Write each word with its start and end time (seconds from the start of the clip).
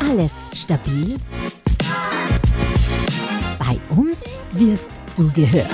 Alles 0.00 0.32
stabil? 0.54 1.16
Bei 3.58 3.78
uns 3.96 4.34
wirst 4.52 4.90
du 5.16 5.30
gehört. 5.32 5.66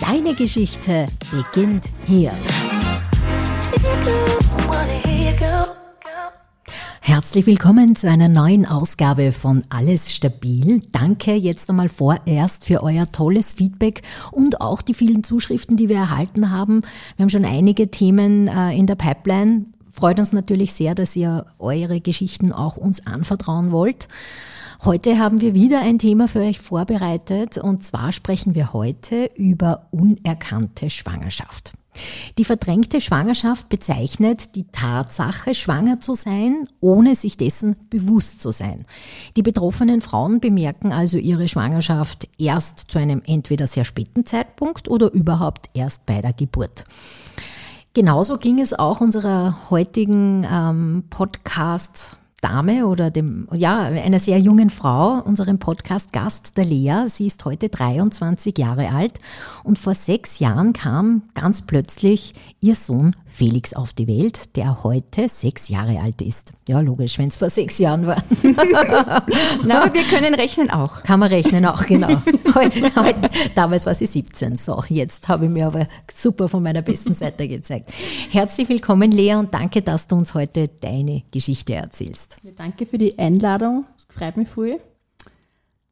Deine 0.00 0.34
Geschichte 0.34 1.08
beginnt 1.30 1.88
hier. 2.06 2.32
Herzlich 7.12 7.44
willkommen 7.44 7.94
zu 7.94 8.08
einer 8.08 8.30
neuen 8.30 8.64
Ausgabe 8.64 9.32
von 9.32 9.64
Alles 9.68 10.14
Stabil. 10.14 10.80
Danke 10.92 11.34
jetzt 11.34 11.68
einmal 11.68 11.90
vorerst 11.90 12.64
für 12.64 12.82
euer 12.82 13.12
tolles 13.12 13.52
Feedback 13.52 14.00
und 14.30 14.62
auch 14.62 14.80
die 14.80 14.94
vielen 14.94 15.22
Zuschriften, 15.22 15.76
die 15.76 15.90
wir 15.90 15.96
erhalten 15.96 16.50
haben. 16.50 16.80
Wir 17.16 17.24
haben 17.24 17.28
schon 17.28 17.44
einige 17.44 17.90
Themen 17.90 18.48
äh, 18.48 18.74
in 18.74 18.86
der 18.86 18.94
Pipeline. 18.94 19.66
Freut 19.90 20.18
uns 20.20 20.32
natürlich 20.32 20.72
sehr, 20.72 20.94
dass 20.94 21.14
ihr 21.14 21.44
eure 21.58 22.00
Geschichten 22.00 22.50
auch 22.50 22.78
uns 22.78 23.06
anvertrauen 23.06 23.72
wollt. 23.72 24.08
Heute 24.82 25.18
haben 25.18 25.42
wir 25.42 25.52
wieder 25.52 25.82
ein 25.82 25.98
Thema 25.98 26.28
für 26.28 26.40
euch 26.40 26.60
vorbereitet 26.60 27.58
und 27.58 27.84
zwar 27.84 28.12
sprechen 28.12 28.54
wir 28.54 28.72
heute 28.72 29.30
über 29.36 29.86
unerkannte 29.90 30.88
Schwangerschaft. 30.88 31.74
Die 32.38 32.44
verdrängte 32.44 33.00
Schwangerschaft 33.00 33.68
bezeichnet 33.68 34.54
die 34.54 34.66
Tatsache, 34.68 35.54
schwanger 35.54 35.98
zu 35.98 36.14
sein, 36.14 36.66
ohne 36.80 37.14
sich 37.14 37.36
dessen 37.36 37.76
bewusst 37.90 38.40
zu 38.40 38.50
sein. 38.50 38.86
Die 39.36 39.42
betroffenen 39.42 40.00
Frauen 40.00 40.40
bemerken 40.40 40.92
also 40.92 41.18
ihre 41.18 41.48
Schwangerschaft 41.48 42.28
erst 42.38 42.90
zu 42.90 42.98
einem 42.98 43.22
entweder 43.26 43.66
sehr 43.66 43.84
späten 43.84 44.24
Zeitpunkt 44.24 44.88
oder 44.88 45.12
überhaupt 45.12 45.68
erst 45.74 46.06
bei 46.06 46.22
der 46.22 46.32
Geburt. 46.32 46.84
Genauso 47.94 48.38
ging 48.38 48.58
es 48.58 48.72
auch 48.72 49.02
unserer 49.02 49.70
heutigen 49.70 50.46
ähm, 50.50 51.04
Podcast 51.10 52.16
Dame 52.42 52.88
oder 52.88 53.12
dem, 53.12 53.46
ja, 53.52 53.82
einer 53.82 54.18
sehr 54.18 54.38
jungen 54.38 54.68
Frau, 54.68 55.22
unserem 55.24 55.60
Podcast-Gast, 55.60 56.58
der 56.58 56.64
Lea. 56.64 57.04
Sie 57.06 57.28
ist 57.28 57.44
heute 57.44 57.68
23 57.68 58.58
Jahre 58.58 58.90
alt 58.90 59.20
und 59.62 59.78
vor 59.78 59.94
sechs 59.94 60.40
Jahren 60.40 60.72
kam 60.72 61.22
ganz 61.34 61.62
plötzlich 61.62 62.34
ihr 62.60 62.74
Sohn 62.74 63.14
Felix 63.26 63.74
auf 63.74 63.92
die 63.92 64.08
Welt, 64.08 64.56
der 64.56 64.82
heute 64.82 65.28
sechs 65.28 65.68
Jahre 65.68 66.00
alt 66.00 66.20
ist. 66.20 66.52
Ja, 66.68 66.80
logisch, 66.80 67.16
wenn 67.18 67.28
es 67.28 67.36
vor 67.36 67.48
sechs 67.48 67.78
Jahren 67.78 68.06
war. 68.06 68.22
Na, 69.64 69.84
aber 69.84 69.94
wir 69.94 70.02
können 70.02 70.34
rechnen 70.34 70.68
auch. 70.68 71.04
Kann 71.04 71.20
man 71.20 71.28
rechnen 71.28 71.64
auch, 71.64 71.86
genau. 71.86 72.20
Heute, 72.54 72.94
heute, 72.96 73.30
damals 73.54 73.86
war 73.86 73.94
sie 73.94 74.06
17. 74.06 74.56
So, 74.56 74.82
jetzt 74.88 75.28
habe 75.28 75.46
ich 75.46 75.50
mir 75.50 75.68
aber 75.68 75.86
super 76.12 76.48
von 76.48 76.62
meiner 76.62 76.82
besten 76.82 77.14
Seite 77.14 77.46
gezeigt. 77.48 77.92
Herzlich 78.30 78.68
willkommen, 78.68 79.12
Lea, 79.12 79.36
und 79.36 79.54
danke, 79.54 79.80
dass 79.80 80.08
du 80.08 80.16
uns 80.16 80.34
heute 80.34 80.68
deine 80.80 81.22
Geschichte 81.30 81.74
erzählst. 81.74 82.31
Ja, 82.42 82.50
danke 82.56 82.86
für 82.86 82.98
die 82.98 83.18
Einladung. 83.18 83.84
Es 83.96 84.06
freut 84.14 84.36
mich 84.36 84.48
voll. 84.48 84.78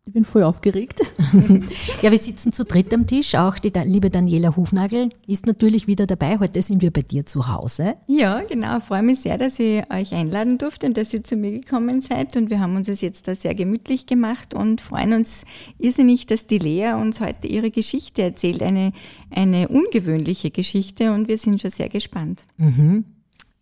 Ich 0.07 0.13
bin 0.15 0.25
voll 0.25 0.43
aufgeregt. 0.43 1.01
Ja, 2.03 2.11
wir 2.11 2.19
sitzen 2.19 2.53
zu 2.55 2.65
dritt 2.65 2.93
am 2.95 3.07
Tisch. 3.07 3.35
Auch 3.35 3.59
die 3.59 3.71
Da- 3.71 3.83
liebe 3.83 4.09
Daniela 4.11 4.57
Hufnagel 4.57 5.11
ist 5.27 5.45
natürlich 5.47 5.87
wieder 5.87 6.07
dabei. 6.07 6.39
Heute 6.39 6.63
sind 6.63 6.81
wir 6.83 6.91
bei 6.91 7.03
dir 7.03 7.27
zu 7.27 7.47
Hause. 7.47 7.95
Ja, 8.09 8.41
genau. 8.41 8.79
Ich 8.79 8.85
freue 8.85 9.03
mich 9.03 9.21
sehr, 9.21 9.37
dass 9.39 9.59
ich 9.61 9.83
euch 9.93 10.13
einladen 10.15 10.57
durfte 10.59 10.87
und 10.87 10.97
dass 10.97 11.13
ihr 11.13 11.23
zu 11.23 11.37
mir 11.37 11.53
gekommen 11.53 12.01
seid. 12.01 12.37
Und 12.37 12.49
wir 12.51 12.59
haben 12.59 12.75
uns 12.75 12.89
es 12.89 13.03
jetzt 13.03 13.29
da 13.29 13.37
sehr 13.37 13.55
gemütlich 13.55 14.07
gemacht 14.07 14.55
und 14.55 14.81
freuen 14.81 15.13
uns 15.13 15.45
irrsinnig, 15.79 16.27
dass 16.27 16.47
die 16.47 16.59
Lea 16.59 16.95
uns 16.95 17.21
heute 17.21 17.47
ihre 17.47 17.71
Geschichte 17.71 18.23
erzählt. 18.23 18.63
Eine, 18.63 18.93
eine 19.31 19.69
ungewöhnliche 19.69 20.51
Geschichte 20.51 21.13
und 21.13 21.29
wir 21.29 21.37
sind 21.39 21.61
schon 21.61 21.71
sehr 21.71 21.91
gespannt. 21.91 22.45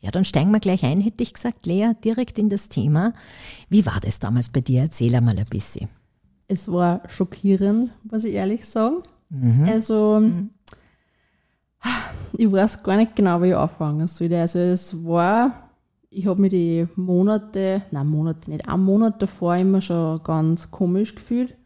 Ja, 0.00 0.10
dann 0.12 0.24
steigen 0.24 0.52
wir 0.52 0.60
gleich 0.60 0.84
ein, 0.84 1.00
hätte 1.00 1.24
ich 1.24 1.34
gesagt, 1.34 1.66
Lea, 1.66 1.92
direkt 2.04 2.38
in 2.38 2.48
das 2.48 2.68
Thema. 2.68 3.12
Wie 3.68 3.84
war 3.84 3.98
das 4.00 4.20
damals 4.20 4.48
bei 4.48 4.60
dir? 4.60 4.82
Erzähl 4.82 5.14
einmal 5.14 5.36
ein 5.36 5.44
bisschen. 5.46 5.88
Es 6.46 6.70
war 6.70 7.02
schockierend, 7.08 7.90
muss 8.10 8.24
ich 8.24 8.34
ehrlich 8.34 8.64
sagen. 8.64 9.02
Also, 9.66 10.22
ich 12.32 12.50
weiß 12.50 12.82
gar 12.82 12.96
nicht 12.96 13.16
genau, 13.16 13.42
wie 13.42 13.48
ich 13.48 13.56
anfangen 13.56 14.06
soll. 14.06 14.32
Also, 14.34 14.58
es 14.60 15.04
war, 15.04 15.68
ich 16.10 16.26
habe 16.26 16.40
mich 16.40 16.50
die 16.50 16.86
Monate, 16.94 17.82
nein, 17.90 18.06
Monate 18.06 18.50
nicht, 18.50 18.68
einen 18.68 18.84
Monat 18.84 19.20
davor 19.20 19.56
immer 19.56 19.80
schon 19.80 20.22
ganz 20.22 20.70
komisch 20.70 21.14
gefühlt. 21.16 21.57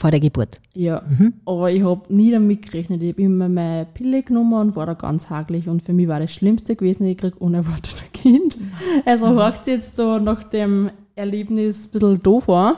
Vor 0.00 0.10
der 0.10 0.20
Geburt. 0.20 0.62
Ja, 0.72 1.02
aber 1.44 1.70
ich 1.70 1.82
habe 1.82 2.00
nie 2.08 2.30
damit 2.30 2.62
gerechnet. 2.62 3.02
Ich 3.02 3.10
habe 3.12 3.20
immer 3.20 3.50
meine 3.50 3.84
Pille 3.92 4.22
genommen 4.22 4.54
und 4.54 4.74
war 4.74 4.86
da 4.86 4.94
ganz 4.94 5.28
hagelig. 5.28 5.68
Und 5.68 5.82
für 5.82 5.92
mich 5.92 6.08
war 6.08 6.20
das 6.20 6.32
Schlimmste 6.32 6.74
gewesen, 6.74 7.04
ich 7.04 7.18
kriege 7.18 7.36
unerwartet 7.38 7.96
ein 8.02 8.12
Kind. 8.12 8.56
Also 9.04 9.28
hört 9.28 9.66
jetzt 9.66 9.96
so 9.96 10.18
nach 10.18 10.42
dem 10.44 10.90
Erlebnis 11.16 11.84
ein 11.84 11.90
bisschen 11.90 12.22
doof 12.22 12.48
an. 12.48 12.76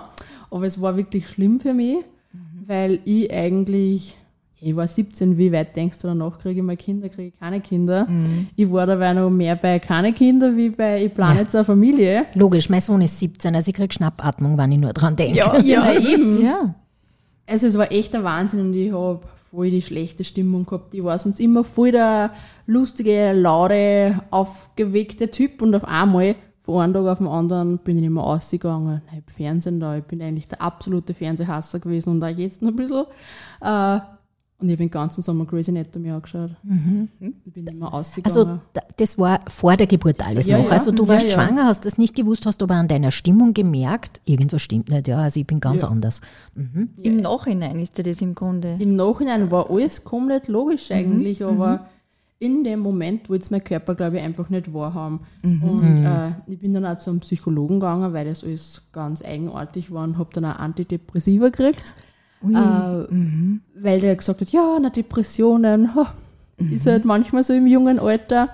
Aber 0.51 0.67
es 0.67 0.81
war 0.81 0.97
wirklich 0.97 1.29
schlimm 1.29 1.61
für 1.61 1.73
mich, 1.75 1.99
weil 2.67 2.99
ich 3.05 3.33
eigentlich, 3.33 4.17
ich 4.61 4.75
war 4.75 4.89
17, 4.89 5.39
wie 5.39 5.53
weit 5.53 5.77
denkst 5.77 5.99
du 6.01 6.09
danach, 6.09 6.41
kriege 6.41 6.59
ich 6.59 6.67
mal 6.67 6.77
Kinder, 6.77 7.09
kriege 7.09 7.29
ich 7.29 7.39
keine 7.39 7.61
Kinder. 7.61 8.09
Ich 8.57 8.69
war 8.69 8.87
dabei 8.89 9.13
noch 9.13 9.31
mehr 9.31 9.55
bei 9.55 9.79
keine 9.79 10.13
Kinder, 10.13 10.57
wie 10.57 10.71
bei 10.71 11.05
ich 11.05 11.15
plane 11.15 11.39
jetzt 11.43 11.55
eine 11.55 11.65
Familie. 11.65 12.25
Logisch, 12.35 12.69
mein 12.69 12.81
Sohn 12.81 13.01
ist 13.01 13.21
17, 13.21 13.55
also 13.55 13.69
ich 13.69 13.75
krieg 13.77 13.95
Schnappatmung, 13.95 14.59
wenn 14.59 14.73
ich 14.73 14.79
nur 14.79 14.93
dran 14.93 15.15
denke. 15.15 15.39
Ja, 15.39 15.53
na 15.65 15.95
eben. 15.95 16.43
Ja. 16.43 16.75
Also 17.47 17.67
es 17.67 17.77
war 17.77 17.91
echt 17.91 18.15
ein 18.15 18.25
Wahnsinn 18.25 18.61
und 18.61 18.75
ich 18.75 18.93
habe 18.93 19.21
voll 19.51 19.71
die 19.71 19.83
schlechte 19.83 20.25
Stimmung 20.25 20.65
gehabt. 20.65 20.95
Ich 20.95 21.05
war 21.05 21.19
sonst 21.19 21.41
immer 21.41 21.65
voll 21.65 21.93
der 21.93 22.33
lustige, 22.67 23.33
laute, 23.33 24.21
aufgeweckte 24.31 25.31
Typ 25.31 25.61
und 25.63 25.75
auf 25.75 25.85
einmal 25.85 26.37
von 26.63 26.81
einem 26.81 26.95
Tag 26.95 27.07
auf 27.07 27.19
den 27.19 27.27
anderen 27.27 27.79
bin 27.79 27.97
ich 27.97 28.03
nicht 28.03 28.13
mehr 28.13 28.23
ausgegangen. 28.23 29.03
Ich 29.09 29.17
habe 29.17 29.31
Fernsehen 29.31 29.81
da, 29.81 29.97
ich 29.97 30.05
bin 30.05 30.23
eigentlich 30.23 30.47
der 30.47 30.63
absolute 30.63 31.13
Fernsehhasser 31.13 31.81
gewesen 31.81 32.11
und 32.11 32.23
auch 32.23 32.29
jetzt 32.29 32.63
noch 32.63 32.71
ein 32.71 32.77
bisschen. 32.77 33.05
Äh, 33.61 33.99
und 34.63 34.69
ich 34.69 34.73
habe 34.75 34.85
den 34.85 34.91
ganzen 34.91 35.21
Sommer 35.23 35.45
Grey's 35.45 35.69
Anatomy 35.69 36.11
angeschaut. 36.11 36.51
Ich 37.45 37.53
bin 37.53 37.65
mehr 37.79 37.93
ausgegangen. 37.93 38.37
Also 38.37 38.59
da- 38.73 38.83
das 38.97 39.19
war 39.19 39.41
vor 39.49 39.77
der 39.77 39.87
Geburt 39.87 40.25
alles 40.27 40.47
Ja, 40.47 40.59
noch. 40.59 40.67
ja. 40.67 40.71
Also 40.71 40.93
du 40.93 41.09
warst 41.09 41.25
ja. 41.27 41.31
schwanger, 41.33 41.65
hast 41.65 41.85
das 41.85 41.99
nicht 41.99 42.15
gewusst, 42.15 42.47
hast 42.47 42.63
aber 42.63 42.75
an 42.77 42.89
deiner 42.89 43.11
Stimmung 43.11 43.53
gemerkt, 43.55 44.21
irgendwas 44.25 44.63
stimmt 44.63 44.89
nicht, 44.89 45.09
ja, 45.09 45.19
also 45.19 45.41
ich 45.41 45.47
bin 45.47 45.61
ganz 45.61 45.83
Ja. 45.83 45.89
anders. 45.89 46.21
Im 47.03 47.17
Nachhinein 47.17 47.81
ist 47.81 47.99
dir 47.99 48.05
das 48.05 48.21
im 48.23 48.35
Grunde. 48.35 48.77
Im 48.79 48.97
Nachhinein 48.97 49.51
war 49.51 49.71
alles 49.71 50.05
komplett 50.05 50.49
logisch 50.49 50.91
eigentlich, 50.91 51.45
aber 51.45 51.87
in 52.39 52.65
dem 52.65 52.81
Moment 52.81 53.31
wollte 53.31 53.43
es 53.45 53.51
mein 53.53 53.63
Körper, 53.63 53.95
glaube 53.95 54.17
ich, 54.17 54.23
einfach 54.23 54.49
nicht 54.51 54.73
wahrhaben. 54.75 55.21
Und 55.43 56.05
äh, 56.05 56.31
ich 56.51 56.59
bin 56.59 56.75
dann 56.75 56.85
auch 56.85 56.97
zum 56.97 57.21
Psychologen 57.21 57.81
gegangen, 57.81 58.13
weil 58.13 58.25
das 58.27 58.43
alles 58.43 58.83
ganz 58.93 59.23
eigenartig 59.25 59.93
war 59.93 60.03
und 60.05 60.19
habe 60.19 60.31
dann 60.33 60.45
auch 60.47 60.57
Antidepressiva 60.59 61.51
gekriegt. 61.51 61.95
Äh, 62.45 63.83
Weil 63.83 64.01
der 64.01 64.17
gesagt 64.17 64.41
hat, 64.41 64.51
ja, 64.51 64.79
na 64.81 64.91
Depressionen, 64.91 65.95
ha, 65.95 66.13
ist 66.71 66.87
halt 66.87 67.05
manchmal 67.05 67.43
so 67.45 67.53
im 67.53 67.67
jungen 67.67 67.99
Alter. 67.99 68.49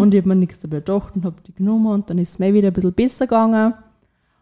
Und 0.00 0.14
ich 0.14 0.20
habe 0.20 0.28
mir 0.28 0.34
nichts 0.36 0.58
dabei 0.58 0.78
gedacht 0.78 1.14
und 1.16 1.24
habe 1.24 1.36
die 1.46 1.54
genommen 1.54 1.86
und 1.86 2.10
dann 2.10 2.18
ist 2.18 2.30
es 2.30 2.38
mir 2.38 2.52
wieder 2.54 2.68
ein 2.68 2.72
bisschen 2.74 2.92
besser 2.92 3.26
gegangen. 3.26 3.74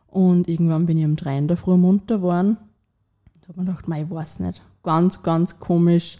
Und 0.08 0.48
irgendwann 0.48 0.86
bin 0.86 0.98
ich 0.98 1.04
um 1.04 1.16
drei 1.16 1.38
in 1.38 1.48
der 1.48 1.56
Früh 1.56 1.76
munter 1.76 2.16
geworden. 2.16 2.56
Da 3.40 3.48
habe 3.48 3.52
ich 3.52 3.56
mir 3.56 3.64
gedacht, 3.64 3.88
mei, 3.88 4.02
ich 4.02 4.10
weiß 4.10 4.40
nicht. 4.40 4.62
Ganz, 4.82 5.22
ganz 5.22 5.58
komisch. 5.58 6.18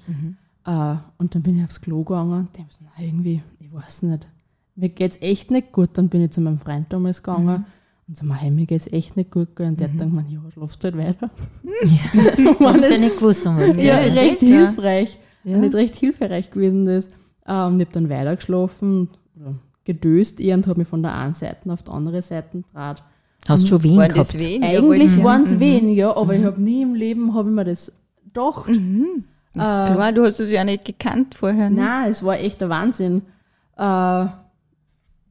Äh, 0.67 0.95
und 1.19 1.35
dann 1.35 1.43
bin 1.43 1.59
ich 1.59 1.65
aufs 1.65 1.81
Klo 1.81 2.03
gegangen 2.05 2.33
und 2.33 2.59
dachte 2.59 2.77
na, 2.81 3.05
irgendwie, 3.05 3.43
ich 3.59 3.73
weiß 3.73 4.03
nicht. 4.03 4.27
Mir 4.77 4.89
geht's 4.89 5.19
echt 5.21 5.51
nicht 5.51 5.73
gut. 5.73 5.91
Dann 5.95 6.09
bin 6.09 6.23
ich 6.23 6.31
zu 6.31 6.41
meinem 6.41 6.59
Freund 6.59 6.87
damals 6.91 7.23
gegangen 7.23 7.65
und 8.21 8.29
so, 8.29 8.35
hey, 8.35 8.51
mir 8.51 8.67
geht's 8.67 8.87
echt 8.93 9.17
nicht 9.17 9.31
gut. 9.31 9.59
Und 9.59 9.81
der 9.81 9.89
hat 9.91 9.99
dann 9.99 10.11
gemeint, 10.11 10.31
ja, 10.31 10.41
schlafst 10.53 10.85
halt 10.85 10.97
weiter. 10.99 11.31
Hab's 12.61 12.91
ja 12.91 12.99
nicht 12.99 13.17
gewusst, 13.19 13.47
um 13.47 13.57
was 13.57 13.77
Ja, 13.77 14.01
geht. 14.03 14.15
recht 14.17 14.41
sicher. 14.41 14.67
hilfreich. 14.67 15.19
Nicht 15.45 15.75
recht 15.75 15.97
hilfreich 15.97 16.51
gewesen 16.51 16.85
das. 16.87 17.09
Äh, 17.47 17.65
und 17.65 17.81
ich 17.81 17.87
habe 17.87 17.93
dann 17.93 18.09
weiter 18.11 18.37
geschlafen 18.37 19.09
oder 19.41 19.55
gedöst 19.85 20.41
eher 20.41 20.57
und 20.57 20.67
habe 20.67 20.81
mich 20.81 20.89
von 20.89 21.03
der 21.03 21.15
einen 21.15 21.35
Seite 21.35 21.73
auf 21.73 21.83
die 21.83 21.91
andere 21.91 22.23
Seite 22.23 22.63
draht. 22.73 23.03
Hast 23.49 23.67
schon 23.67 23.83
Wehen 23.83 23.97
Waren 23.97 24.13
gehabt? 24.13 24.39
weniger? 24.39 24.67
Eigentlich 24.69 25.11
Wollten- 25.11 25.25
waren 25.25 25.43
es 25.43 25.59
wen, 25.59 25.89
ja, 25.89 26.17
aber 26.17 26.35
ich 26.37 26.45
habe 26.45 26.61
nie 26.63 26.83
im 26.83 26.95
Leben 26.95 27.35
habe 27.35 27.49
ich 27.49 27.55
mir 27.55 27.65
das 27.65 27.93
gedacht. 28.25 28.69
Ist 28.69 28.79
Klar, 29.55 30.13
du 30.13 30.23
hast 30.25 30.39
es 30.39 30.51
ja 30.53 30.63
nicht 30.65 30.85
gekannt 30.85 31.35
vorher. 31.35 31.69
Ne? 31.71 31.81
Nein, 31.81 32.11
es 32.13 32.23
war 32.23 32.39
echt 32.39 32.61
der 32.61 32.69
Wahnsinn. 32.69 33.23
Äh, 33.77 34.27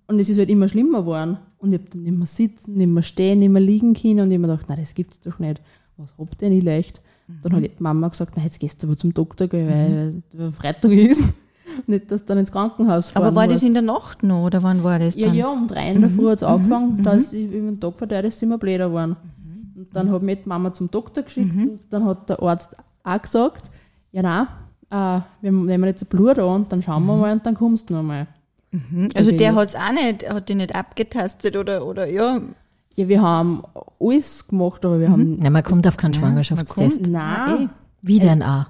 und 0.07 0.19
es 0.19 0.27
ist 0.29 0.37
halt 0.37 0.49
immer 0.49 0.67
schlimmer 0.67 0.99
geworden. 1.01 1.37
Und 1.61 1.73
ich 1.73 1.79
habe 1.79 1.89
dann 1.91 2.03
nicht 2.03 2.17
mehr 2.17 2.27
sitzen, 2.27 2.75
nicht 2.75 2.87
mehr 2.87 3.03
stehen, 3.03 3.39
nicht 3.39 3.49
mehr 3.49 3.61
liegen 3.61 3.93
können. 3.93 4.21
Und 4.21 4.31
ich 4.31 4.37
habe 4.37 4.47
mir 4.47 4.53
gedacht, 4.53 4.67
nein, 4.69 4.79
das 4.79 4.93
gibt's 4.95 5.19
doch 5.19 5.37
nicht. 5.39 5.61
Was 5.97 6.13
habt 6.17 6.41
ihr 6.41 6.49
nicht 6.49 6.63
leicht? 6.63 7.01
Dann 7.43 7.53
hat 7.53 7.63
die 7.63 7.71
Mama 7.79 8.07
gesagt, 8.09 8.33
na, 8.35 8.43
jetzt 8.43 8.59
gehst 8.59 8.81
du 8.83 8.87
aber 8.87 8.97
zum 8.97 9.13
Doktor, 9.13 9.47
gell, 9.47 9.67
weil 9.69 10.23
der 10.33 10.51
Freitag 10.51 10.91
ist. 10.91 11.33
Nicht, 11.87 12.11
dass 12.11 12.21
du 12.21 12.27
dann 12.27 12.39
ins 12.39 12.51
Krankenhaus 12.51 13.09
fahren 13.09 13.27
Aber 13.27 13.35
war 13.35 13.45
das 13.47 13.55
musst. 13.61 13.63
in 13.63 13.73
der 13.73 13.81
Nacht 13.81 14.23
noch 14.23 14.45
oder 14.47 14.61
wann 14.61 14.83
war 14.83 14.99
das 14.99 15.15
Ja, 15.15 15.27
dann? 15.27 15.35
ja, 15.37 15.47
um 15.49 15.67
drei 15.69 15.91
in 15.93 16.01
der 16.01 16.09
Früh 16.09 16.27
hat 16.29 16.39
es 16.39 16.43
angefangen, 16.43 17.01
da 17.01 17.13
ist 17.13 17.31
über 17.31 17.53
den 17.71 17.79
Tag 17.79 17.97
verteilt 17.97 18.25
ist 18.25 18.35
es 18.35 18.41
immer 18.41 18.57
blöder 18.57 18.87
geworden. 18.89 19.15
Und 19.77 19.87
dann 19.93 20.11
hat 20.11 20.21
mich 20.21 20.39
die 20.43 20.49
Mama 20.49 20.73
zum 20.73 20.91
Doktor 20.91 21.23
geschickt 21.23 21.55
und 21.55 21.79
dann 21.89 22.03
hat 22.03 22.29
der 22.29 22.41
Arzt 22.43 22.75
auch 23.05 23.21
gesagt, 23.21 23.71
ja 24.11 24.21
nein, 24.21 24.47
äh, 24.89 25.21
wir 25.41 25.51
nehmen 25.53 25.85
jetzt 25.85 26.03
ein 26.03 26.07
Blut 26.09 26.37
an 26.39 26.49
und 26.63 26.73
dann 26.73 26.83
schauen 26.83 27.05
wir 27.05 27.15
mal 27.15 27.31
und 27.31 27.45
dann 27.45 27.55
kommst 27.55 27.89
du 27.89 27.93
nochmal. 27.93 28.27
Also 29.15 29.29
bin 29.29 29.37
der 29.37 29.51
ich- 29.51 29.55
hat 29.57 29.69
es 29.69 29.75
auch 29.75 29.91
nicht, 29.91 30.29
hat 30.29 30.49
die 30.49 30.55
nicht 30.55 30.75
abgetastet 30.75 31.55
oder, 31.57 31.85
oder 31.85 32.05
ja. 32.07 32.41
Ja, 32.95 33.07
wir 33.07 33.21
haben 33.21 33.63
alles 33.99 34.47
gemacht, 34.47 34.83
aber 34.85 34.99
wir 34.99 35.09
haben, 35.09 35.39
Ja, 35.41 35.49
man 35.49 35.63
kommt 35.63 35.87
auf 35.87 35.95
keinen 35.97 36.13
Schwangerschaftstest. 36.13 37.07
nein, 37.07 37.69
Wie 38.01 38.19
denn 38.19 38.43
auch? 38.43 38.65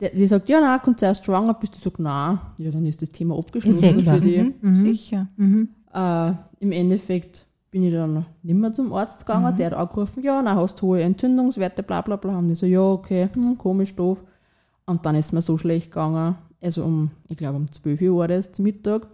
Der, 0.00 0.10
sie 0.14 0.26
sagt, 0.26 0.48
ja, 0.48 0.60
nein, 0.60 0.80
kommt 0.82 1.00
zuerst 1.00 1.24
schwanger, 1.24 1.54
bist 1.54 1.74
du 1.74 1.78
sagt, 1.78 1.98
nein, 1.98 2.38
ja, 2.58 2.70
dann 2.70 2.84
ist 2.86 3.00
das 3.00 3.08
Thema 3.10 3.38
Ist 3.38 3.46
abgeschlossen 3.46 4.04
für 4.04 4.20
die. 4.20 4.54
Mhm. 4.60 4.84
Sicher. 4.84 5.28
Äh, 5.94 6.32
Im 6.60 6.72
Endeffekt 6.72 7.46
bin 7.70 7.84
ich 7.84 7.92
dann 7.94 8.26
nicht 8.42 8.54
mehr 8.58 8.72
zum 8.72 8.92
Arzt 8.92 9.24
gegangen, 9.24 9.56
der 9.56 9.66
hat 9.66 9.74
angerufen, 9.74 10.22
ja, 10.22 10.42
na, 10.42 10.56
hast 10.56 10.82
hohe 10.82 11.00
Entzündungswerte, 11.02 11.82
bla 11.82 12.02
bla 12.02 12.16
bla. 12.16 12.32
Haben 12.34 12.48
die 12.48 12.54
so, 12.54 12.66
ja, 12.66 12.82
okay, 12.82 13.28
hm, 13.32 13.56
komisch, 13.56 13.94
doof. 13.94 14.22
Und 14.84 15.06
dann 15.06 15.14
ist 15.14 15.32
mir 15.32 15.40
so 15.40 15.56
schlecht 15.56 15.90
gegangen, 15.90 16.34
also 16.62 16.84
um, 16.84 17.10
ich 17.28 17.36
glaube 17.36 17.56
um 17.56 17.70
12 17.70 18.00
Uhr 18.02 18.18
war 18.18 18.28
das, 18.28 18.52
zum 18.52 18.64
Mittag, 18.64 19.06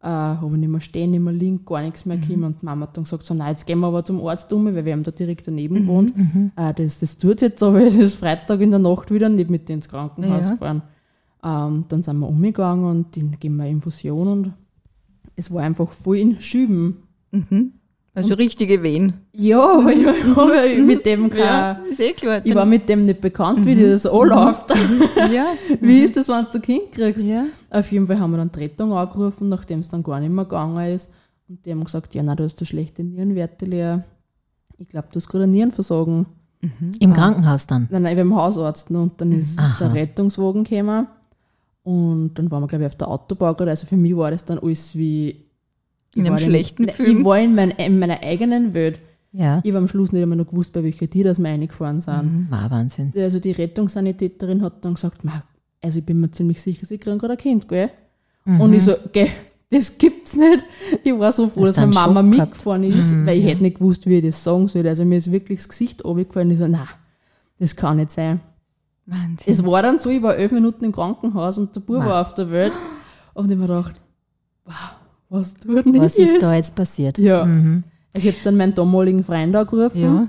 äh, 0.00 0.06
habe 0.06 0.50
ich 0.54 0.60
nicht 0.60 0.68
mehr 0.68 0.80
stehen, 0.80 1.10
nicht 1.12 1.20
mehr 1.20 1.32
liegen, 1.32 1.64
gar 1.64 1.82
nichts 1.82 2.04
mehr 2.06 2.18
gekommen. 2.18 2.44
Und 2.44 2.62
Mama 2.62 2.82
hat 2.86 2.96
dann 2.96 3.04
gesagt, 3.04 3.24
so, 3.24 3.32
nein, 3.34 3.50
jetzt 3.52 3.66
gehen 3.66 3.80
wir 3.80 3.86
aber 3.88 4.04
zum 4.04 4.24
Arzt 4.26 4.52
um, 4.52 4.64
weil 4.66 4.84
wir 4.84 4.92
haben 4.92 5.02
da 5.02 5.10
direkt 5.10 5.46
daneben 5.46 5.74
gewohnt. 5.76 6.12
Äh, 6.56 6.74
das, 6.74 7.00
das 7.00 7.16
tut 7.18 7.40
jetzt 7.40 7.62
aber, 7.62 7.80
das 7.84 7.94
ist 7.94 8.16
Freitag 8.16 8.60
in 8.60 8.70
der 8.70 8.80
Nacht 8.80 9.10
wieder 9.10 9.28
nicht 9.28 9.50
mit 9.50 9.68
ins 9.70 9.88
Krankenhaus 9.88 10.46
Ja. 10.50 10.56
fahren. 10.56 10.82
Ähm, 11.42 11.84
dann 11.88 12.02
sind 12.02 12.18
wir 12.18 12.28
umgegangen 12.28 12.84
und 12.84 13.16
dann 13.16 13.32
geben 13.40 13.56
wir 13.56 13.66
Infusion 13.66 14.28
und 14.28 14.52
es 15.36 15.52
war 15.52 15.62
einfach 15.62 15.90
voll 15.90 16.18
in 16.18 16.40
Schüben. 16.40 16.98
Also 18.16 18.34
richtige 18.34 18.82
Wehen. 18.82 19.14
Ja, 19.32 19.78
aber 19.78 19.92
ich 19.92 20.36
war 20.36 20.64
ja 20.64 20.82
mit 20.82 21.04
dem 21.04 21.30
kein, 21.30 21.84
ist 21.86 22.00
eh 22.00 22.12
klar. 22.12 22.40
ich 22.44 22.54
war 22.54 22.64
mit 22.64 22.88
dem 22.88 23.06
nicht 23.06 23.20
bekannt, 23.20 23.66
wie 23.66 23.74
das 23.74 24.06
anläuft. 24.06 24.66
ja. 25.32 25.46
wie 25.80 26.00
ist 26.00 26.16
das, 26.16 26.28
wenn 26.28 26.44
du 26.44 26.52
ein 26.52 26.62
Kind 26.62 26.92
kriegst? 26.92 27.24
Ja. 27.24 27.44
Auf 27.70 27.90
jeden 27.90 28.06
Fall 28.06 28.20
haben 28.20 28.30
wir 28.30 28.38
dann 28.38 28.52
die 28.52 28.60
Rettung 28.60 28.92
angerufen, 28.92 29.48
nachdem 29.48 29.80
es 29.80 29.88
dann 29.88 30.04
gar 30.04 30.20
nicht 30.20 30.30
mehr 30.30 30.44
gegangen 30.44 30.94
ist. 30.94 31.10
Und 31.48 31.66
die 31.66 31.72
haben 31.72 31.84
gesagt, 31.84 32.14
ja, 32.14 32.22
nein, 32.22 32.36
du 32.36 32.44
hast 32.44 32.60
eine 32.60 32.66
schlechte 32.66 33.02
Nierenwerte, 33.02 33.66
Lea. 33.66 33.98
Ich 34.78 34.88
glaube, 34.88 35.08
du 35.12 35.16
hast 35.16 35.28
gerade 35.28 35.44
ein 35.44 35.50
Nierenversagen. 35.50 36.26
Im 36.98 37.12
Krankenhaus 37.12 37.66
dann. 37.66 37.88
Nein, 37.90 38.02
nein, 38.02 38.16
beim 38.16 38.34
Hausarzt. 38.34 38.90
Ne? 38.90 39.02
Und 39.02 39.20
dann 39.20 39.32
ist 39.32 39.58
Aha. 39.58 39.84
der 39.84 39.94
Rettungswagen 39.94 40.64
gekommen. 40.64 41.08
Und 41.82 42.34
dann 42.34 42.50
waren 42.50 42.62
wir, 42.62 42.68
glaube 42.68 42.84
ich, 42.84 42.90
auf 42.90 42.96
der 42.96 43.08
Autobahn 43.08 43.54
gerade. 43.54 43.72
Also 43.72 43.86
für 43.86 43.96
mich 43.96 44.16
war 44.16 44.30
das 44.30 44.44
dann 44.44 44.58
alles 44.58 44.96
wie... 44.96 45.43
In 46.14 46.22
einem 46.26 46.32
war 46.32 46.38
schlechten 46.38 46.84
ich, 46.84 46.92
Film. 46.92 47.18
Ich 47.20 47.24
war 47.24 47.38
in, 47.38 47.54
mein, 47.54 47.70
in 47.72 47.98
meiner 47.98 48.22
eigenen 48.22 48.74
Welt. 48.74 49.00
Ja. 49.32 49.60
Ich 49.64 49.70
habe 49.70 49.78
am 49.78 49.88
Schluss 49.88 50.12
nicht 50.12 50.22
einmal 50.22 50.38
noch 50.38 50.46
gewusst, 50.48 50.72
bei 50.72 50.84
welcher 50.84 51.10
Tier 51.10 51.24
das 51.24 51.38
wir 51.38 51.48
reingefahren 51.48 52.00
sind. 52.00 52.46
War 52.50 52.70
Wahnsinn. 52.70 53.12
Also 53.16 53.40
die 53.40 53.50
Rettungssanitäterin 53.52 54.62
hat 54.62 54.84
dann 54.84 54.94
gesagt, 54.94 55.24
"Ma, 55.24 55.42
also 55.82 55.98
ich 55.98 56.04
bin 56.04 56.20
mir 56.20 56.30
ziemlich 56.30 56.62
sicher, 56.62 56.86
sie 56.86 56.98
kriegen 56.98 57.18
gerade 57.18 57.32
ein 57.34 57.38
Kind, 57.38 57.68
gell? 57.68 57.90
Und 58.46 58.72
ich 58.74 58.84
so, 58.84 58.94
gell, 59.12 59.28
das 59.70 59.98
gibt's 59.98 60.36
nicht. 60.36 60.64
Ich 61.02 61.18
war 61.18 61.32
so 61.32 61.48
froh, 61.48 61.62
Hast 61.66 61.78
dass 61.78 61.86
meine 61.86 61.94
Mama 61.94 62.20
Schock 62.22 62.30
gehabt? 62.32 62.50
mitgefahren 62.50 62.84
ist, 62.84 63.26
weil 63.26 63.38
ich 63.38 63.44
hätte 63.46 63.62
nicht 63.62 63.78
gewusst, 63.78 64.06
wie 64.06 64.18
ich 64.18 64.24
das 64.24 64.44
sagen 64.44 64.68
soll. 64.68 64.86
Also 64.86 65.04
mir 65.04 65.18
ist 65.18 65.32
wirklich 65.32 65.58
das 65.58 65.68
Gesicht 65.68 66.04
runtergefallen. 66.04 66.50
Ich 66.52 66.58
so, 66.58 66.68
na, 66.68 66.86
das 67.58 67.74
kann 67.74 67.96
nicht 67.96 68.10
sein. 68.12 68.40
Wahnsinn. 69.06 69.38
Es 69.52 69.64
war 69.64 69.82
dann 69.82 69.98
so, 69.98 70.10
ich 70.10 70.22
war 70.22 70.36
elf 70.36 70.52
Minuten 70.52 70.84
im 70.84 70.92
Krankenhaus 70.92 71.58
und 71.58 71.74
der 71.74 71.80
Bub 71.80 71.96
war 72.04 72.20
auf 72.22 72.34
der 72.34 72.50
Welt. 72.50 72.72
Und 73.34 73.50
ich 73.50 73.56
mir 73.56 73.66
gedacht, 73.66 74.00
wow, 74.64 74.74
was 75.34 75.54
tut 75.54 75.84
denn 75.86 76.00
Was 76.00 76.16
ist 76.16 76.42
da 76.42 76.54
jetzt 76.54 76.74
passiert? 76.74 77.18
Ja. 77.18 77.42
Also 77.42 77.78
ich 78.14 78.26
habe 78.28 78.36
dann 78.44 78.56
meinen 78.56 78.74
damaligen 78.74 79.24
Freund 79.24 79.54
angerufen. 79.54 80.00
ja. 80.02 80.28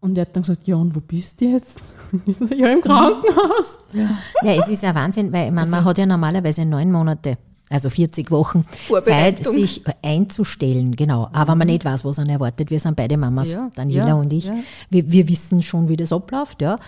Und 0.00 0.14
der 0.14 0.22
hat 0.26 0.36
dann 0.36 0.44
gesagt, 0.44 0.64
ja, 0.68 0.76
und 0.76 0.94
wo 0.94 1.00
bist 1.00 1.40
du 1.40 1.46
jetzt? 1.46 1.80
Und 2.12 2.22
ich 2.28 2.36
so, 2.36 2.44
ja, 2.54 2.68
im 2.68 2.80
Krankenhaus. 2.80 3.78
Ja, 3.92 4.52
es 4.52 4.68
ist 4.68 4.84
ja 4.84 4.94
Wahnsinn, 4.94 5.32
weil 5.32 5.48
ich 5.48 5.52
meine, 5.52 5.68
man 5.68 5.84
hat 5.84 5.98
ja 5.98 6.06
normalerweise 6.06 6.64
neun 6.64 6.92
Monate, 6.92 7.36
also 7.70 7.90
40 7.90 8.30
Wochen 8.30 8.64
Zeit, 9.02 9.44
sich 9.52 9.82
einzustellen, 10.02 10.96
genau. 10.96 11.28
Aber 11.32 11.54
man 11.54 11.66
nicht 11.66 11.84
weiß, 11.84 12.04
was 12.04 12.18
einen 12.18 12.30
erwartet. 12.30 12.70
Wir 12.70 12.80
sind 12.80 12.96
beide 12.96 13.16
Mamas, 13.16 13.52
Ja, 13.52 13.70
Daniela 13.74 14.08
ja, 14.08 14.14
und 14.14 14.32
ich. 14.32 14.46
ja. 14.46 14.54
Wir, 14.90 15.10
wir 15.10 15.28
wissen 15.28 15.62
schon, 15.62 15.88
wie 15.88 15.96
das 15.96 16.12
abläuft, 16.12 16.62
ja. 16.62 16.74
Äh, 16.74 16.78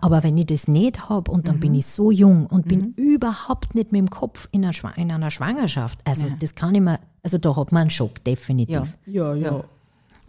Aber 0.00 0.22
wenn 0.22 0.36
ich 0.38 0.46
das 0.46 0.68
nicht 0.68 1.08
habe 1.08 1.30
und 1.30 1.48
dann 1.48 1.60
bin 1.60 1.74
ich 1.74 1.86
so 1.86 2.10
jung 2.10 2.46
und 2.46 2.68
bin 2.68 2.94
überhaupt 2.96 3.74
nicht 3.74 3.92
mit 3.92 3.98
dem 4.00 4.10
Kopf 4.10 4.48
in 4.52 4.64
einer, 4.64 4.72
Schwa- 4.72 4.96
in 4.96 5.10
einer 5.10 5.30
Schwangerschaft, 5.30 5.98
also 6.04 6.26
das 6.40 6.54
kann 6.54 6.74
ich 6.74 6.80
mir, 6.80 6.98
also 7.22 7.38
da 7.38 7.54
hat 7.56 7.72
man 7.72 7.82
einen 7.82 7.90
Schock, 7.90 8.22
definitiv. 8.24 8.74
Ja. 9.06 9.34
Ja, 9.34 9.34
ja. 9.34 9.64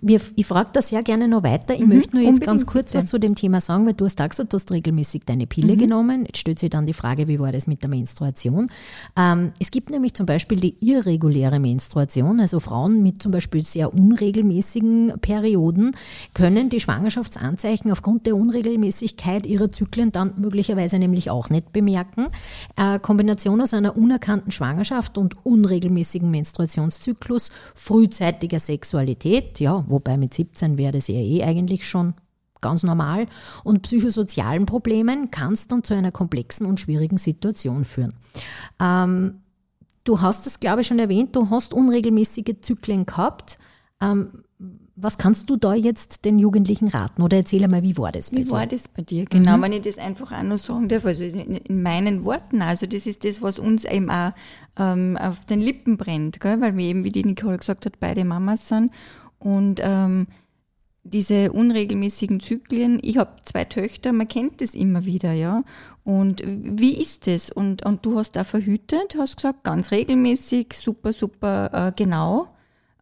Wir, 0.02 0.22
ich 0.36 0.46
frage 0.46 0.70
da 0.74 0.82
sehr 0.82 1.04
gerne 1.04 1.28
noch 1.28 1.44
weiter. 1.44 1.74
Ich 1.74 1.86
möchte 1.86 2.16
nur 2.16 2.26
jetzt 2.26 2.42
ganz 2.42 2.66
kurz 2.66 2.92
bitte. 2.92 3.00
was 3.00 3.10
zu 3.10 3.20
dem 3.20 3.36
Thema 3.36 3.60
sagen, 3.60 3.86
weil 3.86 3.94
du 3.94 4.06
hast 4.06 4.18
gesagt, 4.18 4.54
du 4.54 4.56
hast 4.56 4.72
regelmäßig 4.72 5.24
deine 5.26 5.46
Pille 5.48 5.76
genommen. 5.76 6.26
Jetzt 6.26 6.38
stellt 6.38 6.60
sich 6.60 6.70
dann 6.70 6.86
die 6.86 6.94
Frage, 6.94 7.28
wie 7.28 7.40
war 7.40 7.52
das 7.52 7.68
mit 7.68 7.84
der 7.84 7.90
Menstruation? 7.90 8.70
Ähm, 9.18 9.52
es 9.60 9.72
gibt 9.72 9.90
nämlich 9.90 10.14
zum 10.14 10.26
Beispiel 10.26 10.60
die 10.60 10.76
irreguläre 10.80 11.60
Menstruation, 11.60 12.40
also 12.40 12.60
Frauen 12.60 13.04
mit 13.04 13.22
zum 13.22 13.32
Beispiel 13.32 13.62
sehr 13.62 13.94
unregelmäßigen 13.94 15.14
Perioden 15.22 15.92
können 16.34 16.70
die 16.70 16.80
Schwangerschaftsanzeichen 16.80 17.92
aufgrund 17.92 18.26
der 18.26 18.36
Unregelmäßigkeit 18.36 19.46
ihrer 19.46 19.70
Zyklen 19.70 20.12
dann 20.12 20.34
möglicherweise 20.38 21.00
nämlich 21.00 21.30
auch 21.30 21.50
nicht 21.50 21.74
bemerken. 21.74 22.28
Äh, 22.78 23.00
Kombination 23.00 23.62
aus 23.62 23.74
einer 23.74 23.98
unerkannten 23.98 24.52
Schwangerschaft 24.52 25.18
und 25.18 25.46
unregelmäßigen 25.46 26.30
Menstruationszyklus, 26.30 27.52
frühzeitiger 27.76 28.60
Sexualität, 28.60 29.60
ja, 29.60 29.84
wobei 29.90 30.18
mit 30.18 30.34
17 30.34 30.78
wäre 30.78 30.94
das 30.94 31.08
ja 31.08 31.16
eh 31.16 31.44
eigentlich 31.44 31.88
schon 31.88 32.14
ganz 32.62 32.84
normal, 32.84 33.28
und 33.64 33.82
psychosozialen 33.84 34.66
Problemen 34.66 35.32
kann 35.32 35.54
es 35.54 35.68
dann 35.68 35.84
zu 35.84 35.94
einer 35.94 36.12
komplexen 36.12 36.66
und 36.66 36.80
schwierigen 36.80 37.18
Situation 37.18 37.86
führen. 37.86 38.14
Ähm, 38.80 39.42
du 40.04 40.22
hast 40.22 40.48
es, 40.48 40.60
glaube 40.60 40.82
ich, 40.82 40.88
schon 40.88 41.00
erwähnt, 41.00 41.36
du 41.36 41.50
hast 41.50 41.74
unregelmäßige 41.74 42.56
Zyklen 42.62 43.06
gehabt. 43.06 43.60
Ähm, 44.02 44.44
was 45.02 45.18
kannst 45.18 45.50
du 45.50 45.56
da 45.56 45.74
jetzt 45.74 46.26
den 46.26 46.38
Jugendlichen 46.38 46.90
raten? 46.90 47.22
Oder 47.22 47.38
erzähl 47.38 47.64
einmal, 47.64 47.84
wie 47.84 47.98
war 47.98 48.12
das 48.12 48.32
bei 48.32 48.38
Wie 48.38 48.44
dir? 48.44 48.52
war 48.52 48.68
das 48.68 48.90
bei 48.90 49.02
dir? 49.02 49.24
Genau, 49.26 49.62
wenn 49.62 49.72
ich 49.72 49.82
das 49.84 49.98
einfach 49.98 50.34
auch 50.34 50.44
noch 50.44 50.58
sagen 50.58 50.90
darf, 50.90 51.06
also 51.06 51.24
in, 51.24 51.56
in 51.56 51.82
meinen 51.82 52.26
Worten, 52.26 52.62
also 52.62 52.86
das 52.86 53.06
ist 53.06 53.24
das, 53.24 53.42
was 53.42 53.60
uns 53.60 53.86
eben 53.86 54.10
auch 54.10 54.34
ähm, 54.78 55.16
auf 55.18 55.46
den 55.46 55.62
Lippen 55.62 55.96
brennt, 55.96 56.42
gell? 56.42 56.60
weil 56.60 56.76
wir 56.76 56.86
eben, 56.86 57.06
wie 57.06 57.12
die 57.12 57.24
Nicole 57.24 57.58
gesagt 57.58 57.86
hat, 57.86 58.00
beide 58.02 58.26
Mamas 58.26 58.68
sind 58.68 58.92
und 59.40 59.80
ähm, 59.84 60.28
diese 61.04 61.52
unregelmäßigen 61.52 62.40
Zyklen, 62.40 63.00
ich 63.02 63.18
habe 63.18 63.32
zwei 63.44 63.66
Töchter, 63.66 64.14
man 64.14 64.28
kennt 64.28 64.62
das 64.62 64.72
immer 64.72 65.06
wieder, 65.06 65.32
ja. 65.32 65.64
Und 66.04 66.44
wie 66.46 67.00
ist 67.00 67.28
das? 67.28 67.50
Und, 67.50 67.86
und 67.86 68.06
du 68.06 68.18
hast 68.18 68.36
da 68.36 68.44
verhütet, 68.44 69.16
hast 69.18 69.38
gesagt, 69.38 69.64
ganz 69.64 69.92
regelmäßig, 69.92 70.74
super, 70.74 71.14
super 71.14 71.70
äh, 71.74 71.92
genau. 71.96 72.50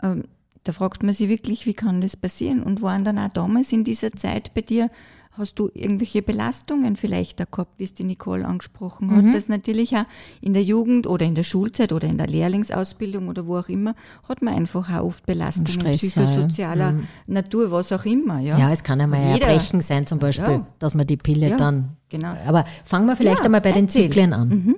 Ähm, 0.01 0.25
da 0.63 0.73
fragt 0.73 1.03
man 1.03 1.13
sich 1.13 1.29
wirklich, 1.29 1.65
wie 1.65 1.73
kann 1.73 2.01
das 2.01 2.17
passieren? 2.17 2.61
Und 2.61 2.81
waren 2.81 3.03
dann 3.03 3.17
auch 3.17 3.29
damals 3.29 3.71
in 3.71 3.83
dieser 3.83 4.11
Zeit 4.11 4.53
bei 4.53 4.61
dir, 4.61 4.89
hast 5.37 5.55
du 5.55 5.69
irgendwelche 5.73 6.21
Belastungen 6.21 6.95
vielleicht 6.95 7.41
auch 7.41 7.51
gehabt, 7.51 7.79
wie 7.79 7.83
es 7.83 7.93
die 7.93 8.03
Nicole 8.03 8.45
angesprochen 8.45 9.15
hat? 9.15 9.25
Das 9.35 9.47
natürlich 9.47 9.95
auch 9.95 10.05
in 10.41 10.53
der 10.53 10.63
Jugend 10.63 11.07
oder 11.07 11.25
in 11.25 11.35
der 11.35 11.43
Schulzeit 11.43 11.91
oder 11.91 12.07
in 12.07 12.17
der 12.17 12.27
Lehrlingsausbildung 12.27 13.27
oder 13.27 13.47
wo 13.47 13.57
auch 13.57 13.69
immer, 13.69 13.95
hat 14.27 14.41
man 14.41 14.53
einfach 14.55 14.89
auch 14.93 15.03
oft 15.05 15.25
Belastungen 15.25 15.71
Stress, 15.71 16.01
ja, 16.01 16.21
ja. 16.21 16.27
psychosozialer 16.27 16.93
Natur, 17.27 17.71
was 17.71 17.91
auch 17.91 18.05
immer. 18.05 18.39
Ja, 18.39 18.57
Ja, 18.57 18.71
es 18.73 18.83
kann 18.83 18.99
einmal 19.01 19.19
ein 19.21 19.33
Jeder- 19.35 19.47
Erbrechen 19.47 19.81
sein, 19.81 20.07
zum 20.07 20.19
Beispiel, 20.19 20.47
Ja. 20.53 20.67
dass 20.79 20.93
man 20.95 21.05
die 21.07 21.17
Pille 21.17 21.49
Ja, 21.49 21.57
dann. 21.57 21.97
genau. 22.09 22.35
Aber 22.45 22.65
fangen 22.85 23.05
wir 23.07 23.15
vielleicht 23.15 23.39
Ja, 23.39 23.45
einmal 23.45 23.61
bei 23.61 23.71
den 23.71 23.85
erzähl. 23.85 24.07
Mhm. 24.07 24.11
Zyklen 24.11 24.33
an. 24.33 24.75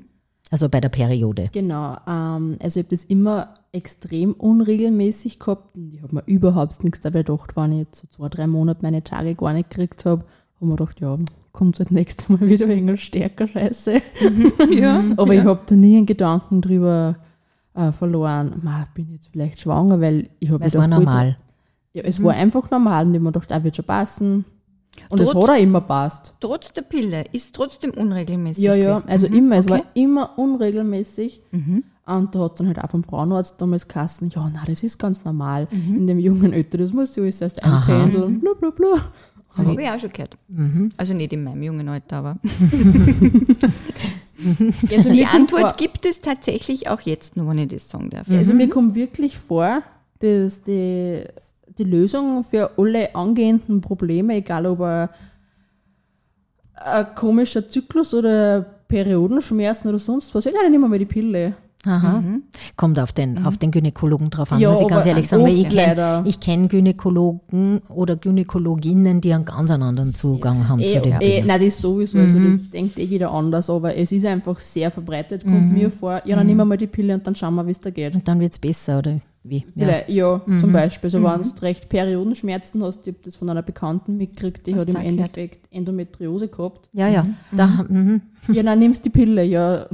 Also 0.52 0.68
bei 0.68 0.82
der 0.82 0.90
Periode. 0.90 1.50
Genau. 1.52 1.96
Ähm, 2.08 2.58
also 2.60 2.80
ich 2.80 2.86
habe 2.86 2.96
das 2.96 3.04
immer 3.04 3.54
extrem 3.72 4.34
unregelmäßig 4.34 5.38
gehabt 5.38 5.76
und 5.76 5.94
ich 5.94 6.02
habe 6.02 6.16
mir 6.16 6.24
überhaupt 6.26 6.84
nichts 6.84 7.02
dabei 7.02 7.20
gedacht, 7.24 7.56
wenn 7.56 7.72
ich 7.72 7.78
jetzt 7.80 8.00
so 8.02 8.08
zwei, 8.08 8.30
drei 8.30 8.48
Monate 8.48 8.80
meine 8.82 9.04
Tage 9.04 9.36
gar 9.36 9.54
nicht 9.54 9.70
gekriegt 9.70 10.06
habe. 10.06 10.26
Habe 10.60 10.66
mir 10.72 10.76
gedacht, 10.76 11.00
ja, 11.00 11.18
kommt 11.52 11.80
halt 11.80 11.92
nächstes 11.92 12.30
Mal 12.30 12.42
wieder 12.42 12.68
wegen 12.68 12.96
stärker 12.98 13.48
Scheiße. 13.48 14.02
ja. 14.72 15.02
Aber 15.18 15.34
ich 15.34 15.44
habe 15.44 15.62
da 15.66 15.76
nie 15.76 15.98
einen 15.98 16.06
Gedanken 16.06 16.62
drüber 16.62 17.16
äh, 17.74 17.92
verloren, 17.92 18.56
Ma, 18.62 18.88
bin 18.94 19.12
jetzt 19.12 19.30
vielleicht 19.32 19.60
schwanger, 19.62 20.02
weil 20.02 20.30
ich 20.40 20.50
habe 20.52 20.64
Es 20.66 20.76
war 20.76 20.88
normal. 20.88 21.38
Ja, 21.94 22.04
es 22.04 22.22
war 22.22 22.34
einfach 22.34 22.70
normal 22.70 23.06
und 23.08 23.14
ich 23.14 23.20
habe 23.20 23.24
mir 23.26 23.32
gedacht, 23.32 23.52
ah, 23.52 23.64
wird 23.64 23.76
schon 23.76 23.86
passen. 23.86 24.46
Und 25.08 25.22
es 25.22 25.30
hat 25.30 25.36
auch 25.38 25.56
immer 25.56 25.82
passt. 25.82 26.34
Trotz 26.40 26.74
der 26.74 26.82
Pille 26.82 27.24
ist 27.32 27.56
trotzdem 27.56 27.92
unregelmäßig. 27.92 28.64
Ja, 28.64 28.76
ja, 28.76 29.02
also 29.08 29.28
Mhm, 29.28 29.34
immer, 29.36 29.56
es 29.56 29.66
okay. 29.66 29.76
Mhm. 29.76 29.78
war 29.80 29.86
immer 29.96 30.38
unregelmäßig. 30.38 31.42
Und 32.06 32.34
da 32.36 32.40
hat 32.40 32.60
dann 32.60 32.68
halt 32.68 32.80
auch 32.84 32.90
vom 32.90 33.04
Frauenarzt 33.04 33.56
damals 33.62 33.88
Kassen, 33.88 34.30
ja, 34.30 34.50
na, 34.54 34.62
das 34.66 34.82
ist 34.84 34.98
ganz 34.98 35.24
normal 35.26 35.68
Mhm. 35.72 35.96
in 35.96 36.08
dem 36.08 36.20
jungen 36.20 36.54
Alter, 36.54 36.80
das 36.80 36.92
muss 36.92 37.16
ich 37.16 37.22
alles 37.24 37.40
erst 37.42 37.64
einpendeln, 37.64 38.40
bla 38.42 38.52
bla 38.60 38.72
bla. 38.72 38.96
Habe 39.68 39.82
ich 39.82 39.90
auch 39.90 40.00
schon 40.00 40.12
gehört. 40.12 40.38
Mhm. 40.48 40.92
Also 40.98 41.14
nicht 41.14 41.34
in 41.34 41.44
meinem 41.44 41.64
jungen 41.64 41.88
Alter, 41.90 42.18
aber. 42.18 42.38
Also 44.90 45.10
Die 45.12 45.26
Antwort 45.26 45.62
vor, 45.62 45.74
gibt 45.78 46.06
es 46.06 46.22
tatsächlich 46.22 46.88
auch 46.88 47.02
jetzt 47.02 47.36
nur, 47.36 47.50
wenn 47.50 47.58
ich 47.58 47.68
das 47.68 47.90
sagen 47.90 48.10
darf. 48.10 48.30
also 48.30 48.54
mir 48.54 48.70
kommt 48.70 48.96
wirklich 48.96 49.38
vor, 49.38 49.84
dass 50.20 50.62
die, 50.64 51.24
die 51.78 51.84
Lösung 51.84 52.44
für 52.44 52.72
alle 52.78 53.16
angehenden 53.16 53.82
Probleme, 53.82 54.36
egal 54.36 54.66
ob 54.66 54.80
er 54.80 55.10
ein 56.76 57.16
komischer 57.16 57.68
Zyklus 57.68 58.14
oder 58.14 58.62
Periodenschmerzen 58.88 59.90
oder 59.90 60.00
sonst 60.00 60.34
was. 60.34 60.46
Ich 60.46 60.54
nehme 60.54 60.76
immer 60.76 60.88
mal 60.88 61.00
die 61.00 61.06
Pille. 61.06 61.56
Aha. 61.86 62.22
Kommt 62.76 63.00
auf 63.00 63.14
den, 63.14 63.46
auf 63.46 63.58
den 63.58 63.72
Gynäkologen 63.72 64.30
drauf 64.30 64.52
an, 64.52 64.58
Mhm. 64.58 64.64
Ja, 64.64 64.72
muss 64.72 64.82
ich 64.82 64.88
ganz 64.90 65.06
ehrlich 65.06 65.28
sagen. 65.28 65.44
Weil 65.44 65.54
ich 65.54 65.70
kenne 65.70 66.24
kenn 66.42 66.68
Gynäkologen 66.68 67.82
oder 67.90 68.18
Gynäkologinnen, 68.18 69.22
die 69.22 69.34
einen 69.34 69.46
ganz 69.46 69.72
anderen 69.72 70.14
Zugang 70.14 70.68
haben 70.68 70.80
Eh, 70.80 70.92
zu 70.92 70.98
eh, 70.98 71.02
Dingen. 71.02 71.48
nein, 71.48 71.62
das 71.64 71.80
sowieso. 71.80 72.18
Also 72.18 72.38
das 72.40 72.60
denkt 72.72 73.00
eh 73.00 73.04
jeder 73.06 73.32
anders, 73.32 73.70
aber 73.70 73.96
es 73.96 74.12
ist 74.12 74.26
einfach 74.26 74.60
sehr 74.60 74.92
verbreitet, 74.92 75.44
kommt 75.44 75.72
mir 75.74 75.90
vor. 75.90 76.22
Ja, 76.26 76.36
dann 76.36 76.48
nehmen 76.48 76.58
wir 76.60 76.66
mal 76.66 76.78
die 76.78 76.88
Pille 76.88 77.14
und 77.14 77.26
dann 77.26 77.36
schauen 77.36 77.56
wir, 77.56 77.66
wie 77.66 77.72
es 77.72 77.80
da 77.80 77.90
geht. 77.92 78.14
Und 78.14 78.28
dann 78.28 78.40
wird 78.42 78.52
es 78.54 78.60
besser, 78.60 79.00
oder 79.00 79.20
wie? 79.44 79.66
Ja. 79.76 79.88
Ja, 80.08 80.42
zum 80.60 80.74
Beispiel. 80.74 81.10
So, 81.10 81.24
wenn 81.24 81.42
du 81.42 81.62
recht 81.62 81.88
Periodenschmerzen 81.88 82.84
hast, 82.84 83.08
ich 83.08 83.14
habe 83.14 83.24
das 83.24 83.38
von 83.38 83.50
einer 83.50 83.62
Bekannten 83.62 84.18
mitgekriegt, 84.18 84.68
die 84.68 84.74
Hast 84.76 84.82
hat 84.82 84.90
im 84.90 84.96
du? 84.96 85.00
Endeffekt 85.02 85.74
Endometriose 85.74 86.50
gehabt. 86.50 86.90
ja, 86.92 87.08
ja. 87.08 87.26
Da, 87.54 87.86
mhm. 87.88 88.22
Ja, 88.52 88.64
dann 88.64 88.80
nimmst 88.80 89.06
die 89.06 89.10
Pille, 89.10 89.44
ja. 89.46 89.86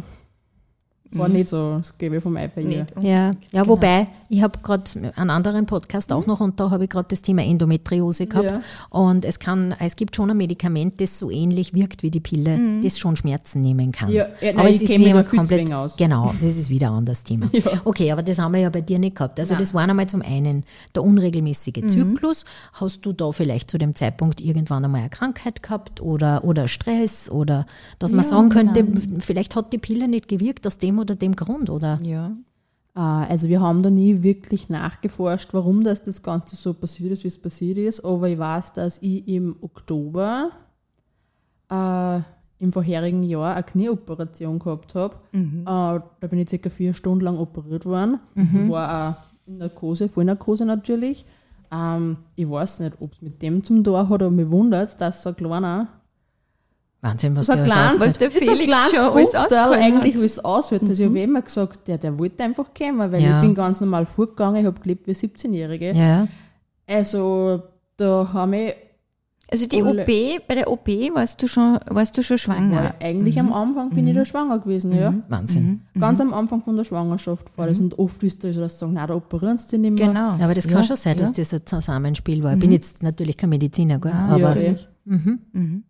War 1.16 1.28
nicht 1.30 1.48
so, 1.50 1.78
das 1.78 1.98
gebe 1.98 2.18
ich 2.18 2.24
vom 2.24 2.36
Ei 2.38 2.48
bei 2.48 2.62
ihr. 2.62 2.70
Ja, 2.72 2.80
unbedingt, 2.96 3.04
ja 3.08 3.36
genau. 3.52 3.68
wobei, 3.68 4.08
ich 4.30 4.42
habe 4.42 4.60
gerade 4.62 4.84
einen 5.16 5.30
anderen 5.30 5.66
Podcast 5.66 6.12
auch 6.12 6.26
noch 6.28 6.40
und 6.42 6.60
da 6.60 6.70
habe 6.72 6.84
ich 6.84 6.90
gerade 6.90 7.08
das 7.10 7.22
Thema 7.22 7.44
Endometriose 7.44 8.28
gehabt. 8.28 8.46
Ja. 8.46 8.60
Und 8.90 9.26
es 9.26 9.40
kann, 9.40 9.74
es 9.80 9.96
gibt 9.96 10.16
schon 10.16 10.30
ein 10.30 10.38
Medikament, 10.38 11.00
das 11.02 11.18
so 11.18 11.32
ähnlich 11.32 11.74
wirkt 11.74 12.04
wie 12.04 12.12
die 12.12 12.20
Pille, 12.20 12.60
das 12.84 13.00
schon 13.00 13.16
Schmerzen 13.16 13.62
nehmen 13.62 13.92
kann. 13.92 14.10
Ja, 14.10 14.28
ja, 14.42 14.54
nein, 14.54 14.60
aber 14.60 14.70
ich 14.70 14.76
es 14.78 14.82
ist 14.84 14.88
kenn 14.92 15.02
mich 15.02 15.28
komplett, 15.30 15.72
aus. 15.74 15.96
genau, 15.98 16.28
das 16.42 16.56
ist 16.58 16.70
wieder 16.70 16.88
ein 16.88 16.98
anderes 16.98 17.24
Thema. 17.24 17.50
Okay, 17.86 18.12
aber 18.12 18.24
das 18.24 18.38
haben 18.40 18.54
wir 18.54 18.62
ja 18.62 18.70
bei 18.70 18.82
dir 18.82 19.00
nicht 19.00 19.16
gehabt. 19.16 19.40
Also 19.40 19.54
Nein. 19.54 19.64
das 19.64 19.74
waren 19.74 19.90
einmal 19.90 20.08
zum 20.08 20.22
einen 20.22 20.64
der 20.94 21.04
unregelmäßige 21.04 21.66
Mhm. 21.84 21.90
Zyklus. 21.90 22.46
Hast 22.74 23.06
du 23.06 23.14
da 23.14 23.32
vielleicht 23.32 23.70
zu 23.72 23.78
dem 23.78 23.96
Zeitpunkt 23.96 24.42
irgendwann 24.42 24.84
einmal 24.86 25.02
eine 25.02 25.10
Krankheit 25.10 25.62
gehabt 25.64 26.02
oder, 26.02 26.44
oder 26.44 26.68
Stress 26.68 27.30
oder 27.30 27.66
dass 28.00 28.12
man 28.12 28.24
Ja, 28.24 28.30
sagen 28.30 28.50
könnte, 28.50 28.84
genau. 28.84 29.00
vielleicht 29.20 29.56
hat 29.56 29.72
die 29.74 29.78
Pille 29.78 30.08
nicht 30.08 30.28
gewirkt 30.28 30.66
aus 30.68 30.78
dem 30.78 31.00
oder 31.06 31.16
dem 31.16 31.36
Grund 31.36 31.70
oder? 31.70 32.00
Ja. 32.02 32.32
Ah, 32.94 33.26
Also 33.26 33.50
wir 33.50 33.60
haben 33.62 33.84
da 33.84 33.90
nie 33.90 34.24
wirklich 34.24 34.70
nachgeforscht, 34.70 35.54
warum 35.54 35.84
das, 35.84 36.02
das 36.04 36.22
Ganze 36.24 36.56
so 36.56 36.74
passiert 36.74 37.12
ist, 37.12 37.24
wie 37.24 37.28
es 37.30 37.42
passiert 37.42 37.78
ist. 37.78 38.04
Aber 38.06 38.28
ich 38.30 38.38
weiß, 38.40 38.74
dass 38.74 39.02
ich 39.02 39.28
im 39.28 39.56
Oktober 39.62 40.50
äh, 41.72 42.20
im 42.60 42.72
vorherigen 42.72 43.24
Jahr 43.24 43.54
eine 43.56 43.64
Knieoperation 43.64 44.60
gehabt 44.60 44.96
habe. 44.96 45.16
Äh, 45.34 45.66
da 45.66 46.28
bin 46.30 46.40
ich 46.40 46.50
circa 46.50 46.70
vier 46.70 46.94
Stunden 46.94 47.26
lang 47.26 47.38
operiert 47.38 47.86
worden. 47.86 48.20
War 48.70 49.10
auch 49.10 49.16
in 49.48 49.58
Narkose, 49.58 50.08
Vollnarkose 50.10 50.66
natürlich. 50.66 51.26
Ähm, 51.72 52.18
ich 52.36 52.50
weiß 52.50 52.80
nicht, 52.80 52.94
ob 53.02 53.12
es 53.14 53.22
mit 53.22 53.42
dem 53.42 53.64
zum 53.64 53.84
Tor 53.84 54.08
hat, 54.10 54.22
aber 54.24 54.32
mich 54.32 54.50
wundert, 54.50 55.00
dass 55.02 55.22
so 55.24 55.30
ein 55.30 55.36
kleiner 55.36 55.90
Wahnsinn, 57.06 57.36
was 57.36 57.46
so 57.46 57.54
ein 57.54 57.64
der 57.64 57.74
alles 57.76 57.96
kleines, 57.98 58.08
was 58.08 58.18
der 58.18 58.28
ist 58.30 58.36
ein 58.36 58.42
Felix 58.42 58.64
kleines 58.66 58.92
schon 58.96 59.36
ausgehalten 59.36 59.80
eigentlich, 59.84 60.20
wie 60.20 60.26
es 60.26 60.44
aussieht. 60.44 60.82
Also 60.82 61.04
ich 61.04 61.10
habe 61.10 61.20
immer 61.20 61.42
gesagt, 61.42 61.88
der, 61.88 61.98
der 61.98 62.18
wollte 62.20 62.44
einfach 62.44 62.68
kommen, 62.78 63.12
weil 63.12 63.22
Ja. 63.22 63.38
ich 63.42 63.46
bin 63.48 63.56
ganz 63.56 63.80
normal 63.82 64.06
vorgegangen, 64.06 64.62
ich 64.62 64.66
habe 64.66 64.80
gelebt 64.82 65.08
wie 65.08 65.12
17-Jährige. 65.14 65.94
Ja. 65.94 66.28
Also 66.88 67.64
da 67.98 68.30
haben 68.34 68.52
wir 68.54 68.74
Also 69.52 69.68
die 69.68 69.82
Alle- 69.84 70.02
OP, 70.02 70.08
bei 70.48 70.56
der 70.56 70.68
OP 70.72 70.88
warst 71.14 71.40
du 71.42 71.48
schon, 71.48 71.78
warst 71.88 72.18
du 72.18 72.24
schon 72.24 72.40
schwanger. 72.40 72.84
war 72.84 72.96
eigentlich 73.00 73.40
am 73.40 73.54
Anfang 73.54 73.92
bin 73.92 74.08
ich 74.08 74.16
da 74.16 74.26
schwanger 74.26 74.58
gewesen, 74.58 74.92
ja. 74.92 75.14
Wahnsinn. 75.30 75.82
Ganz 76.00 76.20
am 76.20 76.34
Anfang 76.34 76.62
von 76.62 76.76
der 76.76 76.84
Schwangerschaft 76.84 77.56
war 77.56 77.68
das 77.68 77.80
und 77.80 77.98
oft 78.00 78.24
ist 78.24 78.44
da 78.44 78.52
so, 78.52 78.60
dass 78.62 78.74
sie 78.74 78.80
sagen, 78.80 78.94
nein, 78.94 79.08
da 79.08 79.14
operieren 79.16 79.60
sie 79.60 79.78
nicht 79.78 80.00
mehr. 80.00 80.08
Genau. 80.08 80.32
Aber 80.44 80.56
das 80.56 80.68
kann 80.68 80.78
Ja, 80.78 80.84
schon 80.84 80.96
sein, 80.98 81.16
dass 81.18 81.30
ja. 81.38 81.44
das 81.44 81.54
ein 81.54 81.62
Zusammenspiel 81.66 82.42
war. 82.44 82.54
Ich 82.54 82.60
bin 82.60 82.72
jetzt 82.72 83.04
natürlich 83.04 83.38
kein 83.38 83.50
Mediziner, 83.52 84.00
gell? 84.00 84.12
Ah, 84.14 84.34
aber 84.36 84.60
ja, 84.60 84.74
Mhm. 85.06 85.84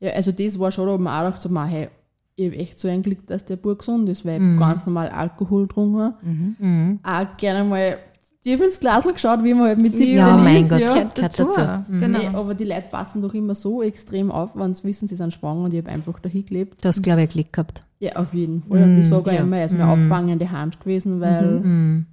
Mhm. 0.00 0.06
ja, 0.06 0.12
also 0.14 0.32
das 0.32 0.58
war 0.58 0.70
schon, 0.70 0.86
da 0.86 0.98
mir 0.98 1.12
auch 1.12 1.24
gedacht, 1.24 1.40
so, 1.42 1.48
man, 1.48 1.68
hey, 1.68 1.88
ich 2.36 2.46
habe 2.46 2.56
echt 2.56 2.78
so 2.78 2.86
ein 2.88 3.02
Glück, 3.02 3.26
dass 3.26 3.44
der 3.44 3.56
Bub 3.56 3.78
gesund 3.80 4.08
ist, 4.08 4.24
weil 4.24 4.40
ich 4.40 4.48
hab 4.60 4.68
ganz 4.70 4.86
normal 4.86 5.08
Alkohol 5.08 5.66
getrunken 5.66 6.14
Mhm. 6.58 7.00
Auch 7.02 7.36
gerne 7.36 7.64
mal 7.68 7.96
tief 8.44 8.60
ins 8.60 8.78
Glas 8.78 9.04
geschaut, 9.04 9.42
wie 9.42 9.52
man 9.54 9.64
halt 9.68 9.82
mit 9.82 9.92
17 9.94 10.16
Ja, 10.16 10.36
ist. 10.36 10.44
mein 10.44 10.68
Gott. 10.68 10.78
Ja. 10.80 10.92
Gehört 10.94 11.14
gehört 11.16 11.38
dazu. 11.40 11.50
dazu. 11.56 11.82
Genau. 11.90 12.18
Nee, 12.18 12.26
aber 12.28 12.54
die 12.54 12.64
Leute 12.64 12.84
passen 12.92 13.20
doch 13.20 13.34
immer 13.34 13.56
so 13.56 13.82
extrem 13.82 14.30
auf, 14.30 14.54
wenn 14.54 14.72
sie 14.72 14.84
wissen, 14.84 15.08
sie 15.08 15.16
sind 15.16 15.32
schwanger 15.32 15.64
und 15.64 15.74
ich 15.74 15.80
habe 15.80 15.90
einfach 15.90 16.20
dahin 16.20 16.46
gelebt. 16.46 16.82
du 16.82 16.88
hast, 16.88 17.02
glaube 17.02 17.24
ich, 17.24 17.30
Glück 17.30 17.52
gehabt. 17.52 17.82
Ja, 17.98 18.12
auf 18.14 18.32
jeden 18.32 18.62
Fall. 18.62 18.84
Und 18.84 19.00
ich 19.00 19.08
sage 19.08 19.30
auch 19.30 19.34
Ja. 19.34 19.40
immer, 19.40 19.56
er 19.58 19.66
ist 19.66 19.76
mir 19.76 19.88
auffangende 19.88 20.48
Hand 20.52 20.78
gewesen, 20.78 21.20
weil 21.20 22.04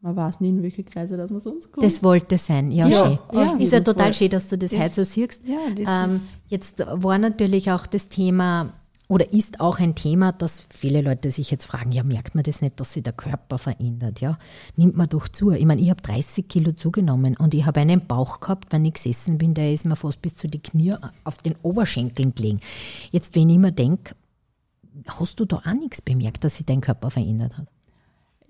man 0.00 0.14
weiß 0.16 0.40
nie, 0.40 0.50
in 0.50 0.62
welche 0.62 0.84
Kreise 0.84 1.16
das 1.16 1.30
man 1.30 1.40
sonst 1.40 1.72
kommt. 1.72 1.84
Das 1.84 2.02
wollte 2.02 2.38
sein, 2.38 2.70
ja, 2.70 2.86
Ja, 2.86 3.04
schön. 3.04 3.18
ja, 3.32 3.56
ist 3.58 3.72
ja 3.72 3.80
total 3.80 4.04
Fall. 4.04 4.14
schön, 4.14 4.30
dass 4.30 4.48
du 4.48 4.56
das, 4.56 4.72
heute 4.72 4.94
so 4.94 5.04
siehst. 5.04 5.42
Ja, 5.46 5.58
das 5.76 6.10
ähm, 6.10 6.20
jetzt 6.48 6.78
war 6.86 7.18
natürlich 7.18 7.70
auch 7.72 7.86
das 7.86 8.08
Thema 8.08 8.72
oder 9.10 9.32
ist 9.32 9.60
auch 9.60 9.80
ein 9.80 9.94
Thema, 9.94 10.32
dass 10.32 10.66
viele 10.68 11.00
Leute 11.00 11.30
sich 11.30 11.50
jetzt 11.50 11.64
fragen, 11.64 11.92
ja, 11.92 12.04
merkt 12.04 12.34
man 12.34 12.44
das 12.44 12.60
nicht, 12.60 12.78
dass 12.78 12.92
sich 12.92 13.02
der 13.02 13.14
Körper 13.14 13.56
verändert, 13.58 14.20
ja? 14.20 14.38
Nimmt 14.76 14.96
man 14.98 15.08
doch 15.08 15.28
zu. 15.28 15.50
Ich 15.50 15.64
meine, 15.64 15.80
ich 15.80 15.88
habe 15.88 16.02
30 16.02 16.46
Kilo 16.46 16.72
zugenommen 16.72 17.34
und 17.38 17.54
ich 17.54 17.64
habe 17.64 17.80
einen 17.80 18.06
Bauch 18.06 18.40
gehabt, 18.40 18.70
wenn 18.70 18.84
ich 18.84 18.94
gesessen 18.94 19.38
bin, 19.38 19.54
der 19.54 19.72
ist 19.72 19.86
mir 19.86 19.96
fast 19.96 20.20
bis 20.20 20.36
zu 20.36 20.46
die 20.46 20.60
Knie 20.62 20.94
auf 21.24 21.38
den 21.38 21.54
Oberschenkeln 21.62 22.34
gelegen. 22.34 22.60
Jetzt, 23.10 23.34
wenn 23.34 23.48
ich 23.48 23.56
mir 23.58 23.72
denke, 23.72 24.14
hast 25.06 25.40
du 25.40 25.46
da 25.46 25.56
auch 25.56 25.72
nichts 25.72 26.02
bemerkt, 26.02 26.44
dass 26.44 26.56
sich 26.58 26.66
dein 26.66 26.82
Körper 26.82 27.10
verändert 27.10 27.56
hat? 27.56 27.66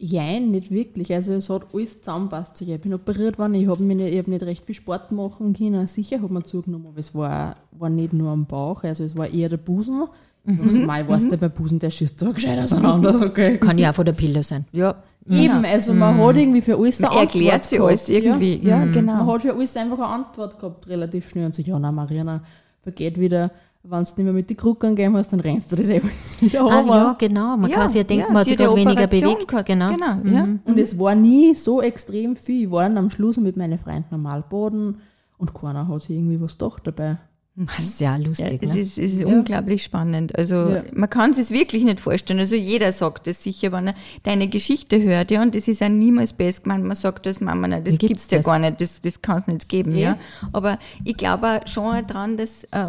Jein, 0.01 0.53
nicht 0.53 0.71
wirklich. 0.71 1.13
Also 1.13 1.33
es 1.33 1.51
hat 1.51 1.75
alles 1.75 2.01
zusammenpasst. 2.01 2.61
Ich 2.63 2.81
bin 2.81 2.95
operiert 2.95 3.37
worden, 3.37 3.55
ich 3.55 3.67
habe 3.67 3.83
nicht, 3.83 4.01
ich 4.01 4.19
hab 4.19 4.29
nicht 4.29 4.45
recht 4.45 4.65
viel 4.65 4.77
Sport 4.77 5.11
machen 5.11 5.55
können. 5.55 5.89
Sicher 5.89 6.23
hat 6.23 6.31
man 6.31 6.45
zugenommen, 6.45 6.87
aber 6.87 6.99
es 7.01 7.15
war, 7.17 7.57
war 7.73 7.91
nicht 7.91 8.13
nur 8.13 8.31
am 8.31 8.47
Bauch, 8.47 8.85
also 8.85 9.03
es 9.03 9.17
war 9.17 9.29
eher 9.29 9.49
der 9.49 9.57
Busen. 9.57 10.05
Mhm. 10.45 10.61
Also, 10.63 10.81
mei, 10.83 11.07
weißt 11.07 11.33
du, 11.33 11.37
bei 11.37 11.49
Busen, 11.49 11.81
der 11.81 11.91
schießt 11.91 12.23
da 12.23 12.31
gescheit 12.31 12.61
auseinander. 12.61 13.21
Okay. 13.27 13.59
Kann 13.59 13.77
ja 13.77 13.91
auch 13.91 13.95
von 13.95 14.05
der 14.05 14.13
Pille 14.13 14.43
sein. 14.45 14.67
Ja. 14.73 14.95
Eben, 15.29 15.65
also 15.65 15.93
man 15.93 16.17
hat 16.17 16.37
irgendwie 16.37 16.63
für 16.63 16.77
alles 16.77 17.01
Man 17.01 17.11
eine 17.11 17.21
erklärt 17.21 17.55
Antwort 17.55 17.65
sie 17.69 17.77
gehabt. 17.77 17.89
alles 17.91 18.09
irgendwie. 18.09 18.67
Ja, 18.67 18.79
Man 18.79 18.93
genau. 18.93 19.27
hat 19.27 19.43
für 19.43 19.53
alles 19.53 19.77
einfach 19.77 19.99
eine 19.99 20.07
Antwort 20.07 20.59
gehabt, 20.59 20.89
relativ 20.89 21.29
schnell. 21.29 21.47
Und 21.47 21.55
so, 21.55 21.61
ja, 21.61 21.79
na 21.79 21.93
Mariana, 21.93 22.43
vergeht 22.83 23.19
wieder, 23.21 23.51
wenn 23.83 23.91
du 23.91 23.99
nicht 23.99 24.19
mehr 24.19 24.33
mit 24.33 24.51
den 24.51 24.57
Krücken 24.57 24.95
gehen 24.97 25.17
hast, 25.17 25.33
dann 25.33 25.41
rennst 25.41 25.73
du 25.73 25.77
das 25.77 25.89
eben 25.89 26.11
wieder 26.41 26.65
Ah, 26.67 26.83
ja, 26.87 27.13
genau. 27.19 27.57
Man 27.57 27.71
kann 27.71 27.89
sich 27.89 27.99
ja 27.99 28.05
denken, 28.05 28.33
man 28.33 28.41
hat 28.41 28.49
sich 28.49 28.59
weniger 28.59 29.07
bewegt. 29.07 29.49
gehabt. 29.49 29.67
Genau. 29.67 29.91
Genau, 29.93 30.17
ja. 30.25 30.49
Und 30.65 30.79
es 30.79 30.99
war 30.99 31.15
nie 31.15 31.55
so 31.55 31.81
extrem 31.81 32.37
viel. 32.37 32.65
Ich 32.65 32.71
war 32.71 32.83
dann 32.83 32.99
am 32.99 33.11
Schluss 33.11 33.37
mit 33.39 33.57
meinen 33.57 33.79
Freunden 33.79 34.07
normal 34.11 34.45
baden 34.49 34.99
und 35.39 35.55
keiner 35.55 35.87
hat 35.89 36.03
sich 36.03 36.17
irgendwie 36.17 36.41
was 36.41 36.59
gedacht 36.59 36.87
dabei. 36.87 37.19
Das 37.67 37.81
ist 37.81 38.01
ja 38.01 38.17
Ja, 38.17 38.25
lustig. 38.25 38.63
es 38.63 38.73
ne? 38.75 38.81
ist, 38.81 38.99
es 38.99 39.15
ist 39.15 39.25
unglaublich 39.25 39.83
spannend. 39.83 40.37
Also 40.39 40.55
Ja. 40.55 40.85
man 40.95 41.11
kann 41.11 41.33
es 41.33 41.51
wirklich 41.51 41.83
nicht 41.83 41.99
vorstellen. 41.99 42.39
Also 42.39 42.55
jeder 42.55 42.93
sagt 42.93 43.27
das 43.27 43.43
sicher, 43.43 43.73
wenn 43.73 43.89
er 43.89 43.95
deine 44.23 44.47
Geschichte 44.47 45.03
hört, 45.03 45.33
ja, 45.33 45.43
und 45.43 45.55
das 45.57 45.67
ist 45.67 45.81
ja 45.81 45.89
niemals 45.89 46.33
best 46.33 46.63
gemeint. 46.63 46.85
Man 46.85 46.97
sagt 46.97 47.27
das, 47.27 47.41
Mama, 47.41 47.67
nein, 47.67 47.83
das 47.83 47.95
Wie 47.95 47.99
gibt's 47.99 48.29
gibt's 48.29 48.47
ja 48.47 48.53
gar 48.53 48.61
nicht, 48.61 48.81
das, 48.81 49.01
das 49.01 49.21
kann 49.23 49.39
es 49.39 49.47
nicht 49.49 49.69
geben, 49.69 49.93
Ja. 49.97 49.99
ja. 50.11 50.19
Aber 50.53 50.79
ich 51.05 51.17
glaube 51.17 51.49
auch 51.49 51.67
schon 51.69 52.07
dran, 52.07 52.37
dass, 52.37 52.63
äh, 52.65 52.87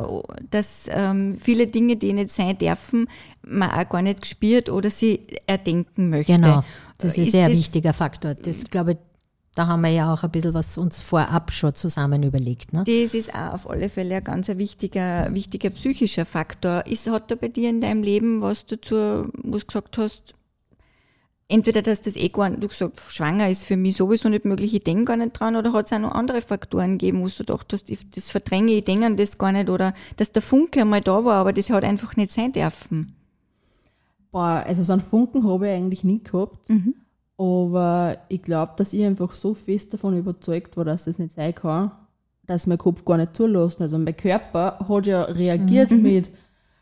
dass 0.52 0.88
ähm, 0.90 1.38
viele 1.40 1.66
Dinge, 1.66 1.96
die 1.96 2.14
nicht 2.14 2.30
sein 2.30 2.56
dürfen, 2.58 3.08
man 3.42 3.72
auch 3.72 3.90
gar 3.90 4.02
nicht 4.04 4.22
gespürt 4.22 4.70
oder 4.70 4.92
sie 4.92 5.22
erdenken 5.48 6.10
möchte. 6.10 6.34
Genau. 6.34 6.64
Das 7.00 7.18
ist, 7.18 7.30
Ist 7.30 7.36
ein 7.36 7.46
sehr 7.46 7.48
wichtiger 7.58 7.94
Faktor. 7.94 8.36
Das 8.36 8.64
glaube 8.66 8.92
ich, 8.92 8.98
da 9.60 9.68
haben 9.68 9.82
wir 9.82 9.90
ja 9.90 10.14
auch 10.14 10.24
ein 10.24 10.32
bisschen 10.32 10.54
was 10.54 10.78
uns 10.78 11.02
vorab 11.02 11.52
schon 11.52 11.76
zusammen 11.76 12.24
überlegt. 12.24 12.72
Ne? 12.72 12.86
Das 12.86 13.14
ist 13.14 13.36
auch 13.36 13.56
auf 13.56 13.70
alle 13.70 13.90
Fälle 13.90 14.16
ein 14.16 14.24
ganz 14.24 14.48
wichtiger, 14.48 15.28
wichtiger 15.34 15.70
psychischer 15.70 16.26
Faktor. 16.26 16.88
Ist, 16.88 17.10
hat 17.10 17.30
da 17.30 17.36
bei 17.36 17.50
dir 17.50 17.70
in 17.70 17.82
deinem 17.82 18.02
Leben, 18.02 18.42
was 18.42 18.66
du 18.66 18.80
zu, 18.80 19.30
was 19.34 19.68
gesagt 19.68 19.98
hast, 19.98 20.34
entweder, 21.50 21.82
dass 21.82 22.02
das 22.02 22.16
eh 22.16 22.30
gar 22.30 22.48
nicht, 22.48 22.64
du 22.64 22.70
gesagt, 22.70 23.02
schwanger 23.10 23.50
ist 23.50 23.66
für 23.66 23.76
mich 23.76 23.98
sowieso 23.98 24.30
nicht 24.30 24.46
möglich, 24.46 24.74
ich 24.74 24.84
denke 24.86 25.04
gar 25.04 25.18
nicht 25.18 25.38
dran, 25.38 25.58
oder 25.58 25.74
hat 25.74 25.88
es 25.88 25.92
auch 25.92 26.00
noch 26.00 26.14
andere 26.14 26.42
Faktoren 26.42 26.98
gegeben, 26.98 27.22
wo 27.22 27.28
du 27.28 27.36
gedacht 27.36 27.74
hast, 27.74 27.90
ich, 27.90 28.10
das 28.12 28.32
verdränge, 28.32 28.72
ich 28.72 28.86
denke 28.86 29.08
an 29.08 29.18
das 29.18 29.38
gar 29.38 29.52
nicht, 29.52 29.70
oder 29.70 29.94
dass 30.16 30.32
der 30.32 30.42
Funke 30.42 30.80
einmal 30.80 31.02
da 31.02 31.26
war, 31.26 31.36
aber 31.36 31.52
das 31.52 31.70
hat 31.70 31.84
einfach 31.84 32.16
nicht 32.16 32.32
sein 32.32 32.54
dürfen. 32.54 33.14
Boah, 34.32 34.64
also 34.66 34.84
so 34.84 34.94
einen 34.94 35.02
Funken 35.02 35.46
habe 35.46 35.68
ich 35.68 35.74
eigentlich 35.74 36.06
nie 36.06 36.24
gehabt. 36.24 36.70
Aber 37.40 38.18
ich 38.28 38.42
glaube, 38.42 38.74
dass 38.76 38.92
ich 38.92 39.06
einfach 39.06 39.34
so 39.34 39.54
fest 39.54 39.94
davon 39.94 40.18
überzeugt 40.18 40.76
war, 40.76 40.84
dass 40.84 41.06
das 41.06 41.20
nicht 41.20 41.32
sein 41.32 41.56
kann, 41.56 41.92
dass 42.46 42.68
mein 42.68 42.78
Kopf 42.78 43.06
gar 43.06 43.16
nicht 43.16 43.34
zulassen. 43.34 43.84
Also 43.84 43.98
mein 43.98 44.18
Körper 44.18 44.78
hat 44.90 45.08
ja 45.08 45.24
reagiert 45.24 45.90
mit, 45.92 46.32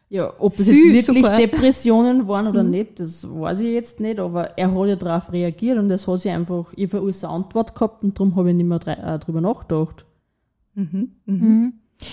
ja, 0.10 0.34
ob 0.40 0.58
das 0.58 0.68
Viel 0.68 0.96
jetzt 0.96 1.10
wirklich 1.10 1.24
sogar. 1.26 1.38
Depressionen 1.38 2.28
waren 2.28 2.48
oder 2.48 2.64
nicht, 2.64 3.00
das 3.00 3.30
weiß 3.30 3.60
ich 3.60 3.72
jetzt 3.74 4.00
nicht, 4.00 4.20
aber 4.20 4.58
er 4.58 4.74
hat 4.74 4.88
ja 4.88 4.96
darauf 4.96 5.32
reagiert 5.32 5.78
und 5.78 5.92
es 5.92 6.08
hat 6.08 6.22
sich 6.22 6.32
einfach, 6.32 6.74
ich 6.76 6.92
habe 6.92 7.04
alles 7.04 7.24
eine 7.24 7.34
Antwort 7.34 7.76
gehabt 7.76 8.04
und 8.04 8.18
darum 8.18 8.36
habe 8.36 8.50
ich 8.50 8.56
nicht 8.56 8.66
mehr 8.66 8.80
äh, 8.88 9.20
drüber 9.20 9.42
nachgedacht. 9.42 10.06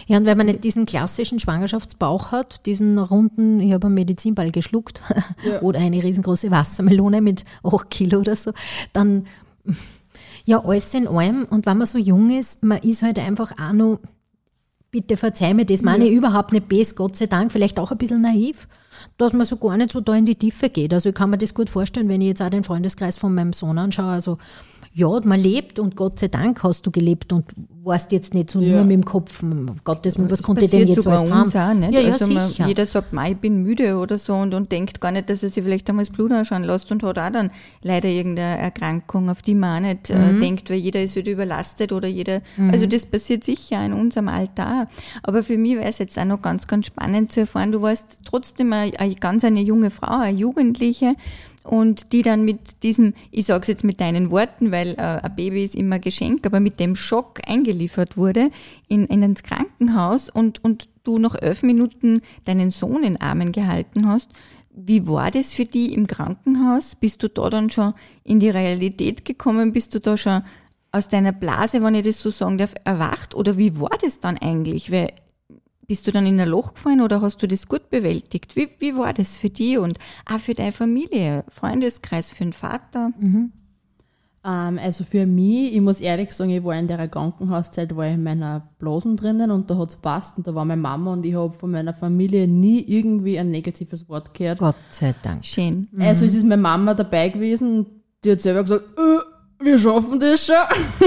Ja, 0.06 0.16
und 0.16 0.24
wenn 0.24 0.38
man 0.38 0.46
nicht 0.46 0.64
diesen 0.64 0.86
klassischen 0.86 1.38
Schwangerschaftsbauch 1.38 2.32
hat, 2.32 2.64
diesen 2.66 2.98
runden, 2.98 3.60
ich 3.60 3.72
habe 3.72 3.86
einen 3.86 3.94
Medizinball 3.94 4.50
geschluckt 4.50 5.02
Ja. 5.44 5.60
oder 5.62 5.80
eine 5.80 6.02
riesengroße 6.02 6.50
Wassermelone 6.50 7.20
mit 7.20 7.44
8 7.62 7.90
Kilo 7.90 8.20
oder 8.20 8.34
so, 8.36 8.52
dann 8.92 9.24
ja, 10.44 10.62
alles 10.64 10.92
in 10.94 11.06
allem 11.06 11.44
und 11.48 11.66
wenn 11.66 11.78
man 11.78 11.86
so 11.86 11.98
jung 11.98 12.30
ist, 12.30 12.62
man 12.62 12.78
ist 12.78 13.02
halt 13.02 13.18
einfach 13.18 13.52
auch 13.52 13.72
noch 13.72 13.98
bitte 14.90 15.16
verzeih 15.16 15.54
mir, 15.54 15.64
das 15.64 15.82
meine 15.82 16.06
ich 16.06 16.12
überhaupt 16.12 16.52
nicht 16.52 16.68
bes, 16.68 16.94
Gott 16.94 17.16
sei 17.16 17.26
Dank, 17.26 17.50
vielleicht 17.50 17.80
auch 17.80 17.90
ein 17.90 17.98
bisschen 17.98 18.20
naiv, 18.20 18.68
dass 19.18 19.32
man 19.32 19.44
so 19.44 19.56
gar 19.56 19.76
nicht 19.76 19.90
so 19.90 20.00
da 20.00 20.14
in 20.14 20.24
die 20.24 20.36
Tiefe 20.36 20.68
geht. 20.68 20.94
Also 20.94 21.08
ich 21.08 21.14
kann 21.16 21.30
mir 21.30 21.38
das 21.38 21.52
gut 21.52 21.68
vorstellen, 21.68 22.08
wenn 22.08 22.20
ich 22.20 22.28
jetzt 22.28 22.42
auch 22.42 22.48
den 22.48 22.62
Freundeskreis 22.62 23.16
von 23.16 23.34
meinem 23.34 23.52
Sohn 23.52 23.76
anschaue, 23.76 24.12
also 24.12 24.38
ja, 24.96 25.08
man 25.24 25.40
lebt 25.40 25.80
und 25.80 25.96
Gott 25.96 26.20
sei 26.20 26.28
Dank 26.28 26.62
hast 26.62 26.86
du 26.86 26.90
gelebt 26.92 27.32
und 27.32 27.44
warst 27.82 28.12
jetzt 28.12 28.32
nicht 28.32 28.48
so 28.50 28.60
Ja. 28.60 28.76
nur 28.76 28.84
mit 28.84 28.92
dem 28.92 29.04
Kopf, 29.04 29.42
um 29.42 29.74
Gottes 29.84 30.16
Willen, 30.16 30.30
was 30.30 30.42
konnte 30.42 30.64
ich 30.64 30.70
denn 30.70 30.86
jetzt 30.88 31.06
alles 31.06 31.30
haben? 31.30 31.50
auch, 31.52 31.74
nicht? 31.74 31.92
Ja, 31.92 32.00
ja, 32.00 32.12
also 32.12 32.26
man, 32.32 32.46
sicher. 32.48 32.66
jeder 32.68 32.86
sagt, 32.86 33.12
"Mei, 33.12 33.32
ich 33.32 33.36
bin 33.38 33.62
müde 33.62 33.96
oder 33.98 34.16
so 34.18 34.34
und, 34.34 34.54
und 34.54 34.70
denkt 34.72 35.00
gar 35.00 35.10
nicht, 35.10 35.28
dass 35.28 35.42
er 35.42 35.48
sich 35.50 35.62
vielleicht 35.64 35.90
einmal 35.90 36.04
das 36.04 36.14
Blut 36.14 36.30
anschauen 36.32 36.62
lässt 36.62 36.90
und 36.92 37.02
hat 37.02 37.18
auch 37.18 37.30
dann 37.30 37.50
leider 37.82 38.08
irgendeine 38.08 38.58
Erkrankung, 38.58 39.28
auf 39.28 39.42
die 39.42 39.54
man 39.56 39.84
auch 39.84 39.88
nicht 39.88 40.10
Mhm. 40.10 40.36
äh, 40.36 40.38
denkt, 40.40 40.70
weil 40.70 40.78
jeder 40.78 41.02
ist 41.02 41.16
wieder 41.16 41.32
überlastet 41.32 41.90
oder 41.92 42.06
jeder, 42.08 42.40
also 42.70 42.86
das 42.86 43.04
passiert 43.04 43.42
sicher 43.44 43.84
in 43.84 43.92
unserem 43.92 44.28
Alter 44.28 44.66
auch. 44.86 44.86
Aber 45.24 45.42
für 45.42 45.58
mich 45.58 45.74
wäre 45.76 45.88
es 45.88 45.98
jetzt 45.98 46.16
auch 46.18 46.24
noch 46.24 46.40
ganz, 46.40 46.66
ganz 46.68 46.86
spannend 46.86 47.32
zu 47.32 47.40
erfahren, 47.40 47.72
du 47.72 47.82
warst 47.82 48.20
trotzdem 48.24 48.72
eine, 48.72 48.92
eine 48.98 49.14
ganz 49.16 49.44
eine 49.44 49.60
junge 49.60 49.90
Frau, 49.90 50.20
eine 50.20 50.38
Jugendliche 50.38 51.16
und 51.64 52.12
die 52.12 52.22
dann 52.22 52.44
mit 52.44 52.82
diesem, 52.82 53.14
ich 53.30 53.46
sage 53.46 53.62
es 53.62 53.68
jetzt 53.68 53.84
mit 53.84 54.00
deinen 54.00 54.30
Worten, 54.30 54.70
weil 54.70 54.90
äh, 54.92 55.20
ein 55.22 55.34
Baby 55.34 55.64
ist 55.64 55.74
immer 55.74 55.98
Geschenk, 55.98 56.46
aber 56.46 56.60
mit 56.60 56.78
dem 56.78 56.94
Schock 56.94 57.40
eingeliefert 57.46 58.16
wurde 58.16 58.50
in, 58.86 59.06
in 59.06 59.22
ins 59.22 59.42
Krankenhaus 59.42 60.28
und, 60.28 60.62
und 60.62 60.88
du 61.04 61.18
noch 61.18 61.34
elf 61.34 61.62
Minuten 61.62 62.20
deinen 62.44 62.70
Sohn 62.70 63.02
in 63.02 63.20
Armen 63.20 63.50
gehalten 63.50 64.06
hast. 64.06 64.28
Wie 64.76 65.06
war 65.06 65.30
das 65.30 65.52
für 65.52 65.64
die 65.64 65.94
im 65.94 66.06
Krankenhaus? 66.06 66.96
Bist 66.96 67.22
du 67.22 67.28
da 67.28 67.48
dann 67.48 67.70
schon 67.70 67.94
in 68.24 68.40
die 68.40 68.50
Realität 68.50 69.24
gekommen? 69.24 69.72
Bist 69.72 69.94
du 69.94 70.00
da 70.00 70.16
schon 70.16 70.42
aus 70.92 71.08
deiner 71.08 71.32
Blase, 71.32 71.82
wenn 71.82 71.94
ich 71.94 72.02
das 72.02 72.20
so 72.20 72.30
sagen 72.30 72.58
darf, 72.58 72.74
erwacht? 72.84 73.34
Oder 73.34 73.56
wie 73.56 73.80
war 73.80 73.96
das 74.02 74.20
dann 74.20 74.36
eigentlich? 74.36 74.92
Weil 74.92 75.12
bist 75.86 76.06
du 76.06 76.12
dann 76.12 76.26
in 76.26 76.40
ein 76.40 76.48
Loch 76.48 76.74
gefallen 76.74 77.00
oder 77.00 77.20
hast 77.20 77.42
du 77.42 77.48
das 77.48 77.68
gut 77.68 77.90
bewältigt? 77.90 78.56
Wie, 78.56 78.68
wie 78.78 78.96
war 78.96 79.12
das 79.12 79.36
für 79.36 79.50
dich 79.50 79.78
und 79.78 79.98
auch 80.30 80.38
für 80.38 80.54
deine 80.54 80.72
Familie, 80.72 81.44
Freundeskreis, 81.48 82.30
für 82.30 82.44
den 82.44 82.52
Vater? 82.52 83.10
Ähm, 84.44 84.78
also 84.78 85.04
für 85.04 85.26
mich, 85.26 85.74
ich 85.74 85.80
muss 85.80 86.00
ehrlich 86.00 86.32
sagen, 86.32 86.50
ich 86.50 86.62
war 86.62 86.74
in 86.74 86.86
der 86.86 87.08
Krankenhauszeit, 87.08 87.96
war 87.96 88.06
ich 88.06 88.14
in 88.14 88.22
meiner 88.22 88.68
Blasen 88.78 89.16
drinnen 89.16 89.50
und 89.50 89.70
da 89.70 89.78
hat's 89.78 89.96
passt 89.96 90.36
und 90.36 90.46
da 90.46 90.54
war 90.54 90.64
meine 90.64 90.80
Mama 90.80 91.12
und 91.12 91.24
ich 91.24 91.34
habe 91.34 91.52
von 91.52 91.70
meiner 91.70 91.94
Familie 91.94 92.46
nie 92.46 92.80
irgendwie 92.80 93.38
ein 93.38 93.50
negatives 93.50 94.08
Wort 94.08 94.34
gehört. 94.34 94.58
Gott 94.58 94.76
sei 94.90 95.14
Dank. 95.22 95.44
Schön. 95.44 95.88
Also 95.98 96.26
es 96.26 96.34
ist 96.34 96.44
meine 96.44 96.60
Mama 96.60 96.94
dabei 96.94 97.30
gewesen, 97.30 97.86
die 98.22 98.32
hat 98.32 98.40
selber 98.40 98.62
gesagt, 98.62 98.84
äh, 98.98 99.33
wir 99.64 99.78
schaffen 99.78 100.20
das 100.20 100.46
schon. 100.46 100.54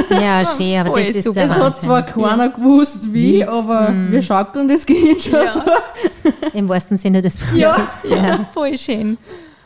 Ja, 0.10 0.44
schön, 0.46 0.78
aber 0.86 1.00
das 1.00 1.10
ist 1.10 1.24
super. 1.24 1.44
Es 1.44 1.60
hat 1.60 1.80
zwar 1.80 2.04
keiner 2.04 2.50
gewusst, 2.50 3.14
wie, 3.14 3.44
aber 3.44 3.94
wir 4.10 4.22
schaukeln 4.22 4.68
das 4.68 4.86
Kind 4.86 5.22
schon 5.22 5.48
so. 5.48 5.62
Im 6.54 6.68
wahrsten 6.68 6.98
Sinne 6.98 7.22
des 7.22 7.40
Wortes. 7.42 8.10
Ja, 8.10 8.16
ja, 8.16 8.44
voll 8.54 8.78
schön. 8.78 9.18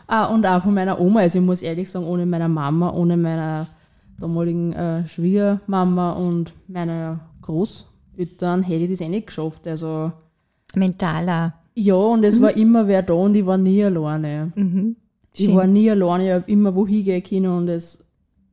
Ah, 0.06 0.26
und 0.26 0.46
auch 0.46 0.62
von 0.62 0.74
meiner 0.74 1.00
Oma. 1.00 1.20
Also 1.20 1.38
ich 1.38 1.44
muss 1.44 1.62
ehrlich 1.62 1.90
sagen, 1.90 2.04
ohne 2.06 2.26
meiner 2.26 2.48
Mama, 2.48 2.92
ohne 2.92 3.16
meiner 3.16 3.68
damaligen 4.18 4.72
äh, 4.72 5.08
Schwiegermama 5.08 6.12
und 6.12 6.52
meiner 6.68 7.20
Großeltern 7.42 8.62
hätte 8.62 8.84
ich 8.84 8.90
das 8.90 9.00
eh 9.00 9.08
nicht 9.08 9.28
geschafft. 9.28 9.66
Also 9.66 10.12
Mentaler. 10.74 11.54
ja, 11.74 11.94
und 11.94 12.24
es 12.24 12.40
war 12.40 12.56
immer 12.56 12.86
wer 12.88 13.02
da 13.02 13.14
und 13.14 13.34
ich 13.34 13.46
war 13.46 13.56
nie 13.58 13.82
alleine. 13.84 14.52
Ich 15.34 15.46
Schön. 15.46 15.56
war 15.56 15.66
nie 15.66 15.90
alleine, 15.90 16.26
ich 16.26 16.32
habe 16.32 16.50
immer 16.50 16.74
wo 16.74 16.86
hingehen 16.86 17.22
können 17.22 17.46
und 17.46 17.68
es, 17.68 17.98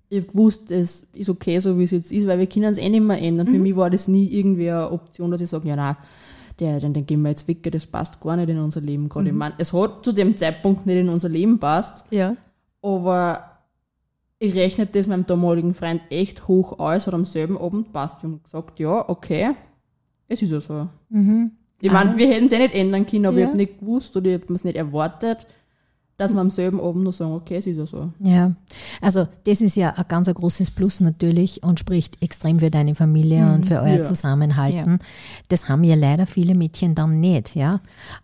ich 0.10 0.22
habe 0.24 0.32
gewusst, 0.32 0.72
es 0.72 1.06
ist 1.14 1.30
okay, 1.30 1.60
so 1.60 1.78
wie 1.78 1.84
es 1.84 1.92
jetzt 1.92 2.12
ist, 2.12 2.26
weil 2.28 2.40
wir 2.40 2.48
können 2.48 2.72
es 2.72 2.78
eh 2.80 2.90
nicht 2.90 3.02
mehr 3.04 3.22
ändern. 3.22 3.46
Für 3.48 3.60
mich 3.60 3.76
war 3.76 3.90
das 3.92 4.08
nie 4.08 4.26
irgendwie 4.28 4.70
eine 4.72 4.92
Option, 4.92 5.30
dass 5.32 5.42
ich 5.42 5.50
sage, 5.50 5.68
ja 5.68 5.76
nein, 5.76 5.96
der, 6.60 6.80
den, 6.80 6.94
den 6.94 7.06
gehen 7.06 7.22
wir 7.22 7.30
jetzt 7.30 7.48
weg, 7.48 7.70
das 7.72 7.86
passt 7.86 8.20
gar 8.20 8.36
nicht 8.36 8.50
in 8.50 8.58
unser 8.60 8.82
Leben 8.82 9.08
gerade. 9.08 9.28
Ich 9.30 9.36
meine, 9.36 9.54
es 9.60 9.72
hat 9.72 10.04
zu 10.04 10.12
dem 10.12 10.36
Zeitpunkt 10.36 10.86
nicht 10.86 10.98
in 10.98 11.10
unser 11.10 11.30
Leben 11.30 11.60
passt, 11.60 12.04
Ja. 12.12 12.36
aber 12.82 13.44
ich 14.40 14.56
rechne 14.56 14.86
das 14.88 15.06
meinem 15.08 15.26
damaligen 15.28 15.74
Freund 15.74 16.02
echt 16.10 16.48
hoch 16.48 16.80
aus, 16.80 17.08
hat 17.08 17.14
am 17.14 17.26
selben 17.26 17.58
Abend 17.58 17.92
passt. 17.94 18.24
Wir 18.24 18.30
haben 18.30 18.42
gesagt, 18.44 18.80
ja, 18.80 19.08
okay, 19.10 19.52
es 20.28 20.42
ist 20.42 20.52
ja 20.52 20.60
so. 20.62 20.88
Ich 21.82 21.92
meine, 21.92 22.18
wir 22.18 22.28
hätten 22.28 22.46
es 22.48 22.52
eh 22.52 22.60
nicht 22.60 22.74
ändern 22.76 23.06
können, 23.06 23.26
aber 23.26 23.38
Ja. 23.38 23.42
ich 23.44 23.48
habe 23.48 23.58
nicht 23.58 23.80
gewusst 23.80 24.16
oder 24.18 24.28
ich 24.36 24.42
habe 24.42 24.54
es 24.54 24.64
nicht 24.64 24.76
erwartet, 24.78 25.46
dass 26.20 26.34
wir 26.34 26.42
am 26.42 26.52
selben 26.52 26.82
Abend 26.82 27.04
noch 27.06 27.14
sagen, 27.14 27.32
okay, 27.32 27.56
es 27.56 27.66
ist 27.66 27.78
ja 27.78 27.86
so. 27.86 28.12
Ja, 28.20 28.54
also 29.02 29.26
das 29.46 29.62
ist 29.62 29.78
ja 29.78 29.92
ein 29.92 30.06
ganz 30.10 30.28
ein 30.28 30.34
großes 30.34 30.72
Plus 30.72 31.00
natürlich 31.00 31.64
und 31.64 31.80
spricht 31.80 32.22
extrem 32.22 32.60
für 32.60 32.70
deine 32.70 32.94
Familie 32.94 33.54
und 33.54 33.66
für 33.66 33.80
euer 33.82 34.00
ja. 34.00 34.04
Zusammenhalten. 34.04 35.00
Das 35.48 35.70
haben 35.70 35.84
ja 35.86 35.96
leider 35.96 36.28
viele 36.28 36.56
Mädchen 36.56 36.94
dann 36.94 37.22
nicht, 37.22 37.56
ja. 37.56 37.80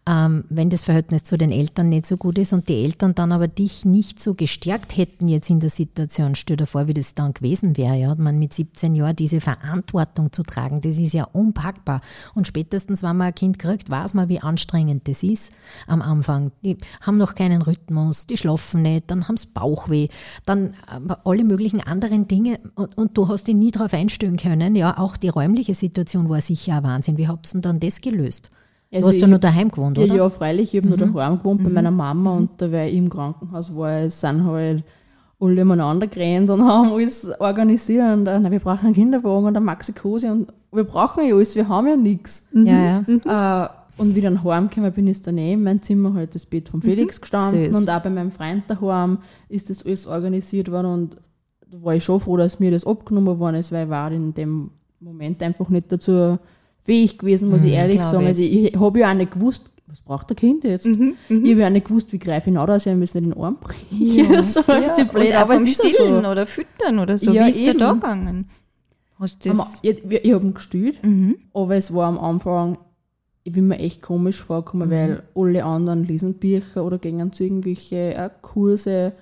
Ähm, 0.06 0.44
wenn 0.50 0.70
das 0.70 0.84
Verhältnis 0.84 1.24
zu 1.24 1.38
den 1.38 1.54
Eltern 1.54 1.88
nicht 1.88 2.06
so 2.06 2.18
gut 2.18 2.38
ist 2.38 2.52
und 2.52 2.68
die 2.68 2.84
Eltern 2.84 3.16
dann 3.16 3.32
aber 3.32 3.48
dich 3.48 3.86
nicht 3.86 4.22
so 4.22 4.34
gestärkt 4.34 4.98
hätten 4.98 5.30
jetzt 5.30 5.50
in 5.50 5.62
der 5.62 5.70
Situation, 5.70 6.36
stell 6.36 6.58
dir 6.58 6.66
vor, 6.66 6.90
wie 6.90 6.94
das 6.94 7.16
dann 7.16 7.34
gewesen 7.34 7.78
wäre, 7.78 7.96
ja. 7.96 8.14
Man 8.16 8.38
mit 8.38 8.54
17 8.54 8.94
Jahren 8.94 9.16
diese 9.16 9.40
Verantwortung 9.40 10.34
zu 10.34 10.44
tragen, 10.44 10.82
das 10.82 10.98
ist 10.98 11.14
ja 11.14 11.24
unpackbar. 11.24 12.02
Und 12.34 12.46
spätestens, 12.46 13.04
wenn 13.04 13.16
man 13.16 13.28
ein 13.28 13.36
Kind 13.36 13.58
kriegt, 13.58 13.90
weiß 13.90 14.16
man, 14.16 14.28
wie 14.28 14.42
anstrengend 14.42 15.08
das 15.08 15.24
ist 15.24 15.54
am 15.88 16.02
Anfang. 16.02 16.52
Die 16.62 16.78
haben 17.00 17.18
noch 17.18 17.36
keinen 17.36 17.62
Rhythmus, 17.62 17.85
die 18.30 18.38
schlafen 18.38 18.82
nicht, 18.82 19.10
dann 19.12 19.28
haben 19.28 19.38
sie 19.38 19.48
Bauchweh, 19.54 20.08
dann 20.46 20.72
äh, 20.88 21.14
alle 21.24 21.44
möglichen 21.44 21.82
anderen 21.82 22.28
Dinge 22.28 22.60
und, 22.76 22.98
und 22.98 23.18
du 23.18 23.28
hast 23.28 23.48
dich 23.48 23.56
nie 23.56 23.72
darauf 23.72 23.94
einstellen 23.94 24.38
können. 24.38 24.76
Ja, 24.76 24.98
auch 24.98 25.18
die 25.18 25.30
räumliche 25.30 25.74
Situation 25.74 26.30
war 26.30 26.42
sicher 26.42 26.78
ein 26.78 26.84
Wahnsinn. 26.84 27.18
Wie 27.18 27.28
habt 27.28 27.48
ihr 27.48 27.52
denn 27.54 27.62
dann 27.62 27.80
das 27.80 28.02
gelöst? 28.02 28.52
Also 28.94 29.10
du 29.10 29.16
hast 29.16 29.22
ja 29.22 29.28
nur 29.28 29.40
daheim 29.40 29.72
gewohnt, 29.72 29.98
Ja, 29.98 30.06
oder? 30.06 30.16
ja, 30.16 30.30
freilich, 30.30 30.74
ich 30.74 30.82
habe 30.82 30.90
nur 30.90 30.98
daheim 30.98 31.40
gewohnt 31.40 31.64
bei 31.64 31.70
meiner 31.70 31.92
Mama 31.92 32.32
und 32.38 32.50
da, 32.58 32.72
weil 32.72 32.90
ich 32.90 32.96
im 32.98 33.10
Krankenhaus 33.10 33.76
war, 33.76 34.10
sind 34.10 34.46
halt 34.46 34.84
alle 35.40 35.62
umeinander 35.64 36.08
gerannt 36.08 36.50
und 36.50 36.64
haben 36.68 36.92
alles 36.94 37.28
organisiert 37.40 38.14
und 38.14 38.28
äh, 38.28 38.52
wir 38.52 38.60
brauchen 38.60 38.86
einen 38.86 38.96
Kinderwagen 38.96 39.46
und 39.48 39.58
eine 39.58 39.66
Maxikose 39.66 40.32
und 40.32 40.54
wir 40.72 40.84
brauchen 40.86 41.28
ja 41.28 41.36
alles, 41.36 41.56
wir 41.56 41.68
haben 41.68 41.88
ja 41.88 41.96
nichts. 41.98 42.48
Ja, 42.54 43.04
ja. 43.08 43.66
Äh, 43.66 43.70
und 43.98 44.16
wie 44.16 44.22
dann 44.22 44.44
heimgekommen 44.44 44.92
bin, 44.92 45.08
ist 45.08 45.26
dann 45.28 45.38
eh 45.38 45.54
in 45.54 45.64
meinem 45.64 45.82
Zimmer 45.82 46.14
halt 46.14 46.36
das 46.36 46.46
Bett 46.46 46.70
von 46.70 46.82
Felix 46.82 47.22
gestanden 47.22 47.66
Süß. 47.66 47.76
und 47.76 47.90
auch 47.90 48.02
bei 48.02 48.10
meinem 48.10 48.32
Freund 48.32 48.64
daheim 48.68 49.20
ist 49.50 49.70
das 49.70 49.86
alles 49.86 50.08
organisiert 50.08 50.72
worden 50.72 50.88
und 50.88 51.18
da 51.70 51.82
war 51.82 51.96
ich 51.96 52.04
schon 52.04 52.20
froh, 52.20 52.38
dass 52.38 52.60
mir 52.60 52.72
das 52.72 52.86
abgenommen 52.86 53.40
worden 53.40 53.56
ist, 53.56 53.72
weil 53.72 53.86
ich 53.86 53.90
war 53.90 54.12
in 54.12 54.34
dem 54.34 54.72
Moment 55.00 55.42
einfach 55.42 55.70
nicht 55.70 55.92
dazu 55.92 56.38
fähig 56.80 57.18
gewesen, 57.18 57.50
muss 57.50 57.64
ich 57.64 57.74
ehrlich 57.74 58.02
sagen. 58.02 58.22
ich. 58.24 58.28
Also 58.28 58.42
ich 58.42 58.80
habe 58.80 59.00
ja 59.00 59.12
auch 59.12 59.16
nicht 59.16 59.32
gewusst, 59.32 59.72
was 59.88 60.02
braucht 60.02 60.30
der 60.30 60.36
Kind 60.36 60.64
jetzt? 60.64 60.86
Ich 60.86 60.98
habe 60.98 61.46
ja 61.60 61.68
auch 61.68 61.72
nicht 61.72 61.88
gewusst, 61.88 62.12
wie 62.12 62.20
greife 62.20 62.50
ich 62.50 62.58
an, 62.58 62.68
dass 62.68 62.86
ich 62.86 62.92
ihm 62.92 63.00
nicht 63.00 63.16
in 63.16 63.30
den 63.30 63.34
Arm 63.38 63.58
bringe. 63.60 63.80
Ja, 63.90 64.42
so 64.44 64.62
Ja, 64.68 64.96
ja, 64.98 65.04
blöd, 65.06 65.34
aber 65.34 65.56
es 65.56 65.62
ist 65.62 65.76
Stillen 65.76 66.24
so. 66.24 66.30
oder 66.30 66.46
Füttern 66.46 67.00
oder 67.00 67.18
so. 67.18 67.32
Ja, 67.32 67.46
Wie 67.46 67.50
ist 67.50 67.66
der 67.66 67.74
da 67.76 67.92
eben. 67.92 68.00
gegangen? 68.00 68.50
Hast 69.18 69.46
du 69.46 69.50
das? 69.50 69.80
Ich, 69.82 70.04
ich 70.04 70.34
habe 70.34 70.46
ihn 70.46 70.54
gestillt, 70.54 71.00
aber 71.54 71.76
es 71.76 71.94
war 71.94 72.08
am 72.08 72.20
Anfang, 72.20 72.78
ich 73.48 73.52
bin 73.54 73.68
mir 73.68 73.78
echt 73.78 74.02
komisch 74.02 74.42
vorgekommen, 74.42 74.90
weil 74.90 75.22
alle 75.36 75.64
anderen 75.64 76.04
lesen 76.04 76.34
Bücher 76.34 76.84
oder 76.84 76.98
gehen 76.98 77.32
zu 77.32 77.44
irgendwelche 77.44 78.16
äh, 78.16 78.30
Kurse 78.42 79.14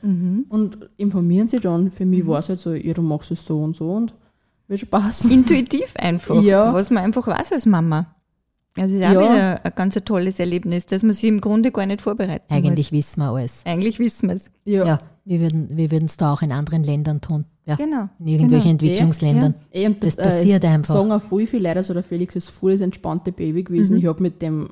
und 0.50 0.90
informieren 0.98 1.50
sich 1.50 1.62
dann. 1.62 1.92
Für 1.92 2.06
mich 2.06 2.26
war 2.26 2.40
es 2.40 2.48
halt 2.48 2.60
so, 2.60 2.74
ja, 2.74 2.94
du 2.94 3.02
machst 3.02 3.32
es 3.32 3.46
so 3.46 3.62
und 3.62 3.76
so 3.76 3.92
und 3.92 4.14
wird 4.70 4.80
schon 4.80 4.90
passen. 4.90 5.30
Intuitiv 5.40 5.94
einfach, 5.98 6.42
Ja. 6.42 6.74
was 6.74 6.90
man 6.90 7.04
einfach 7.04 7.28
weiß 7.28 7.52
als 7.52 7.66
Mama. 7.66 8.16
Also 8.78 8.96
ist 8.96 9.04
auch 9.04 9.12
Ja. 9.12 9.20
wieder 9.22 9.66
ein 9.66 9.72
ganz 9.76 9.94
tolles 10.06 10.40
Erlebnis, 10.40 10.86
dass 10.86 11.04
man 11.04 11.14
sich 11.14 11.26
im 11.26 11.42
Grunde 11.42 11.72
gar 11.74 11.86
nicht 11.86 12.00
vorbereiten 12.02 12.46
Eigentlich 12.52 12.92
muss. 12.94 13.00
wissen 13.00 13.20
wir 13.20 13.30
alles. 13.32 13.62
Eigentlich 13.66 14.00
wissen 14.00 14.30
wir 14.30 14.36
es. 14.36 14.44
Ja. 14.64 14.86
Ja, 14.86 15.00
wir 15.26 15.42
würden 15.42 15.68
wir 15.76 15.92
würden 15.92 16.06
es 16.06 16.16
da 16.16 16.32
auch 16.32 16.42
in 16.42 16.54
anderen 16.54 16.84
Ländern 16.86 17.20
tun. 17.20 17.44
Ja, 17.66 17.76
Genau. 17.76 18.10
in 18.20 18.28
irgendwelchen 18.28 18.78
Genau. 18.78 18.92
Entwicklungsländern. 18.92 19.54
Eh, 19.72 19.86
und 19.88 20.04
Das 20.04 20.16
äh, 20.16 20.24
passiert 20.24 20.64
es 20.64 20.70
einfach. 20.70 20.94
sagen 20.96 21.12
auch 21.12 21.22
voll 21.22 21.48
viele 21.48 21.64
Leute, 21.70 21.78
also 21.78 21.94
der 21.94 22.04
Felix 22.04 22.36
ist 22.36 22.50
voll 22.50 22.74
das 22.74 22.82
entspannte 22.82 23.32
Baby 23.32 23.64
gewesen. 23.64 23.96
Ich 23.98 24.06
habe 24.06 24.22
mit 24.22 24.42
dem, 24.42 24.70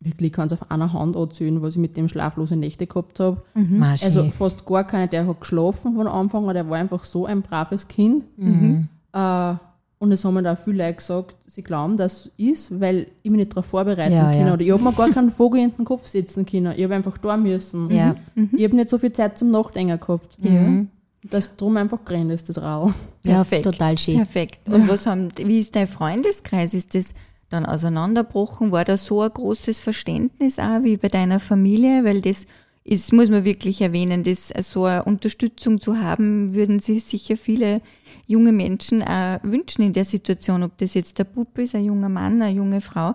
wirklich, 0.00 0.28
ich 0.28 0.32
kann 0.32 0.46
es 0.46 0.54
auf 0.54 0.70
einer 0.70 0.92
Hand 0.94 1.14
erzählen, 1.16 1.60
was 1.60 1.74
ich 1.74 1.80
mit 1.80 1.96
dem 1.98 2.08
schlaflose 2.08 2.56
Nächte 2.56 2.86
gehabt 2.86 3.20
habe. 3.20 3.42
Maschi. 3.54 4.06
Also 4.06 4.24
fast 4.30 4.64
gar 4.64 4.84
keine, 4.84 5.08
der 5.08 5.26
hat 5.26 5.40
geschlafen 5.40 5.94
von 5.94 6.06
Anfang 6.08 6.48
an, 6.48 6.54
der 6.54 6.68
war 6.70 6.78
einfach 6.78 7.04
so 7.04 7.26
ein 7.26 7.42
braves 7.42 7.86
Kind. 7.86 8.24
Mhm. 8.38 8.88
Äh, 9.12 9.54
und 9.98 10.12
es 10.12 10.24
haben 10.24 10.32
mir 10.32 10.42
da 10.42 10.56
viele 10.56 10.78
Leute 10.84 10.94
gesagt, 10.94 11.34
sie 11.46 11.62
glauben, 11.62 11.98
dass 11.98 12.24
es 12.24 12.30
ist, 12.38 12.80
weil 12.80 13.08
ich 13.22 13.30
mich 13.30 13.40
nicht 13.40 13.52
darauf 13.52 13.66
vorbereiten 13.66 14.14
Ja, 14.14 14.30
kann. 14.32 14.46
ja. 14.46 14.52
Oder 14.54 14.62
ich 14.62 14.70
habe 14.72 14.82
mir 14.82 14.92
gar 14.94 15.10
keinen 15.10 15.30
Vogel 15.30 15.60
in 15.60 15.72
den 15.76 15.84
Kopf 15.84 16.06
setzen 16.06 16.46
können. 16.46 16.72
Ich 16.74 16.82
habe 16.84 16.94
einfach 16.94 17.18
da 17.18 17.36
müssen. 17.36 17.90
Ja. 17.90 18.14
Ich 18.56 18.64
habe 18.64 18.76
nicht 18.76 18.88
so 18.88 18.96
viel 18.96 19.12
Zeit 19.12 19.36
zum 19.36 19.50
Nachdenken 19.50 20.00
gehabt. 20.00 20.38
Ja. 20.40 20.84
Das 21.22 21.56
drum 21.56 21.76
einfach 21.76 22.04
gerannt 22.04 22.32
ist, 22.32 22.48
das 22.48 22.60
Rad. 22.60 22.94
ja, 23.24 23.34
Perfekt. 23.36 23.64
total 23.64 23.98
schön. 23.98 24.16
Perfekt. 24.16 24.68
Und 24.68 24.88
was 24.88 25.06
haben, 25.06 25.28
wie 25.36 25.58
ist 25.58 25.76
dein 25.76 25.86
Freundeskreis? 25.86 26.72
Ist 26.72 26.94
das 26.94 27.12
dann 27.50 27.66
auseinanderbrochen? 27.66 28.72
War 28.72 28.84
da 28.84 28.96
so 28.96 29.20
ein 29.22 29.30
großes 29.30 29.80
Verständnis 29.80 30.58
auch 30.58 30.82
wie 30.82 30.96
bei 30.96 31.08
deiner 31.08 31.40
Familie? 31.40 32.04
Weil 32.04 32.22
das 32.22 32.46
ist, 32.84 33.12
muss 33.12 33.28
man 33.28 33.44
wirklich 33.44 33.82
erwähnen, 33.82 34.24
dass 34.24 34.48
so 34.60 34.84
eine 34.84 35.04
Unterstützung 35.04 35.80
zu 35.80 35.98
haben, 35.98 36.54
würden 36.54 36.80
sich 36.80 37.04
sicher 37.04 37.36
viele 37.36 37.82
junge 38.26 38.52
Menschen 38.52 39.02
auch 39.02 39.38
wünschen 39.42 39.82
in 39.82 39.92
der 39.92 40.04
Situation, 40.04 40.62
ob 40.62 40.78
das 40.78 40.94
jetzt 40.94 41.18
der 41.18 41.24
Bub 41.24 41.58
ist, 41.58 41.74
ein 41.74 41.84
junger 41.84 42.08
Mann, 42.08 42.40
eine 42.40 42.54
junge 42.54 42.80
Frau. 42.80 43.14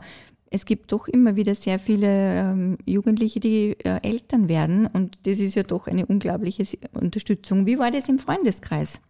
Es 0.52 0.66
gibt 0.66 0.92
doch 0.92 1.08
immer 1.08 1.36
wieder 1.36 1.56
sehr 1.56 1.80
viele 1.80 2.08
ähm, 2.08 2.78
Jugendliche, 2.86 3.40
die 3.40 3.76
äh, 3.84 4.00
Eltern 4.04 4.48
werden 4.48 4.88
und 4.88 5.18
das 5.24 5.40
ist 5.40 5.56
ja 5.56 5.64
doch 5.64 5.88
eine 5.88 6.06
unglaubliche 6.06 6.66
Unterstützung. 6.94 7.66
Wie 7.66 7.80
war 7.80 7.92
das 7.92 8.10
im 8.10 8.20
Freundeskreis? 8.20 9.02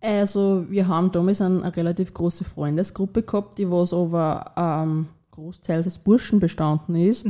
Also 0.00 0.64
wir 0.68 0.86
haben 0.86 1.10
damals 1.10 1.40
eine, 1.40 1.62
eine 1.62 1.76
relativ 1.76 2.14
große 2.14 2.44
Freundesgruppe 2.44 3.22
gehabt, 3.22 3.58
die 3.58 3.70
was 3.70 3.92
aber 3.92 4.52
ähm, 4.56 5.08
großteils 5.32 5.86
aus 5.86 5.98
Burschen 5.98 6.38
bestanden 6.38 6.94
ist. 6.94 7.26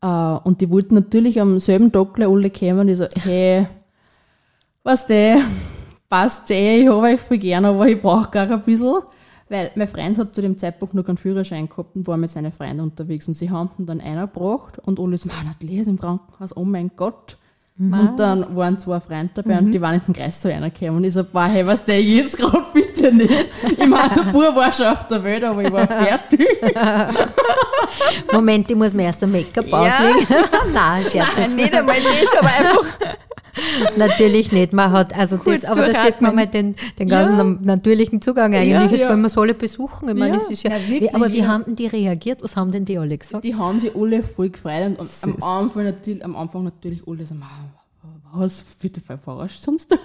Äh, 0.00 0.38
und 0.44 0.60
die 0.60 0.70
wollten 0.70 0.94
natürlich 0.94 1.40
am 1.40 1.58
selben 1.58 1.90
Tag 1.90 2.14
gleich 2.14 2.28
alle 2.28 2.50
kommen. 2.50 2.86
Die 2.86 2.94
so, 2.94 3.06
hey, 3.22 3.66
was 4.82 5.06
der, 5.06 5.40
passt 6.08 6.50
eh, 6.50 6.82
ich 6.82 6.88
habe 6.88 7.06
euch 7.06 7.20
voll 7.20 7.38
gern, 7.38 7.64
aber 7.64 7.88
ich 7.88 8.00
brauche 8.00 8.30
gar 8.30 8.50
ein 8.50 8.62
bisschen. 8.62 8.98
Weil 9.48 9.70
mein 9.74 9.88
Freund 9.88 10.16
hat 10.18 10.34
zu 10.34 10.40
dem 10.40 10.56
Zeitpunkt 10.56 10.94
noch 10.94 11.04
keinen 11.04 11.18
Führerschein 11.18 11.68
gehabt 11.68 11.94
und 11.94 12.06
war 12.06 12.16
mit 12.16 12.30
seinen 12.30 12.50
Freunden 12.52 12.80
unterwegs. 12.80 13.28
Und 13.28 13.34
sie 13.34 13.50
haben 13.50 13.70
ihn 13.78 13.86
dann 13.86 14.00
einer 14.00 14.26
gebracht 14.26 14.78
und 14.84 14.98
alle 14.98 15.18
so, 15.18 15.28
man, 15.28 15.46
Natalie 15.46 15.82
ist 15.82 15.86
im 15.88 15.98
Krankenhaus, 15.98 16.56
oh 16.56 16.64
mein 16.64 16.90
Gott. 16.96 17.36
Und 17.76 18.16
dann 18.18 18.54
waren 18.54 18.78
zwei 18.78 19.00
Freunde 19.00 19.30
dabei 19.34 19.58
und 19.58 19.72
die 19.72 19.80
waren 19.80 19.94
in 19.96 20.00
den 20.06 20.14
Kreis 20.14 20.40
so 20.40 20.48
reingekommen. 20.48 20.98
Und 20.98 21.04
ich 21.04 21.12
so, 21.12 21.24
boah, 21.24 21.46
hey, 21.46 21.66
was 21.66 21.82
der 21.84 22.00
jetzt 22.00 22.38
gerade 22.38 22.62
bitte 22.72 23.12
nicht. 23.12 23.50
Ich 23.68 23.78
meine, 23.86 24.14
der 24.14 24.22
Bub 24.30 24.54
war 24.54 24.72
schon 24.72 24.86
auf 24.86 25.08
der 25.08 25.24
Welt, 25.24 25.42
aber 25.42 25.60
ich 25.64 25.72
war 25.72 25.84
fertig. 25.88 26.46
Moment, 28.32 28.70
ich 28.70 28.76
muss 28.76 28.92
mir 28.94 29.04
erst 29.04 29.22
ein 29.24 29.32
Make-up 29.32 29.66
Ja. 29.66 29.78
auslegen. 29.98 30.26
Nein, 30.72 31.02
Scherz 31.10 31.36
jetzt. 31.36 31.56
nicht 31.56 31.74
einmal 31.74 31.96
das, 31.96 32.38
aber 32.38 32.48
einfach 32.48 32.86
Natürlich 33.96 34.52
nicht. 34.52 34.72
Man 34.72 34.90
hat, 34.90 35.16
also 35.16 35.38
Kurz 35.38 35.62
das, 35.62 35.70
aber 35.70 35.86
da 35.86 36.04
sieht 36.04 36.20
man 36.20 36.34
mal 36.34 36.46
den, 36.46 36.74
den 36.98 37.08
ganzen 37.08 37.38
Ja. 37.38 37.44
natürlichen 37.74 38.20
Zugang 38.22 38.54
eigentlich, 38.54 38.90
jetzt 38.90 39.00
ja. 39.02 39.10
wenn 39.10 39.20
man 39.20 39.30
so 39.30 39.40
alle 39.42 39.54
besuchen. 39.54 40.08
Ich 40.08 40.14
meine, 40.14 40.34
das 40.38 40.50
ist 40.50 40.62
ja, 40.62 40.72
wirklich, 40.88 41.14
aber 41.14 41.32
wie 41.32 41.46
haben 41.46 41.64
denn 41.64 41.76
die 41.76 41.86
reagiert? 41.86 42.42
Was 42.42 42.56
haben 42.56 42.72
denn 42.72 42.84
die 42.84 42.98
alle 42.98 43.16
gesagt? 43.16 43.44
Die 43.44 43.54
haben 43.54 43.80
sich 43.80 43.94
alle 43.94 44.22
voll 44.22 44.50
gefreut 44.50 44.98
und 44.98 45.08
am. 45.22 45.42
Anfang 45.42 45.84
natürlich, 45.84 46.24
am 46.24 46.36
Anfang 46.36 46.64
natürlich 46.64 47.02
alle 47.06 47.24
so, 47.26 47.34
"Ma, 47.34 47.46
was, 48.32 48.64
bitte 48.82 49.00
verarscht 49.00 49.62
sonst 49.62 49.92
du? 49.92 49.96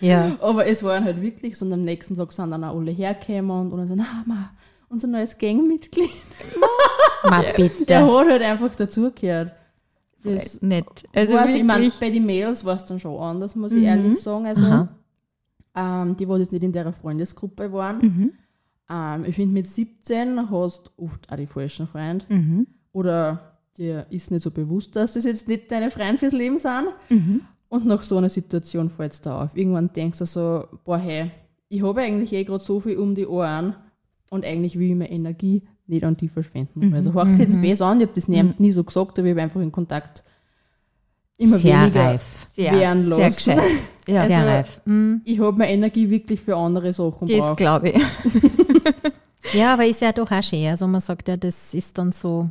Ja. 0.00 0.36
Aber 0.40 0.66
es 0.66 0.82
waren 0.82 1.04
halt 1.04 1.20
wirklich 1.20 1.56
so, 1.58 1.66
und 1.66 1.72
am 1.72 1.84
nächsten 1.84 2.16
Tag 2.16 2.32
sind 2.32 2.50
dann 2.50 2.64
auch 2.64 2.76
alle 2.76 2.90
hergekommen 2.90 3.70
und 3.70 3.78
dann 3.78 3.88
so, 3.88 3.94
na, 3.94 4.24
ma, 4.26 4.50
unser 4.88 5.08
neues 5.08 5.36
Gangmitglied. 5.36 6.08
Ma, 7.28 7.42
Der 7.42 7.52
bitte. 7.52 7.98
hat 7.98 8.26
halt 8.28 8.42
einfach 8.42 8.74
dazugehört. 8.74 9.52
Das 10.22 10.60
nett. 10.62 10.84
Also 11.14 11.34
weiß, 11.34 11.54
ich 11.54 11.64
meine, 11.64 11.90
bei 11.98 12.10
den 12.10 12.26
Mails 12.26 12.64
war 12.64 12.76
es 12.76 12.84
dann 12.84 13.00
schon 13.00 13.18
anders, 13.20 13.56
muss 13.56 13.72
ich 13.72 13.82
ehrlich 13.82 14.20
sagen. 14.20 14.46
Also, 14.46 14.88
ähm, 15.76 16.16
die, 16.16 16.26
die 16.26 16.32
jetzt 16.32 16.52
nicht 16.52 16.64
in 16.64 16.72
der 16.72 16.92
Freundesgruppe 16.92 17.72
waren. 17.72 18.32
Ähm, 18.90 19.24
ich 19.24 19.36
finde, 19.36 19.54
mit 19.54 19.66
17 19.66 20.50
hast 20.50 20.90
du 20.96 21.04
oft 21.04 21.30
auch 21.32 21.36
die 21.36 21.46
falschen 21.46 21.86
Freunde. 21.86 22.24
Oder 22.92 23.40
dir 23.76 24.06
ist 24.10 24.30
nicht 24.30 24.42
so 24.42 24.50
bewusst, 24.50 24.96
dass 24.96 25.12
das 25.12 25.24
jetzt 25.24 25.46
nicht 25.48 25.70
deine 25.70 25.90
Freunde 25.90 26.18
fürs 26.18 26.32
Leben 26.32 26.58
sind. 26.58 26.88
Und 27.68 27.86
nach 27.86 28.02
so 28.02 28.16
einer 28.16 28.28
Situation 28.28 28.90
fällt 28.90 29.12
es 29.12 29.20
da 29.20 29.44
auf. 29.44 29.56
Irgendwann 29.56 29.92
denkst 29.92 30.18
du 30.18 30.26
so, 30.26 30.64
boah, 30.84 30.98
hey, 30.98 31.30
ich 31.68 31.82
habe 31.82 32.00
eigentlich 32.00 32.32
eh 32.32 32.42
gerade 32.44 32.62
so 32.62 32.80
viel 32.80 32.98
um 32.98 33.14
die 33.14 33.26
Ohren 33.28 33.76
und 34.28 34.44
eigentlich 34.44 34.76
will 34.76 34.90
ich 34.90 34.96
meine 34.96 35.10
Energie 35.10 35.62
nicht 35.90 36.04
an 36.04 36.16
die 36.16 36.28
verschwenden. 36.28 36.94
Also 36.94 37.12
hört 37.12 37.28
sich 37.30 37.40
jetzt 37.40 37.60
besser 37.60 37.86
an, 37.86 37.98
ich 38.00 38.06
habe 38.06 38.14
das 38.14 38.28
nie, 38.28 38.42
nie 38.58 38.70
so 38.70 38.82
gesagt, 38.84 39.18
aber 39.18 39.26
ich 39.28 39.32
habe 39.32 39.42
einfach 39.42 39.60
in 39.60 39.70
Kontakt 39.72 40.22
immer 41.38 41.56
Sehr 41.58 41.80
weniger 41.82 42.04
reif. 42.04 42.46
Sehr, 42.54 42.72
werden 42.72 43.00
sehr 43.02 43.10
lassen. 43.18 43.36
gescheit. 43.36 43.70
Ja, 44.08 44.24
Sehr 44.26 44.38
Also, 44.38 44.48
reif. 44.50 44.80
Mhm. 44.84 45.20
Ich 45.24 45.38
habe 45.40 45.56
meine 45.58 45.72
Energie 45.72 46.08
wirklich 46.10 46.40
für 46.40 46.56
andere 46.56 46.92
Sachen 46.92 47.28
das 47.28 47.36
gebraucht. 47.36 47.56
glaube 47.56 47.88
ich. 47.90 48.02
Ja, 49.54 49.72
aber 49.72 49.86
ist 49.86 50.00
ja 50.00 50.12
doch 50.12 50.30
auch 50.30 50.42
schön. 50.42 50.66
Also 50.66 50.86
man 50.86 51.00
sagt 51.00 51.26
ja, 51.28 51.36
das 51.36 51.72
ist 51.74 51.96
dann 51.98 52.12
so, 52.12 52.50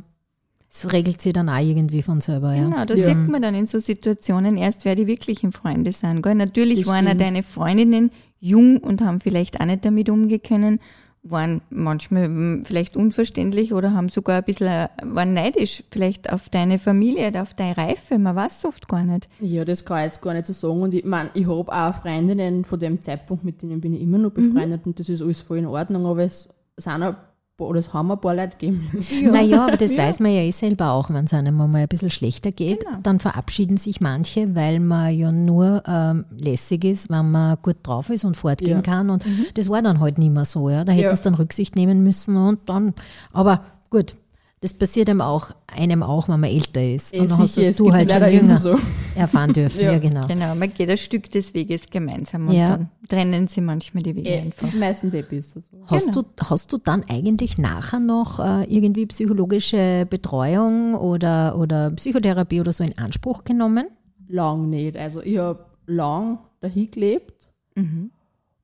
es 0.70 0.92
regelt 0.92 1.22
sich 1.22 1.32
dann 1.32 1.48
auch 1.48 1.58
irgendwie 1.60 2.02
von 2.02 2.20
selber. 2.20 2.52
Ja. 2.54 2.64
Genau, 2.64 2.84
da 2.84 2.94
Ja. 2.94 3.06
sieht 3.08 3.28
man 3.28 3.40
dann 3.40 3.54
in 3.54 3.66
so 3.66 3.78
Situationen 3.78 4.56
erst, 4.56 4.84
wer 4.84 4.96
die 4.96 5.06
wirklichen 5.06 5.52
Freunde 5.52 5.92
sind. 5.92 6.20
Gell? 6.20 6.34
Natürlich 6.34 6.80
Das 6.80 6.88
waren 6.88 7.06
auch 7.06 7.10
stimmt. 7.10 7.20
deine 7.22 7.42
Freundinnen 7.42 8.10
jung 8.40 8.78
und 8.78 9.00
haben 9.02 9.20
vielleicht 9.20 9.60
auch 9.60 9.66
nicht 9.66 9.84
damit 9.84 10.10
umgehen 10.10 10.42
können, 10.42 10.80
waren 11.22 11.60
manchmal 11.70 12.24
hm, 12.24 12.62
vielleicht 12.64 12.96
unverständlich 12.96 13.72
oder 13.72 13.92
haben 13.92 14.08
sogar 14.08 14.38
ein 14.38 14.44
bisschen, 14.44 14.68
äh, 14.68 14.88
waren 15.04 15.34
neidisch 15.34 15.84
vielleicht 15.90 16.32
auf 16.32 16.48
deine 16.48 16.78
Familie 16.78 17.28
oder 17.28 17.42
auf 17.42 17.54
deine 17.54 17.76
Reife. 17.76 18.18
Man 18.18 18.36
weiß 18.36 18.64
oft 18.64 18.88
gar 18.88 19.04
nicht. 19.04 19.28
Ja, 19.38 19.64
das 19.64 19.84
kann 19.84 19.98
ich 19.98 20.04
jetzt 20.06 20.22
gar 20.22 20.34
nicht 20.34 20.46
so 20.46 20.52
sagen. 20.52 20.82
Und 20.82 20.94
ich 20.94 21.04
meine, 21.04 21.30
ich 21.34 21.46
habe 21.46 21.70
auch 21.72 21.94
Freundinnen 21.94 22.64
von 22.64 22.80
dem 22.80 23.02
Zeitpunkt, 23.02 23.44
mit 23.44 23.60
denen 23.62 23.80
bin 23.80 23.92
ich 23.92 24.00
immer 24.00 24.18
noch 24.18 24.30
befreundet 24.30 24.86
und 24.86 24.98
das 24.98 25.08
ist 25.08 25.20
alles 25.22 25.42
voll 25.42 25.58
in 25.58 25.66
Ordnung, 25.66 26.06
aber 26.06 26.22
es 26.22 26.48
sind 26.76 27.00
paar, 27.00 27.29
oder 27.66 27.78
es 27.80 27.92
haben 27.92 28.10
ein 28.10 28.20
paar 28.20 28.34
Leute 28.34 28.56
gegeben. 28.58 28.90
Naja, 29.32 29.66
aber 29.66 29.76
das 29.76 29.96
weiß 29.96 30.20
man 30.20 30.32
ja 30.32 30.40
eh 30.40 30.50
selber 30.50 30.92
auch, 30.92 31.10
wenn 31.10 31.24
es 31.24 31.34
einem 31.34 31.56
mal 31.56 31.74
ein 31.74 31.88
bisschen 31.88 32.10
schlechter 32.10 32.50
geht. 32.52 32.84
Genau. 32.84 32.98
Dann 33.02 33.20
verabschieden 33.20 33.76
sich 33.76 34.00
manche, 34.00 34.54
weil 34.54 34.80
man 34.80 35.14
ja 35.14 35.32
nur 35.32 35.82
ähm, 35.86 36.24
lässig 36.38 36.84
ist, 36.84 37.10
wenn 37.10 37.30
man 37.30 37.56
gut 37.62 37.76
drauf 37.82 38.10
ist 38.10 38.24
und 38.24 38.36
fortgehen 38.36 38.70
Ja. 38.78 38.82
kann. 38.82 39.10
Und 39.10 39.24
das 39.54 39.68
war 39.68 39.82
dann 39.82 40.00
halt 40.00 40.18
nicht 40.18 40.32
mehr 40.32 40.44
so. 40.44 40.70
Ja. 40.70 40.84
Da 40.84 40.92
hätten 40.92 41.04
Ja. 41.04 41.16
sie 41.16 41.22
dann 41.22 41.34
Rücksicht 41.34 41.76
nehmen 41.76 42.02
müssen 42.02 42.36
und 42.36 42.68
dann, 42.68 42.94
aber 43.32 43.62
gut. 43.90 44.16
Das 44.62 44.74
passiert 44.74 45.08
einem 45.08 45.22
auch, 45.22 45.52
einem 45.74 46.02
auch, 46.02 46.28
wenn 46.28 46.38
man 46.40 46.50
älter 46.50 46.84
ist. 46.84 47.14
Und 47.14 47.30
dann 47.30 47.38
hast 47.38 47.54
sicher, 47.54 47.68
das 47.68 47.76
du 47.78 47.90
halt 47.94 48.10
schon 48.10 48.20
leider 48.20 48.30
jünger 48.32 48.58
so. 48.58 48.76
erfahren 49.16 49.54
dürfen. 49.54 49.80
Ja, 49.84 49.92
Ja. 49.92 49.98
genau. 49.98 50.26
Genau, 50.26 50.54
man 50.54 50.74
geht 50.74 50.90
ein 50.90 50.98
Stück 50.98 51.30
des 51.30 51.54
Weges 51.54 51.86
gemeinsam 51.88 52.46
und 52.48 52.52
Ja. 52.54 52.76
dann 52.76 52.88
trennen 53.08 53.48
sie 53.48 53.62
manchmal 53.62 54.02
die 54.02 54.14
Wege 54.16 54.28
Eh, 54.28 54.40
einfach. 54.40 54.66
ist 54.68 54.74
meistens 54.76 55.14
eh 55.14 55.22
besser 55.22 55.62
so. 55.62 55.78
Hast, 55.86 56.06
Genau. 56.12 56.20
du, 56.20 56.44
hast 56.50 56.70
du 56.74 56.76
dann 56.76 57.04
eigentlich 57.08 57.56
nachher 57.56 58.00
noch 58.00 58.38
äh, 58.38 58.64
irgendwie 58.64 59.06
psychologische 59.06 60.06
Betreuung 60.10 60.94
oder, 60.94 61.56
oder 61.58 61.90
Psychotherapie 61.92 62.60
oder 62.60 62.72
so 62.74 62.84
in 62.84 62.98
Anspruch 62.98 63.44
genommen? 63.44 63.86
Lang 64.28 64.68
nicht. 64.68 64.94
Also 64.98 65.22
ich 65.22 65.38
habe 65.38 65.64
lang 65.86 66.38
dahin 66.60 66.90
gelebt 66.90 67.48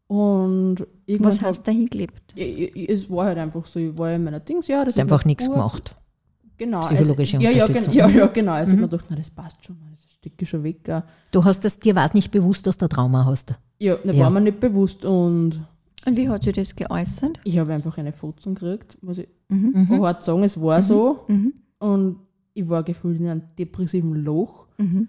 und 0.09 0.87
irgendwann 1.07 1.33
Was 1.33 1.43
hast 1.43 1.59
du 1.67 1.71
dahin 1.73 1.87
gelebt? 1.87 2.33
ich, 2.37 2.77
ich, 2.77 2.89
es 2.89 3.11
war 3.11 3.27
halt 3.27 3.39
einfach 3.39 3.65
so, 3.67 3.79
ich 3.81 3.97
war 3.99 4.13
in 4.13 4.25
meiner 4.25 4.41
Dings, 4.41 4.69
ja, 4.69 4.85
das 4.85 4.95
Hast 4.95 5.01
einfach 5.01 5.25
nichts 5.25 5.45
gemacht. 5.51 5.97
Genau. 6.59 6.83
Psychologische 6.87 7.37
also, 7.39 7.49
ja, 7.51 7.55
ja, 7.57 7.65
Unterstützung. 7.67 7.95
ja, 7.95 8.09
ja, 8.09 8.27
genau. 8.29 8.53
Also 8.53 8.73
ich 8.75 8.81
hab 8.81 8.81
mir 8.83 8.89
gedacht, 8.97 9.07
na, 9.11 9.17
das 9.17 9.31
passt 9.31 9.65
schon, 9.65 9.77
das 9.91 10.11
stecke 10.15 10.37
ich 10.43 10.49
schon 10.49 10.63
weg. 10.65 10.91
Du 11.33 11.45
hast 11.45 11.65
es, 11.65 11.79
dir 11.79 11.95
war 11.95 12.07
es 12.07 12.15
nicht 12.15 12.31
bewusst, 12.31 12.67
dass 12.67 12.79
du 12.79 12.89
Trauma 12.89 13.25
hast. 13.27 13.55
Ja, 13.79 13.97
das 13.97 14.17
Ja. 14.17 14.25
war 14.25 14.31
mir 14.31 14.41
nicht 14.41 14.61
bewusst 14.61 15.05
und 15.05 15.61
Und 16.07 16.17
wie 16.17 16.29
hat 16.29 16.45
sich 16.45 16.55
das 16.55 16.75
geäußert? 16.75 17.41
ich 17.45 17.59
habe 17.59 17.75
einfach 17.75 17.99
eine 17.99 18.13
Fotzen 18.13 18.55
gekriegt, 18.55 18.97
muss 19.03 19.19
ich 19.19 19.29
Mhm. 19.49 20.01
hart 20.03 20.25
sagen. 20.25 20.43
Es 20.45 20.61
war 20.61 20.83
so 20.83 21.21
Mhm. 21.29 21.53
und 21.79 22.17
ich 22.55 22.69
war 22.69 22.83
gefühlt 22.85 23.21
in 23.21 23.29
einem 23.29 23.43
depressiven 23.59 24.15
Loch. 24.25 24.67
Mhm. 24.79 25.09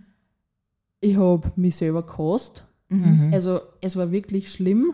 Ich 1.00 1.16
habe 1.16 1.50
mich 1.56 1.76
selber 1.78 2.04
gehasst. 2.06 2.67
Mhm. 2.90 3.32
Also 3.34 3.60
es 3.82 3.96
war 3.96 4.12
wirklich 4.12 4.52
schlimm. 4.52 4.94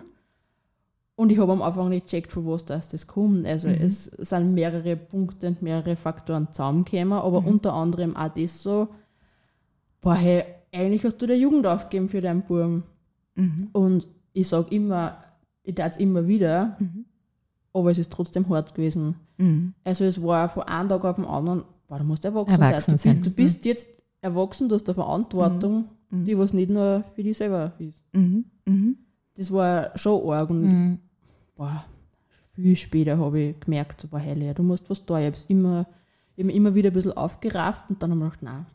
Und 1.15 1.31
ich 1.31 1.37
habe 1.37 1.51
am 1.51 1.61
Anfang 1.61 1.89
nicht 1.89 2.07
gecheckt, 2.07 2.31
von 2.31 2.47
was 2.47 2.65
das, 2.65 2.87
das 2.87 3.05
kommt. 3.05 3.45
Also 3.45 3.67
es 3.67 4.05
sind 4.05 4.55
mehrere 4.55 4.95
Punkte 4.95 5.47
und 5.47 5.61
mehrere 5.61 5.95
Faktoren 5.95 6.51
zusammengekommen, 6.51 7.13
aber 7.13 7.45
unter 7.45 7.73
anderem 7.73 8.15
auch 8.15 8.33
das 8.33 8.63
so, 8.63 8.87
boah, 10.01 10.15
hey, 10.15 10.43
eigentlich 10.71 11.03
hast 11.05 11.21
du 11.21 11.27
der 11.27 11.37
Jugend 11.37 11.67
aufgegeben 11.67 12.09
für 12.09 12.19
deinen 12.19 12.41
Buben. 12.41 12.83
Mhm. 13.35 13.69
Und 13.73 14.07
ich 14.33 14.47
sage 14.47 14.75
immer, 14.75 15.17
ich 15.63 15.75
tat 15.75 15.93
es 15.93 15.97
immer 15.97 16.27
wieder, 16.27 16.77
aber 17.73 17.91
es 17.91 17.99
ist 17.99 18.11
trotzdem 18.11 18.49
hart 18.49 18.73
gewesen. 18.73 19.15
Mhm. 19.37 19.73
Also 19.83 20.03
es 20.05 20.21
war 20.21 20.49
von 20.49 20.63
einem 20.63 20.89
Tag 20.89 21.05
auf 21.05 21.15
den 21.15 21.25
anderen, 21.25 21.63
boah, 21.87 21.99
du 21.99 22.05
musst 22.05 22.25
erwachsen, 22.25 22.61
Erwachsen 22.61 22.97
sein. 22.97 23.13
sein. 23.15 23.23
Du 23.23 23.29
bist, 23.29 23.57
du 23.57 23.59
bist 23.59 23.65
jetzt 23.65 23.87
erwachsen, 24.21 24.67
du 24.67 24.75
hast 24.75 24.87
eine 24.89 24.95
Verantwortung, 24.95 25.85
die 26.25 26.37
was 26.37 26.53
nicht 26.53 26.69
nur 26.69 27.03
für 27.15 27.23
dich 27.23 27.37
selber 27.37 27.73
ist. 27.79 28.01
Mhm. 28.13 28.45
Mhm. 28.65 28.97
Das 29.35 29.51
war 29.51 29.97
schon 29.97 30.29
arg 30.29 30.49
und 30.49 30.61
Mhm. 30.63 30.99
boah, 31.55 31.83
viel 32.53 32.75
später 32.75 33.17
habe 33.17 33.39
ich 33.39 33.59
gemerkt, 33.59 34.01
so, 34.01 34.07
boah, 34.07 34.19
Heile, 34.19 34.53
du 34.53 34.61
musst 34.63 34.89
was 34.89 35.03
da. 35.05 35.19
Ich 35.19 35.25
habe 35.25 35.37
immer, 35.47 35.87
ich 36.35 36.43
hab 36.43 36.45
mich 36.47 36.55
immer 36.55 36.75
wieder 36.75 36.89
ein 36.91 36.93
bisschen 36.93 37.13
aufgerafft 37.13 37.85
und 37.89 38.01
dann 38.03 38.11
habe 38.11 38.19
ich 38.19 38.23
mir 38.25 38.29
gedacht, 38.29 38.43
nein, 38.43 38.65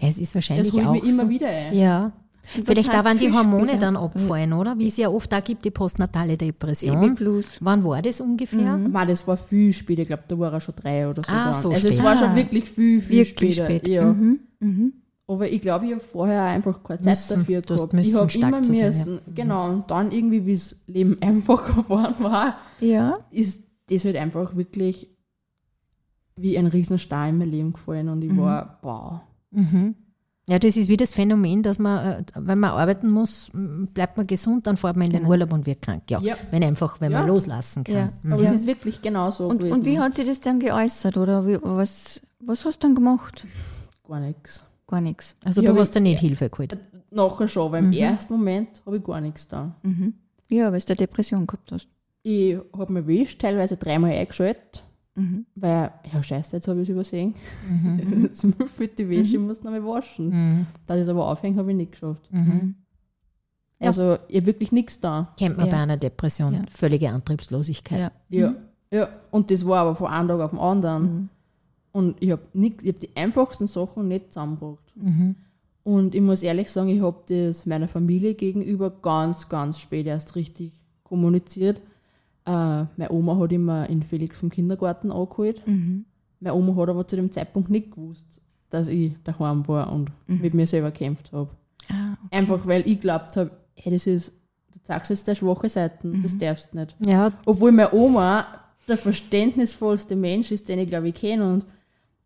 Ja, 0.00 0.08
es 0.08 0.18
ist 0.18 0.34
wahrscheinlich 0.34 0.72
holt 0.72 0.86
auch 0.86 0.92
mich 0.92 1.04
immer 1.04 1.24
so. 1.24 1.28
wieder 1.30 1.48
ein. 1.48 1.74
Ja. 1.74 2.12
Und 2.56 2.64
Vielleicht 2.64 2.88
da, 2.92 3.04
wann 3.04 3.18
die 3.18 3.30
Hormone 3.30 3.64
später? 3.64 3.78
dann 3.80 3.96
abfallen, 3.96 4.54
oder? 4.54 4.78
Wie 4.78 4.86
es 4.86 4.96
ja 4.96 5.10
oft 5.10 5.30
da 5.30 5.40
gibt, 5.40 5.66
die 5.66 5.70
postnatale 5.70 6.34
Depression. 6.38 7.14
Wann 7.60 7.84
war 7.84 8.00
das 8.00 8.22
ungefähr? 8.22 8.76
Mann, 8.78 9.06
das 9.08 9.26
war 9.26 9.36
viel 9.36 9.70
später, 9.74 10.02
ich 10.02 10.08
glaube, 10.08 10.22
da 10.26 10.38
war 10.38 10.52
er 10.54 10.60
schon 10.60 10.74
drei 10.74 11.06
oder 11.08 11.22
so. 11.24 11.30
Ah, 11.30 11.52
so 11.52 11.68
also 11.70 11.86
es 11.86 11.92
spät. 11.94 12.02
war 12.04 12.12
Ah. 12.12 12.16
schon 12.16 12.34
wirklich 12.36 12.64
viel, 12.70 13.00
viel 13.02 13.18
Wirklich 13.26 13.56
später. 13.56 13.64
spät. 13.66 13.88
Ja. 13.88 14.12
Mhm. 14.12 14.40
Mhm. 14.60 14.92
Aber 15.30 15.46
ich 15.48 15.60
glaube, 15.60 15.84
ich 15.86 15.92
habe 15.92 16.00
vorher 16.00 16.42
einfach 16.44 16.82
keine 16.82 17.00
Zeit 17.02 17.16
Müssen. 17.18 17.38
dafür 17.40 17.60
gehabt. 17.60 17.92
müssen, 17.92 18.08
ich 18.08 18.14
habe 18.16 18.32
immer 18.38 18.58
müssen. 18.60 19.14
ja. 19.14 19.20
Genau, 19.34 19.68
und 19.68 19.90
dann 19.90 20.10
irgendwie, 20.10 20.46
wie 20.46 20.54
das 20.54 20.74
Leben 20.86 21.18
einfacher 21.22 21.82
geworden 21.82 22.14
war, 22.20 22.56
Ja. 22.80 23.14
ist 23.30 23.62
das 23.90 24.04
halt 24.04 24.16
einfach 24.16 24.56
wirklich 24.56 25.08
wie 26.36 26.56
ein 26.56 26.66
Riesenstein 26.66 27.30
in 27.34 27.38
mein 27.38 27.50
Leben 27.50 27.72
gefallen 27.72 28.08
und 28.08 28.22
ich 28.22 28.34
war, 28.36 28.78
wow. 28.82 29.20
Mhm. 29.50 29.94
Ja, 30.48 30.58
das 30.58 30.76
ist 30.78 30.88
wie 30.88 30.96
das 30.96 31.12
Phänomen, 31.12 31.62
dass 31.62 31.78
man, 31.78 32.06
äh, 32.06 32.24
wenn 32.36 32.58
man 32.60 32.70
arbeiten 32.70 33.10
muss, 33.10 33.50
bleibt 33.52 34.16
man 34.16 34.26
gesund, 34.26 34.66
dann 34.66 34.78
fährt 34.78 34.96
man 34.96 35.06
in 35.08 35.12
den 35.12 35.26
Urlaub 35.26 35.52
und 35.52 35.66
wird 35.66 35.82
krank. 35.82 36.04
Ja, 36.10 36.20
Ja. 36.20 36.36
wenn 36.50 36.64
einfach, 36.64 37.02
wenn 37.02 37.12
Ja. 37.12 37.18
man 37.20 37.28
loslassen 37.28 37.84
kann. 37.84 37.94
Ja. 37.94 38.12
Mhm. 38.22 38.32
Aber 38.32 38.42
es 38.44 38.52
ist 38.52 38.66
wirklich 38.66 39.02
genau 39.02 39.30
so 39.30 39.46
Und, 39.48 39.58
gewesen. 39.58 39.80
und 39.80 39.84
wie 39.84 39.98
hat 39.98 40.14
sie 40.14 40.24
das 40.24 40.40
dann 40.40 40.58
geäußert? 40.58 41.18
Oder 41.18 41.46
wie, 41.46 41.58
was, 41.62 42.22
was 42.40 42.64
hast 42.64 42.82
du 42.82 42.86
dann 42.86 42.94
gemacht? 42.94 43.46
Gar 44.06 44.20
nichts. 44.20 44.62
Gar 44.88 45.00
nichts. 45.02 45.36
Also 45.44 45.62
Ja, 45.62 45.72
du 45.72 45.78
hast 45.78 45.94
da 45.94 46.00
nicht 46.00 46.18
Hilfe 46.18 46.48
geholt. 46.50 46.76
Nachher 47.10 47.46
schon, 47.46 47.70
weil 47.72 47.84
im 47.84 47.92
ersten 47.92 48.32
Moment 48.32 48.68
habe 48.84 48.96
ich 48.96 49.04
gar 49.04 49.20
nichts 49.20 49.46
da. 49.46 49.76
Mhm. 49.82 50.14
Ja, 50.48 50.72
weil 50.72 50.80
du 50.80 50.86
eine 50.88 50.96
Depression 50.96 51.46
gehabt 51.46 51.70
hast. 51.72 51.86
Ich 52.22 52.58
habe 52.76 52.92
mich 52.92 53.02
erwischt, 53.02 53.40
teilweise 53.40 53.76
dreimal 53.76 54.10
eingeschaltet, 54.12 54.82
Mhm. 55.14 55.46
weil, 55.54 55.90
ja 56.12 56.22
scheiße, 56.22 56.56
jetzt 56.56 56.68
habe 56.68 56.78
ich 56.82 56.88
es 56.88 56.92
übersehen. 56.92 57.34
Jetzt 58.22 58.46
fehlt 58.76 58.98
die 58.98 59.08
Wäsche, 59.08 59.36
ich 59.36 59.42
muss 59.42 59.62
noch 59.62 59.70
mal 59.70 59.84
waschen. 59.84 60.30
Mhm. 60.30 60.66
Da 60.86 60.94
ich 60.96 61.02
es 61.02 61.08
aber 61.08 61.26
aufhängen, 61.28 61.58
habe 61.58 61.70
ich 61.70 61.76
nicht 61.76 61.92
geschafft. 61.92 62.28
Mhm. 62.32 62.74
Also 63.80 64.18
ich 64.28 64.36
habe 64.36 64.46
wirklich 64.46 64.72
nichts 64.72 64.98
da. 65.00 65.32
Kennt 65.38 65.56
man 65.56 65.66
Ja. 65.66 65.72
bei 65.72 65.78
einer 65.82 65.96
Depression. 65.96 66.54
Ja. 66.54 66.62
Völlige 66.70 67.10
Antriebslosigkeit. 67.10 67.98
Ja. 68.00 68.10
Ja. 68.40 68.54
ja. 68.90 69.08
Und 69.30 69.50
das 69.50 69.64
war 69.66 69.80
aber 69.82 69.94
von 69.94 70.08
einem 70.08 70.28
Tag 70.28 70.40
auf 70.40 70.50
den 70.50 70.58
anderen. 70.58 71.28
Mhm. 71.92 72.00
Und 72.00 72.16
ich 72.20 72.30
habe 72.30 72.42
ich 72.52 72.88
hab 72.88 73.00
die 73.00 73.16
einfachsten 73.16 73.66
Sachen 73.66 74.08
nicht 74.08 74.32
zusammengebracht. 74.32 74.92
Mhm. 74.94 75.34
Und 75.84 76.14
ich 76.14 76.20
muss 76.20 76.42
ehrlich 76.42 76.70
sagen, 76.70 76.88
ich 76.88 77.00
habe 77.00 77.22
das 77.28 77.64
meiner 77.64 77.88
Familie 77.88 78.34
gegenüber 78.34 78.90
ganz, 78.90 79.48
ganz 79.48 79.80
spät 79.80 80.06
erst 80.06 80.36
richtig 80.36 80.72
kommuniziert. 81.02 81.80
Äh, 82.44 82.50
meine 82.50 83.10
Oma 83.10 83.38
hat 83.38 83.52
immer 83.52 83.88
in 83.88 84.02
Felix 84.02 84.38
vom 84.38 84.50
Kindergarten 84.50 85.10
angeholt. 85.10 85.66
Mhm. 85.66 86.04
Meine 86.40 86.54
Oma 86.54 86.76
hat 86.76 86.90
aber 86.90 87.06
zu 87.06 87.16
dem 87.16 87.32
Zeitpunkt 87.32 87.70
nicht 87.70 87.90
gewusst, 87.92 88.40
dass 88.70 88.88
ich 88.88 89.14
daheim 89.24 89.66
war 89.66 89.92
und 89.92 90.12
mit 90.26 90.54
mir 90.54 90.66
selber 90.66 90.90
gekämpft 90.90 91.32
habe. 91.32 91.50
Ah, 91.88 92.12
okay. 92.24 92.36
Einfach 92.36 92.66
weil 92.66 92.86
ich 92.86 93.00
glaubt 93.00 93.36
habe, 93.36 93.50
hey, 93.74 93.92
das 93.92 94.06
ist, 94.06 94.32
du 94.72 94.82
zeigst 94.82 95.10
jetzt 95.10 95.26
deine 95.26 95.36
schwache 95.36 95.68
Seiten, 95.68 96.22
das 96.22 96.36
darfst 96.36 96.74
nicht. 96.74 96.96
Ja, 97.04 97.32
Obwohl 97.46 97.72
meine 97.72 97.92
Oma 97.92 98.46
der 98.86 98.98
verständnisvollste 98.98 100.16
Mensch 100.16 100.50
ist, 100.50 100.68
den 100.68 100.78
ich 100.78 100.88
glaube 100.88 101.08
ich 101.08 101.14
kenne 101.14 101.52
und 101.52 101.66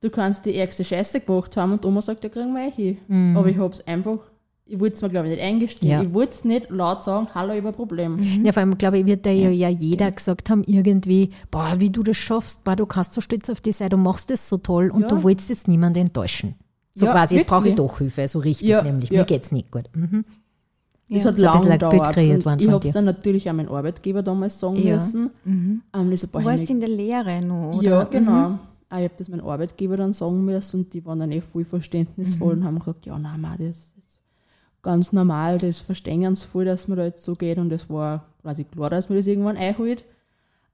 du 0.02 0.10
kannst 0.10 0.44
die 0.44 0.54
ärgste 0.56 0.84
Scheiße 0.84 1.20
gemacht 1.20 1.56
haben 1.56 1.72
und 1.72 1.84
Oma 1.86 2.02
sagt, 2.02 2.22
ja, 2.24 2.28
kriegen 2.30 2.52
wir 2.52 2.68
eh 2.68 2.96
hin. 3.08 3.34
Aber 3.36 3.46
ich 3.48 3.56
habe 3.56 3.72
es 3.72 3.86
einfach, 3.86 4.18
ich 4.66 4.78
wollte 4.78 4.96
es 4.96 5.02
mir 5.02 5.08
glaube 5.08 5.28
ich 5.28 5.34
nicht 5.34 5.42
eingestehen. 5.42 5.90
Ja. 5.90 6.02
Ich 6.02 6.12
wollte 6.12 6.32
es 6.32 6.44
nicht 6.44 6.68
laut 6.70 7.02
sagen, 7.02 7.28
hallo, 7.34 7.52
ich 7.52 7.58
habe 7.58 7.68
ein 7.68 7.74
Problem. 7.74 8.16
Mhm. 8.16 8.44
Ja, 8.44 8.52
vor 8.52 8.60
allem, 8.60 8.76
glaube 8.76 8.98
ich, 8.98 9.06
wird 9.06 9.24
da 9.24 9.30
ja, 9.30 9.48
ja 9.48 9.68
jeder 9.68 10.10
gesagt 10.10 10.50
haben, 10.50 10.62
irgendwie, 10.64 11.30
boah, 11.50 11.72
wie 11.78 11.90
du 11.90 12.02
das 12.02 12.16
schaffst, 12.18 12.64
boah, 12.64 12.76
du 12.76 12.84
kannst 12.86 13.14
so 13.14 13.20
stolz 13.20 13.48
auf 13.48 13.60
dich 13.60 13.76
sein, 13.76 13.88
du 13.90 13.96
machst 13.96 14.28
das 14.30 14.48
so 14.48 14.58
toll 14.58 14.90
und 14.90 15.02
Ja. 15.02 15.08
du 15.08 15.22
wolltest 15.22 15.48
jetzt 15.48 15.68
niemanden 15.68 16.00
enttäuschen. 16.00 16.54
So 16.94 17.06
Ja, 17.06 17.12
quasi, 17.12 17.36
jetzt 17.36 17.46
brauche 17.46 17.68
ich 17.68 17.74
doch 17.74 17.96
Hilfe, 17.98 18.28
so 18.28 18.38
richtig 18.40 18.68
Ja, 18.68 18.82
nämlich. 18.82 19.08
ja. 19.10 19.20
Mir 19.20 19.24
geht's 19.24 19.50
nicht 19.50 19.70
gut. 19.70 19.84
Mhm. 19.94 20.24
Das 21.08 21.24
Ja. 21.24 21.30
hat 21.30 21.38
So 21.38 21.46
ein 21.46 21.52
bisschen 21.52 21.68
lange 21.68 21.70
ein 21.70 21.78
gedauert. 21.78 22.14
kreiert 22.14 22.44
worden 22.44 22.60
Ich 22.60 22.68
habe 22.70 22.86
es 22.88 22.92
dann 22.94 23.04
natürlich 23.04 23.48
auch 23.50 23.54
meinem 23.54 23.70
Arbeitgeber 23.70 24.22
damals 24.22 24.58
sagen 24.58 24.76
Ja. 24.76 24.94
müssen. 24.94 25.30
Mhm. 25.44 25.82
Ähm, 25.94 26.10
das 26.10 26.20
Du 26.22 26.44
warst 26.44 26.70
in 26.70 26.80
der 26.80 26.88
Lehre 26.88 27.40
noch, 27.42 27.76
oder? 27.78 27.82
Ja, 27.88 28.04
genau. 28.04 28.58
Ah, 28.92 28.98
Ich 28.98 29.04
habe 29.04 29.14
das 29.16 29.28
meinem 29.28 29.46
Arbeitgeber 29.46 29.96
dann 29.96 30.12
sagen 30.12 30.44
müssen 30.44 30.80
und 30.80 30.92
die 30.94 31.04
waren 31.06 31.18
dann 31.20 31.32
eh 31.32 31.40
voll 31.40 31.64
verständnisvoll 31.64 32.56
Mhm. 32.56 32.60
und 32.60 32.66
haben 32.66 32.78
gesagt, 32.78 33.06
ja, 33.06 33.18
nein, 33.18 33.40
Mann, 33.40 33.56
das 33.58 33.94
ist 33.98 34.20
ganz 34.82 35.12
normal, 35.12 35.58
das 35.58 35.80
verstehen 35.80 36.34
sie 36.36 36.46
voll, 36.46 36.64
dass 36.66 36.88
man 36.88 36.98
da 36.98 37.04
jetzt 37.04 37.24
so 37.24 37.34
geht 37.34 37.58
und 37.58 37.72
es 37.72 37.88
war 37.88 38.26
quasi 38.42 38.64
klar, 38.64 38.90
dass 38.90 39.08
man 39.08 39.16
das 39.16 39.26
irgendwann 39.26 39.56
einholt. 39.56 40.04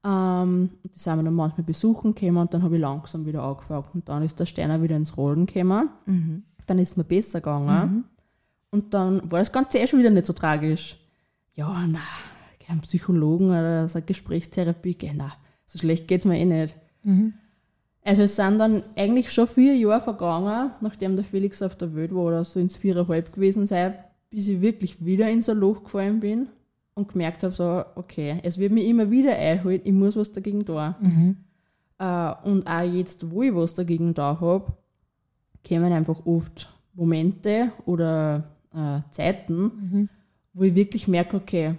Ähm, 0.05 0.71
und 0.83 0.95
die 0.95 0.99
sind 0.99 1.17
wir 1.17 1.23
dann 1.23 1.35
manchmal 1.35 1.65
besuchen 1.65 2.15
gekommen 2.15 2.39
und 2.39 2.55
dann 2.55 2.63
habe 2.63 2.77
ich 2.77 2.81
langsam 2.81 3.27
wieder 3.27 3.43
angefangen 3.43 3.85
und 3.95 4.09
dann 4.09 4.23
ist 4.23 4.39
der 4.41 4.47
Steiner 4.47 4.83
wieder 4.83 4.97
ins 4.97 5.17
Rollen 5.17 5.47
gekommen. 5.47 5.89
Mhm. 6.07 6.43
Dann 6.67 6.79
ist 6.79 6.91
es 6.93 6.97
mir 6.97 7.05
besser 7.05 7.41
gegangen 7.41 8.05
und 8.71 8.95
dann 8.95 9.31
war 9.31 9.39
das 9.41 9.53
Ganze 9.53 9.79
eh 9.79 9.87
schon 9.87 9.99
wieder 10.01 10.11
nicht 10.11 10.27
so 10.27 10.33
tragisch. 10.33 10.97
Ja, 11.55 11.85
na, 11.87 12.01
kein 12.67 12.81
Psychologen 12.81 13.51
oder 13.51 13.89
so 13.89 13.99
eine 13.99 14.07
Gesprächstherapie, 14.07 14.97
na, 15.15 15.31
so 15.67 15.79
schlecht 15.79 16.09
geht 16.09 16.21
es 16.21 16.27
mir 16.27 16.39
eh 16.39 16.45
nicht. 16.45 16.77
Also 18.09 18.23
es 18.23 18.37
sind 18.37 18.59
dann 18.59 18.83
eigentlich 18.97 19.31
schon 19.31 19.47
vier 19.47 19.77
Jahre 19.77 20.01
vergangen, 20.01 20.71
nachdem 20.81 21.17
der 21.17 21.27
Felix 21.27 21.61
auf 21.61 21.77
der 21.77 21.95
Welt 21.95 22.15
war 22.15 22.23
oder 22.23 22.43
so 22.43 22.59
ins 22.59 22.75
Viererhalb 22.75 23.35
gewesen 23.35 23.67
sei, 23.67 24.03
bis 24.31 24.49
ich 24.49 24.63
wirklich 24.63 25.05
wieder 25.05 25.29
in 25.29 25.43
so 25.43 25.53
ein 25.53 25.59
Loch 25.59 25.85
gefallen 25.85 26.19
bin 26.21 26.49
und 26.95 27.11
gemerkt 27.11 27.43
habe, 27.43 27.55
so, 27.55 27.85
okay, 27.97 28.39
es 28.45 28.57
wird 28.57 28.73
mich 28.73 28.87
immer 28.89 29.11
wieder 29.11 29.37
einholen, 29.37 29.83
ich 29.85 29.93
muss 29.93 30.17
was 30.17 30.33
dagegen 30.33 30.65
tun. 30.65 30.95
Äh, 31.99 32.33
und 32.45 32.67
auch 32.67 32.81
jetzt, 32.91 33.31
wo 33.31 33.43
ich 33.43 33.55
was 33.55 33.75
dagegen 33.75 34.15
da 34.15 34.41
habe, 34.41 34.73
kommen 35.69 35.93
einfach 35.93 36.25
oft 36.25 36.71
Momente 36.95 37.73
oder 37.85 38.45
äh, 38.75 39.01
Zeiten, 39.11 40.09
wo 40.55 40.63
ich 40.63 40.75
wirklich 40.75 41.09
merke, 41.09 41.37
okay, 41.37 41.75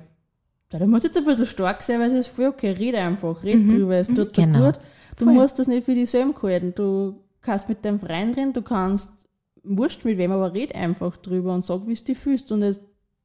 da 0.69 0.85
muss 0.85 1.03
jetzt 1.03 1.17
ein 1.17 1.25
bisschen 1.25 1.45
stark 1.45 1.81
sein, 1.83 1.99
weil 1.99 2.07
es 2.09 2.13
ist 2.13 2.27
voll 2.27 2.47
okay, 2.47 2.71
rede 2.71 2.99
einfach, 2.99 3.43
rede 3.43 3.65
drüber, 3.67 3.95
es 3.95 4.07
tut 4.07 4.37
dir 4.37 4.45
Genau. 4.45 4.65
gut. 4.67 4.79
Du 5.17 5.25
musst 5.25 5.59
das 5.59 5.67
nicht 5.67 5.83
für 5.85 5.95
dich 5.95 6.09
selber 6.09 6.33
halten. 6.43 6.73
Du 6.75 7.15
kannst 7.41 7.67
mit 7.67 7.83
deinem 7.83 7.99
Freund 7.99 8.37
reden, 8.37 8.53
du 8.53 8.61
kannst, 8.61 9.11
wurscht 9.63 10.05
mit 10.05 10.17
wem, 10.17 10.31
aber 10.31 10.53
red 10.53 10.73
einfach 10.75 11.17
drüber 11.17 11.53
und 11.53 11.65
sag, 11.65 11.85
wie 11.87 11.93
es 11.93 12.03
dir 12.03 12.15
fühlst. 12.15 12.51
Und 12.51 12.61
es 12.63 12.79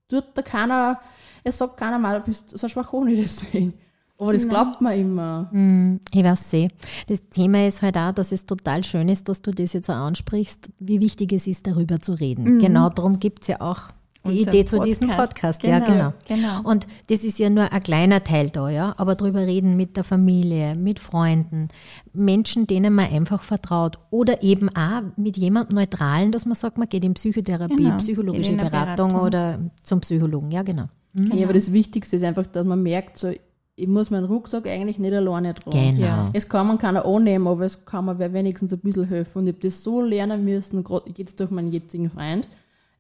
tut 0.09 0.25
da 0.35 0.43
keiner, 0.43 0.99
es 1.45 1.59
sagt 1.59 1.77
keiner 1.77 1.99
mal, 1.99 2.19
du 2.21 2.25
bist 2.27 2.57
so 2.59 2.69
schwach 2.69 2.93
ohne 2.93 3.15
deswegen. 3.17 3.75
Aber 4.17 4.33
das 4.33 4.49
glaubt 4.49 4.81
man 4.81 4.99
immer. 4.99 5.49
Mm, 5.53 6.01
Ich 6.13 6.23
weiß 6.25 6.53
eh. 6.55 6.69
Das 7.09 7.21
Thema 7.31 7.67
ist 7.67 7.83
halt 7.83 7.97
auch, 7.97 8.13
dass 8.13 8.31
es 8.33 8.47
total 8.47 8.83
schön 8.85 9.09
ist, 9.09 9.29
dass 9.29 9.43
du 9.43 9.51
das 9.51 9.73
jetzt 9.73 9.91
auch 9.91 9.95
ansprichst, 9.95 10.71
wie 10.79 11.01
wichtig 11.01 11.33
es 11.33 11.47
ist, 11.49 11.67
darüber 11.67 12.01
zu 12.01 12.13
reden. 12.15 12.59
Genau 12.61 12.89
darum 12.91 13.19
gibt 13.19 13.43
es 13.43 13.49
ja 13.49 13.61
auch 13.61 13.83
die 14.27 14.39
Unser 14.39 14.49
Idee 14.53 14.65
zu 14.65 14.81
diesem 14.81 15.09
Podcast. 15.09 15.33
Podcast. 15.35 15.63
Ja, 15.65 15.79
Genau, 15.81 16.13
genau. 16.27 16.41
genau. 16.61 16.69
Und 16.71 16.87
das 17.09 17.25
ist 17.25 17.39
ja 17.39 17.51
nur 17.51 17.71
ein 17.73 17.81
kleiner 17.81 18.25
Teil 18.25 18.51
da, 18.51 18.69
ja. 18.71 18.95
Aber 18.97 19.15
darüber 19.15 19.41
reden 19.41 19.77
mit 19.77 19.97
der 19.97 20.05
Familie, 20.05 20.75
mit 20.75 20.99
Freunden, 20.99 21.69
Menschen, 22.13 22.67
denen 22.67 22.95
man 22.95 23.11
einfach 23.13 23.43
vertraut. 23.43 23.99
Oder 24.11 24.43
eben 24.43 24.69
auch 24.71 25.03
mit 25.17 25.37
jemandem 25.37 25.77
Neutralen, 25.77 26.33
dass 26.33 26.47
man 26.47 26.55
sagt, 26.55 26.79
man 26.79 26.89
geht 26.89 27.05
in 27.05 27.15
Psychotherapie, 27.15 27.77
Genau, 27.77 27.97
psychologische 27.99 28.53
in 28.53 28.57
Beratung, 28.59 29.11
Beratung. 29.11 29.27
oder 29.27 29.59
zum 29.83 30.01
Psychologen. 30.01 30.51
Ja, 30.51 30.63
genau. 30.63 30.87
Ja, 31.15 31.45
aber 31.45 31.53
das 31.53 31.73
Wichtigste 31.73 32.17
ist 32.17 32.25
einfach, 32.25 32.47
dass 32.47 32.65
man 32.67 32.83
merkt, 32.83 33.19
so, 33.19 33.31
ich 33.77 33.89
muss 33.89 34.11
meinen 34.11 34.25
Rucksack 34.25 34.67
eigentlich 34.69 34.99
nicht 34.99 35.13
alleine 35.13 35.53
tragen. 35.55 35.97
Genau. 35.97 36.07
Ja. 36.07 36.31
Es 36.33 36.49
kann 36.49 36.67
man 36.67 36.79
keiner 36.79 37.05
annehmen, 37.05 37.47
aber 37.47 37.65
es 37.65 37.85
kann 37.85 38.05
mir 38.05 38.33
wenigstens 38.33 38.73
ein 38.73 38.79
bisschen 38.81 39.05
helfen. 39.09 39.39
Und 39.39 39.47
ich 39.49 39.55
habe 39.55 39.63
das 39.63 39.83
so 39.83 40.01
lernen 40.01 40.45
müssen, 40.45 40.83
gerade 40.85 41.11
jetzt 41.17 41.41
durch 41.41 41.51
meinen 41.51 41.73
jetzigen 41.73 42.09
Freund. 42.09 42.49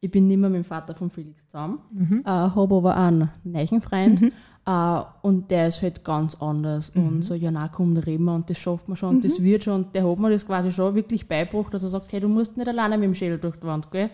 Ich 0.04 0.10
bin 0.10 0.26
nicht 0.26 0.36
mehr 0.38 0.50
mit 0.50 0.58
dem 0.58 0.64
Vater 0.64 0.94
von 0.94 1.08
Felix 1.08 1.46
zusammen, 1.48 1.78
äh, 2.26 2.28
habe 2.28 2.74
aber 2.74 2.94
einen 2.94 3.30
neuen 3.42 3.80
Freund 3.80 4.20
äh, 4.66 5.00
und 5.22 5.50
der 5.50 5.68
ist 5.68 5.80
halt 5.80 6.04
ganz 6.04 6.34
anders. 6.34 6.90
Und 6.94 7.22
so, 7.22 7.32
ja, 7.32 7.50
na 7.50 7.68
komm, 7.68 7.94
da 7.94 8.02
reden 8.02 8.24
wir 8.24 8.34
und 8.34 8.50
das 8.50 8.58
schafft 8.58 8.86
man 8.86 8.96
schon 8.98 9.16
und 9.16 9.24
das 9.24 9.42
wird 9.42 9.64
schon. 9.64 9.84
Und 9.84 9.94
der 9.94 10.06
hat 10.06 10.18
mir 10.18 10.28
das 10.28 10.44
quasi 10.46 10.70
schon 10.70 10.94
wirklich 10.94 11.26
beigebracht, 11.26 11.72
dass 11.72 11.82
er 11.84 11.88
sagt, 11.88 12.12
hey, 12.12 12.20
du 12.20 12.28
musst 12.28 12.54
nicht 12.58 12.68
alleine 12.68 12.98
mit 12.98 13.04
dem 13.06 13.14
Schädel 13.14 13.38
durch 13.38 13.56
die 13.56 13.66
Wand, 13.66 13.90
gell? 13.90 14.10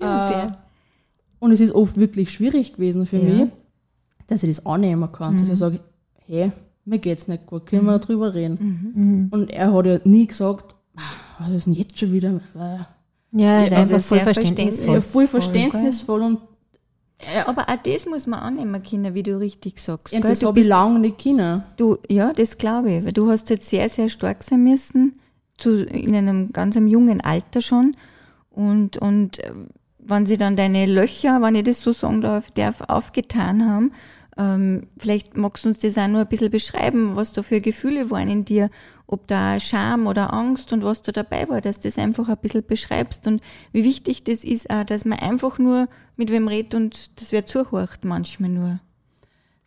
Ja, 0.00 0.30
Äh. 0.46 0.52
Und 1.38 1.52
es 1.52 1.60
ist 1.60 1.74
oft 1.74 1.98
wirklich 1.98 2.30
schwierig 2.30 2.72
gewesen 2.72 3.04
für 3.04 3.18
Ja. 3.18 3.44
mich, 3.44 3.48
dass 4.26 4.42
ich 4.42 4.56
das 4.56 4.64
annehmen 4.64 5.12
kann. 5.12 5.36
Dass 5.36 5.50
ich 5.50 5.58
sage, 5.58 5.80
hey, 6.24 6.50
mir 6.86 6.98
geht's 6.98 7.28
nicht 7.28 7.44
gut, 7.44 7.66
können 7.66 7.84
wir 7.84 7.98
darüber 7.98 8.32
reden? 8.32 9.28
Und 9.30 9.50
er 9.50 9.70
hat 9.70 9.84
ja 9.84 9.98
nie 10.04 10.26
gesagt, 10.26 10.74
"Ah, 10.96 11.02
was 11.40 11.50
ist 11.50 11.66
denn 11.66 11.74
jetzt 11.74 11.98
schon 11.98 12.10
wieder? 12.12 12.40
Ja, 13.34 13.64
ist 13.64 13.72
also 13.72 13.94
einfach 13.94 14.06
voll 14.06 14.20
verständnisvoll. 14.20 14.94
Ja, 14.94 15.00
voll 15.00 15.26
Voll, 15.26 15.26
verständnisvoll 15.26 16.22
und 16.22 16.38
ja, 17.34 17.48
Aber 17.48 17.68
auch 17.68 17.76
das 17.82 18.06
muss 18.06 18.26
man 18.26 18.40
annehmen 18.40 18.82
können, 18.82 19.14
wie 19.14 19.22
du 19.22 19.38
richtig 19.38 19.78
sagst. 19.78 20.12
gell? 20.12 20.20
das 20.20 20.42
habe 20.42 20.60
ich 20.60 20.66
lange 20.66 20.98
nicht 20.98 21.22
können. 21.22 21.62
Du, 21.76 21.96
ja, 22.08 22.32
das 22.32 22.58
glaube 22.58 22.90
ich, 22.92 23.04
weil 23.04 23.12
du 23.12 23.30
hast 23.30 23.50
jetzt 23.50 23.70
sehr, 23.70 23.88
sehr 23.88 24.08
stark 24.08 24.42
sein 24.42 24.62
müssen, 24.62 25.18
zu, 25.56 25.84
in 25.84 26.14
einem 26.14 26.52
ganz 26.52 26.76
jungen 26.76 27.20
Alter 27.20 27.62
schon. 27.62 27.96
Und, 28.50 28.98
und 28.98 29.38
äh, 29.42 29.52
wenn 29.98 30.26
sie 30.26 30.36
dann 30.36 30.56
deine 30.56 30.86
Löcher, 30.86 31.40
wenn 31.40 31.54
ich 31.54 31.64
das 31.64 31.80
so 31.80 31.92
sagen 31.92 32.20
darf, 32.20 32.50
darf 32.50 32.82
aufgetan 32.82 33.64
haben, 33.66 33.92
ähm, 34.36 34.88
vielleicht 34.98 35.36
magst 35.36 35.64
du 35.64 35.68
uns 35.68 35.78
das 35.78 35.96
auch 35.96 36.08
nur 36.08 36.22
ein 36.22 36.28
bisschen 36.28 36.50
beschreiben, 36.50 37.16
was 37.16 37.32
da 37.32 37.42
für 37.42 37.60
Gefühle 37.60 38.10
waren 38.10 38.28
in 38.28 38.44
dir, 38.44 38.70
ob 39.06 39.26
da 39.28 39.60
Scham 39.60 40.06
oder 40.06 40.32
Angst 40.32 40.72
und 40.72 40.82
was 40.82 41.02
da 41.02 41.12
dabei 41.12 41.48
war, 41.48 41.60
dass 41.60 41.80
du 41.80 41.88
das 41.88 41.98
einfach 41.98 42.28
ein 42.28 42.38
bisschen 42.38 42.64
beschreibst 42.66 43.26
und 43.26 43.42
wie 43.72 43.84
wichtig 43.84 44.24
das 44.24 44.44
ist 44.44 44.70
auch, 44.70 44.84
dass 44.84 45.04
man 45.04 45.18
einfach 45.18 45.58
nur 45.58 45.88
mit 46.16 46.30
wem 46.30 46.48
redet 46.48 46.74
und 46.74 47.20
das 47.20 47.32
wer 47.32 47.46
zuhört 47.46 48.04
manchmal 48.04 48.50
nur. 48.50 48.80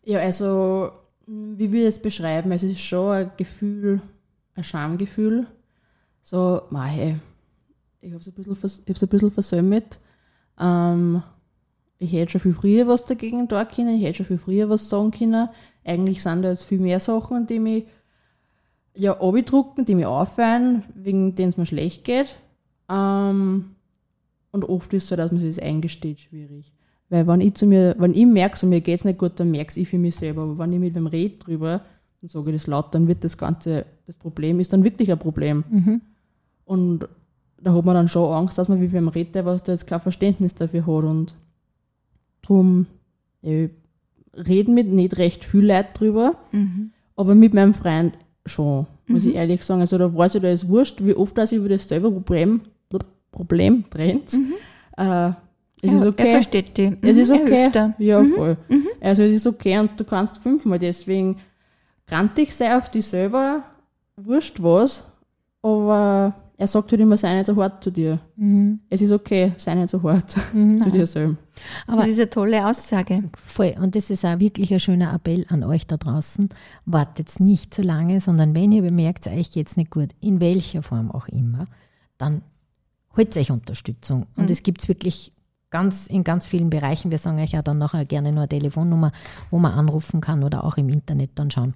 Ja, 0.04 0.20
also, 0.20 0.92
wie 1.28 1.72
wir 1.72 1.88
es 1.88 2.02
beschreiben, 2.02 2.52
es 2.52 2.64
ist 2.64 2.80
schon 2.80 3.12
ein 3.12 3.32
Gefühl, 3.38 4.02
ein 4.56 4.64
Schamgefühl. 4.64 5.48
So, 6.22 6.62
mei, 6.70 7.18
ich 8.02 8.12
habe 8.12 8.22
es 8.22 8.28
ein 8.28 8.34
bisschen, 8.34 8.56
vers- 8.56 8.82
ich 8.86 9.34
versäumt. 9.34 10.00
Ähm, 10.60 11.22
ich 12.00 12.14
hätte 12.14 12.34
schon 12.34 12.42
viel 12.42 12.54
früher 12.54 12.88
was 12.88 13.06
dagegen 13.06 13.48
tun 13.50 13.68
können, 13.74 13.96
ich 13.98 14.04
hätte 14.04 14.18
schon 14.18 14.26
viel 14.26 14.38
früher 14.38 14.70
was 14.70 14.90
sagen 14.90 15.12
können. 15.12 15.50
Eigentlich 15.84 16.22
sind 16.22 16.42
da 16.42 16.50
jetzt 16.50 16.64
viel 16.64 16.80
mehr 16.80 17.00
Sachen, 17.00 17.48
die 17.48 17.60
mich 17.60 17.86
ja 18.98 19.20
abdrucken, 19.22 19.86
die 19.86 19.96
mich 19.96 20.06
auffallen, 20.06 20.84
wegen 20.96 21.36
denen 21.36 21.50
es 21.50 21.58
mir 21.58 21.66
schlecht 21.66 22.04
geht. 22.04 22.38
Ähm, 22.90 23.66
Und 24.52 24.64
oft 24.66 24.94
ist 24.94 25.04
es 25.04 25.10
so, 25.10 25.16
dass 25.16 25.32
man 25.32 25.40
sich 25.42 25.56
das 25.56 25.64
eingesteht, 25.64 26.20
schwierig. 26.20 26.74
Weil 27.10 27.28
wenn 27.28 27.42
ich 27.42 27.54
zu 27.54 27.66
mir, 27.66 27.96
wenn 28.00 28.14
ich 28.14 28.26
merke, 28.26 28.58
so 28.58 28.68
mir 28.68 28.82
geht's 28.82 29.06
nicht 29.06 29.20
gut, 29.20 29.34
dann 29.40 29.52
merke 29.52 29.80
ich 29.80 29.88
für 29.88 29.98
mich 29.98 30.16
selber. 30.16 30.44
Aber 30.44 30.58
wenn 30.58 30.74
ich 30.74 30.80
mit 30.80 30.96
wem 30.96 31.08
rede 31.08 31.38
drüber, 31.38 31.82
dann 32.22 32.28
sage 32.30 32.50
ich 32.52 32.58
das 32.58 32.68
laut, 32.68 32.94
dann 32.94 33.08
wird 33.08 33.24
das 33.24 33.38
Ganze, 33.38 33.86
das 34.06 34.18
Problem 34.18 34.60
ist 34.60 34.74
dann 34.74 34.84
wirklich 34.84 35.12
ein 35.12 35.20
Problem. 35.20 35.64
Und 36.66 37.08
da 37.62 37.74
hat 37.74 37.86
man 37.86 37.96
dann 37.96 38.10
schon 38.10 38.34
Angst, 38.34 38.58
dass 38.58 38.68
man 38.68 38.80
mit 38.80 38.92
wem 38.92 39.08
redet, 39.08 39.46
was 39.46 39.64
da 39.64 39.72
jetzt 39.72 39.88
kein 39.88 40.00
Verständnis 40.00 40.56
dafür 40.56 40.86
hat. 40.86 41.04
Und 41.06 41.36
darum 42.42 42.88
ja, 43.42 43.68
reden 44.34 44.74
mit 44.74 44.92
nicht 44.92 45.18
recht 45.18 45.46
viel 45.46 45.66
Leute 45.66 45.90
drüber, 45.94 46.36
aber 47.16 47.36
mit 47.36 47.54
meinem 47.54 47.74
Freund 47.74 48.14
schon, 48.48 48.86
muss 49.08 49.26
ich 49.26 49.36
ehrlich 49.36 49.64
sagen. 49.64 49.82
Also 49.82 49.98
da 49.98 50.14
weiß 50.14 50.36
ich, 50.36 50.42
da 50.42 50.50
ist 50.50 50.68
wurscht, 50.68 51.04
wie 51.04 51.14
oft 51.14 51.38
dass 51.38 51.52
ich 51.52 51.58
über 51.60 51.70
dasselbe 51.70 52.12
Problem, 52.12 52.62
Problem 53.32 53.84
trennt. 53.90 54.34
Äh, 54.98 55.30
es 55.82 55.94
ist 55.94 56.06
okay. 56.06 56.26
Er 56.26 56.32
versteht 56.34 56.76
die. 56.78 56.98
Es 57.02 57.16
Mhm, 57.16 57.22
ist 57.22 57.32
okay. 57.32 57.70
Ja, 58.00 58.24
voll. 58.24 58.58
Also 59.00 59.22
es 59.22 59.36
ist 59.36 59.48
okay 59.48 59.78
und 59.80 59.92
du 60.00 60.04
kannst 60.04 60.38
fünfmal. 60.38 60.80
Deswegen 60.80 61.38
grantig 62.08 62.56
sei 62.56 62.76
auf 62.76 62.90
dich 62.90 63.06
selber, 63.06 63.64
wurscht 64.16 64.62
was, 64.64 65.04
aber 65.62 66.34
er 66.60 66.68
sagt 66.68 66.92
halt 66.92 67.02
immer, 67.02 67.18
sei 67.18 67.36
nicht 67.36 67.46
so 67.46 67.56
hart 67.56 67.84
zu 67.84 67.92
dir. 67.92 68.20
Es 68.90 69.02
ist 69.02 69.12
okay, 69.12 69.54
sei 69.58 69.76
nicht 69.76 69.90
so 69.90 70.02
hart 70.02 70.32
zu 70.54 70.90
dir 70.92 71.06
selber. 71.06 71.36
Aber 71.86 72.02
Das 72.02 72.10
ist 72.10 72.20
eine 72.20 72.30
tolle 72.32 72.68
Aussage. 72.68 73.24
Voll. 73.38 73.76
Und 73.80 73.96
das 73.96 74.10
ist 74.10 74.26
auch 74.26 74.40
wirklich 74.40 74.74
ein 74.74 74.80
schöner 74.80 75.14
Appell 75.14 75.46
an 75.50 75.64
euch 75.64 75.86
da 75.86 75.98
draußen. 75.98 76.50
Wartet 76.86 77.40
nicht 77.40 77.76
zu 77.76 77.84
lange, 77.84 78.22
sondern 78.22 78.56
wenn 78.56 78.72
ihr 78.72 78.82
bemerkt, 78.82 79.28
euch 79.28 79.52
geht's 79.52 79.78
nicht 79.78 79.92
gut, 79.92 80.10
in 80.20 80.40
welcher 80.40 80.82
Form 80.82 81.12
auch 81.12 81.28
immer, 81.28 81.66
dann 82.18 82.42
holt 83.16 83.38
euch 83.38 83.52
Unterstützung. 83.52 84.26
Und 84.36 84.50
es 84.50 84.64
gibt 84.64 84.88
wirklich 84.88 85.32
ganz, 85.70 86.08
in 86.08 86.24
ganz 86.24 86.48
vielen 86.48 86.72
Bereichen. 86.72 87.12
Wir 87.12 87.20
sagen 87.20 87.40
euch 87.40 87.52
ja 87.52 87.62
dann 87.62 87.78
nachher 87.78 88.06
gerne 88.06 88.32
nur 88.32 88.42
eine 88.42 88.50
Telefonnummer, 88.50 89.12
wo 89.52 89.60
man 89.60 89.74
anrufen 89.74 90.22
kann 90.22 90.44
oder 90.44 90.66
auch 90.66 90.78
im 90.78 90.90
Internet 90.90 91.32
dann 91.36 91.52
schauen. 91.52 91.76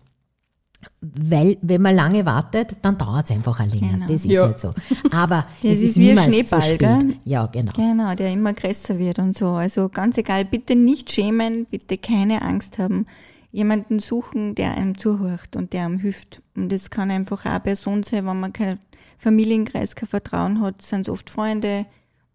Weil, 1.01 1.57
wenn 1.61 1.81
man 1.81 1.95
lange 1.95 2.25
wartet, 2.25 2.77
dann 2.81 2.97
dauert 2.97 3.25
es 3.29 3.35
einfach 3.35 3.59
auch 3.59 3.65
länger. 3.65 3.93
Genau. 3.93 4.05
Das 4.07 4.25
ist 4.25 4.31
Ja. 4.31 4.43
halt 4.43 4.59
so. 4.59 4.73
Aber 5.11 5.45
Das 5.63 5.71
es 5.71 5.77
ist 5.79 5.89
ist 5.91 5.97
wie 5.99 6.11
ein 6.11 6.17
Schneeball, 6.19 6.61
spät. 6.61 6.79
gell? 6.79 6.99
Ja, 7.25 7.45
genau. 7.47 7.71
Genau, 7.73 8.15
der 8.15 8.31
immer 8.31 8.53
größer 8.53 8.97
wird 8.99 9.19
und 9.19 9.35
so. 9.37 9.49
Also 9.49 9.89
ganz 9.89 10.17
egal, 10.17 10.45
bitte 10.45 10.75
nicht 10.75 11.11
schämen, 11.11 11.65
bitte 11.65 11.97
keine 11.97 12.41
Angst 12.41 12.79
haben. 12.79 13.05
Jemanden 13.51 13.99
suchen, 13.99 14.55
der 14.55 14.71
einem 14.77 14.97
zuhört 14.97 15.55
und 15.55 15.73
der 15.73 15.85
einem 15.85 15.99
hilft. 15.99 16.41
Und 16.55 16.71
das 16.71 16.89
kann 16.89 17.11
einfach 17.11 17.41
auch 17.45 17.49
eine 17.49 17.59
Person 17.59 18.03
sein, 18.03 18.25
wenn 18.25 18.39
man 18.39 18.53
keinen 18.53 18.79
Familienkreis, 19.17 19.95
kein 19.95 20.07
Vertrauen 20.09 20.61
hat, 20.61 20.81
sind 20.81 21.01
es 21.07 21.09
oft 21.09 21.29
Freunde 21.29 21.85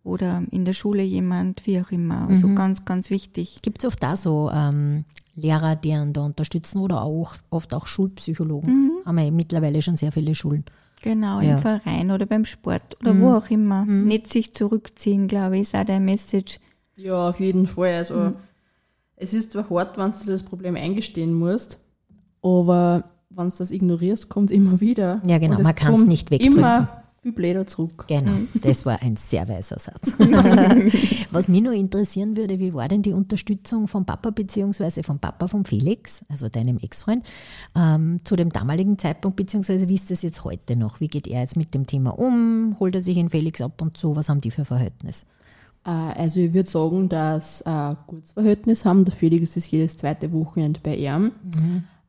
oder 0.05 0.43
in 0.51 0.65
der 0.65 0.73
Schule 0.73 1.03
jemand, 1.03 1.67
wie 1.67 1.81
auch 1.81 1.91
immer. 1.91 2.29
Also 2.29 2.53
ganz, 2.55 2.85
ganz 2.85 3.11
wichtig. 3.11 3.59
Gibt 3.63 3.79
es 3.79 3.87
oft 3.87 4.05
auch 4.05 4.15
so 4.17 4.51
ähm, 4.55 5.05
Lehrer, 5.37 5.77
die 5.77 5.93
einen 5.93 6.13
da 6.13 6.23
unterstützen 6.23 6.79
oder 6.81 7.03
auch 7.03 7.35
oft 7.51 7.73
auch 7.75 7.87
Schulpsychologen? 7.87 8.91
Haben 9.05 9.17
wir 9.17 9.25
ja 9.25 9.31
mittlerweile 9.31 9.81
schon 9.83 9.97
sehr 9.97 10.11
viele 10.11 10.35
Schulen. 10.35 10.65
Genau, 11.03 11.41
Ja. 11.41 11.57
im 11.57 11.59
Verein 11.59 12.11
oder 12.11 12.27
beim 12.27 12.45
Sport 12.45 12.97
oder 13.01 13.21
wo 13.21 13.35
auch 13.35 13.51
immer. 13.51 13.85
Nicht 13.85 14.33
sich 14.33 14.55
zurückziehen, 14.55 15.29
glaube 15.29 15.57
ich, 15.57 15.63
ist 15.63 15.75
auch 15.75 15.85
der 15.85 16.01
Message. 16.01 16.59
Ja, 16.97 17.29
auf 17.29 17.39
jeden 17.39 17.67
Fall. 17.67 17.93
Also 17.95 18.33
es 19.17 19.35
ist 19.35 19.53
zwar 19.53 19.69
hart, 19.71 19.99
wenn 19.99 20.11
du 20.13 20.33
das 20.33 20.43
Problem 20.43 20.75
eingestehen 20.75 21.35
musst, 21.35 21.79
aber 22.43 23.05
wenn 23.29 23.51
du 23.51 23.55
das 23.59 23.71
ignorierst, 23.71 24.31
kommt 24.31 24.51
es 24.51 24.57
immer 24.57 24.81
wieder. 24.81 25.21
Ja, 25.27 25.39
genau, 25.39 25.59
es 25.59 25.65
man 25.65 25.75
kann's 25.75 25.97
kommt 25.99 26.09
nicht 26.09 26.31
wegdrücken. 26.31 26.59
Immer 26.59 27.03
viel 27.27 27.33
blöder 27.33 27.67
zurück. 27.67 28.05
Genau, 28.07 28.37
das 28.63 28.87
war 28.87 29.03
ein 29.03 29.17
sehr 29.17 29.49
weiser 29.49 29.79
Satz. 29.81 30.17
Was 31.33 31.49
mich 31.49 31.61
nur 31.61 31.73
interessieren 31.73 32.37
würde, 32.37 32.61
wie 32.61 32.73
war 32.73 32.87
denn 32.87 33.03
die 33.03 33.13
Unterstützung 33.13 33.89
vom 33.89 34.05
Papa 34.07 34.31
beziehungsweise 34.31 35.03
vom 35.03 35.19
Papa 35.19 35.49
von 35.49 35.65
Felix, 35.65 36.23
also 36.29 36.49
deinem 36.49 36.79
Ex-Freund, 36.79 37.25
ähm, 37.75 38.19
zu 38.23 38.37
dem 38.37 38.51
damaligen 38.51 38.97
Zeitpunkt, 38.99 39.37
beziehungsweise 39.37 39.89
wie 39.89 39.97
ist 39.97 40.09
das 40.11 40.23
jetzt 40.23 40.45
heute 40.45 40.77
noch? 40.77 41.01
Wie 41.01 41.09
geht 41.09 41.27
er 41.27 41.41
jetzt 41.41 41.57
mit 41.57 41.75
dem 41.75 41.87
Thema 41.87 42.17
um? 42.17 42.77
Holt 42.79 42.95
er 42.95 43.03
sich 43.03 43.17
in 43.17 43.29
Felix 43.29 43.61
ab 43.61 43.83
und 43.83 43.97
zu? 43.97 44.15
Was 44.15 44.29
haben 44.29 44.41
die 44.41 44.53
für 44.53 44.65
Verhältnis? 44.65 45.27
Äh, 45.85 45.91
Also 45.91 46.39
ich 46.39 46.55
würde 46.55 46.71
sagen, 46.71 47.09
dass 47.09 47.63
äh, 47.63 47.71
ein 47.71 47.97
gutes 48.07 48.33
Verhältnis 48.33 48.85
haben. 48.85 49.05
Der 49.05 49.15
Felix 49.15 49.57
ist 49.57 49.67
jedes 49.73 49.97
zweite 49.97 50.33
Wochenende 50.33 50.79
bei 50.81 50.95
ihm. 50.95 51.33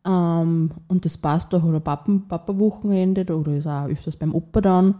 Ähm, 0.07 0.71
und 0.87 1.03
das 1.05 1.17
passt 1.17 1.53
auch, 1.53 1.63
oder 1.63 1.79
Pappen, 1.81 2.27
Papa-Wochenende, 2.27 3.25
oder 3.35 3.53
ist 3.55 3.67
auch 3.67 3.87
öfters 3.87 4.15
beim 4.15 4.33
Opa 4.33 4.61
dann. 4.61 4.95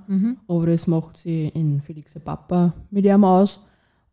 Aber 0.48 0.65
das 0.65 0.88
macht 0.88 1.17
sie 1.17 1.48
in 1.50 1.82
Felix 1.82 2.13
Papa 2.20 2.74
mit 2.91 3.06
ihm 3.06 3.24
aus. 3.24 3.60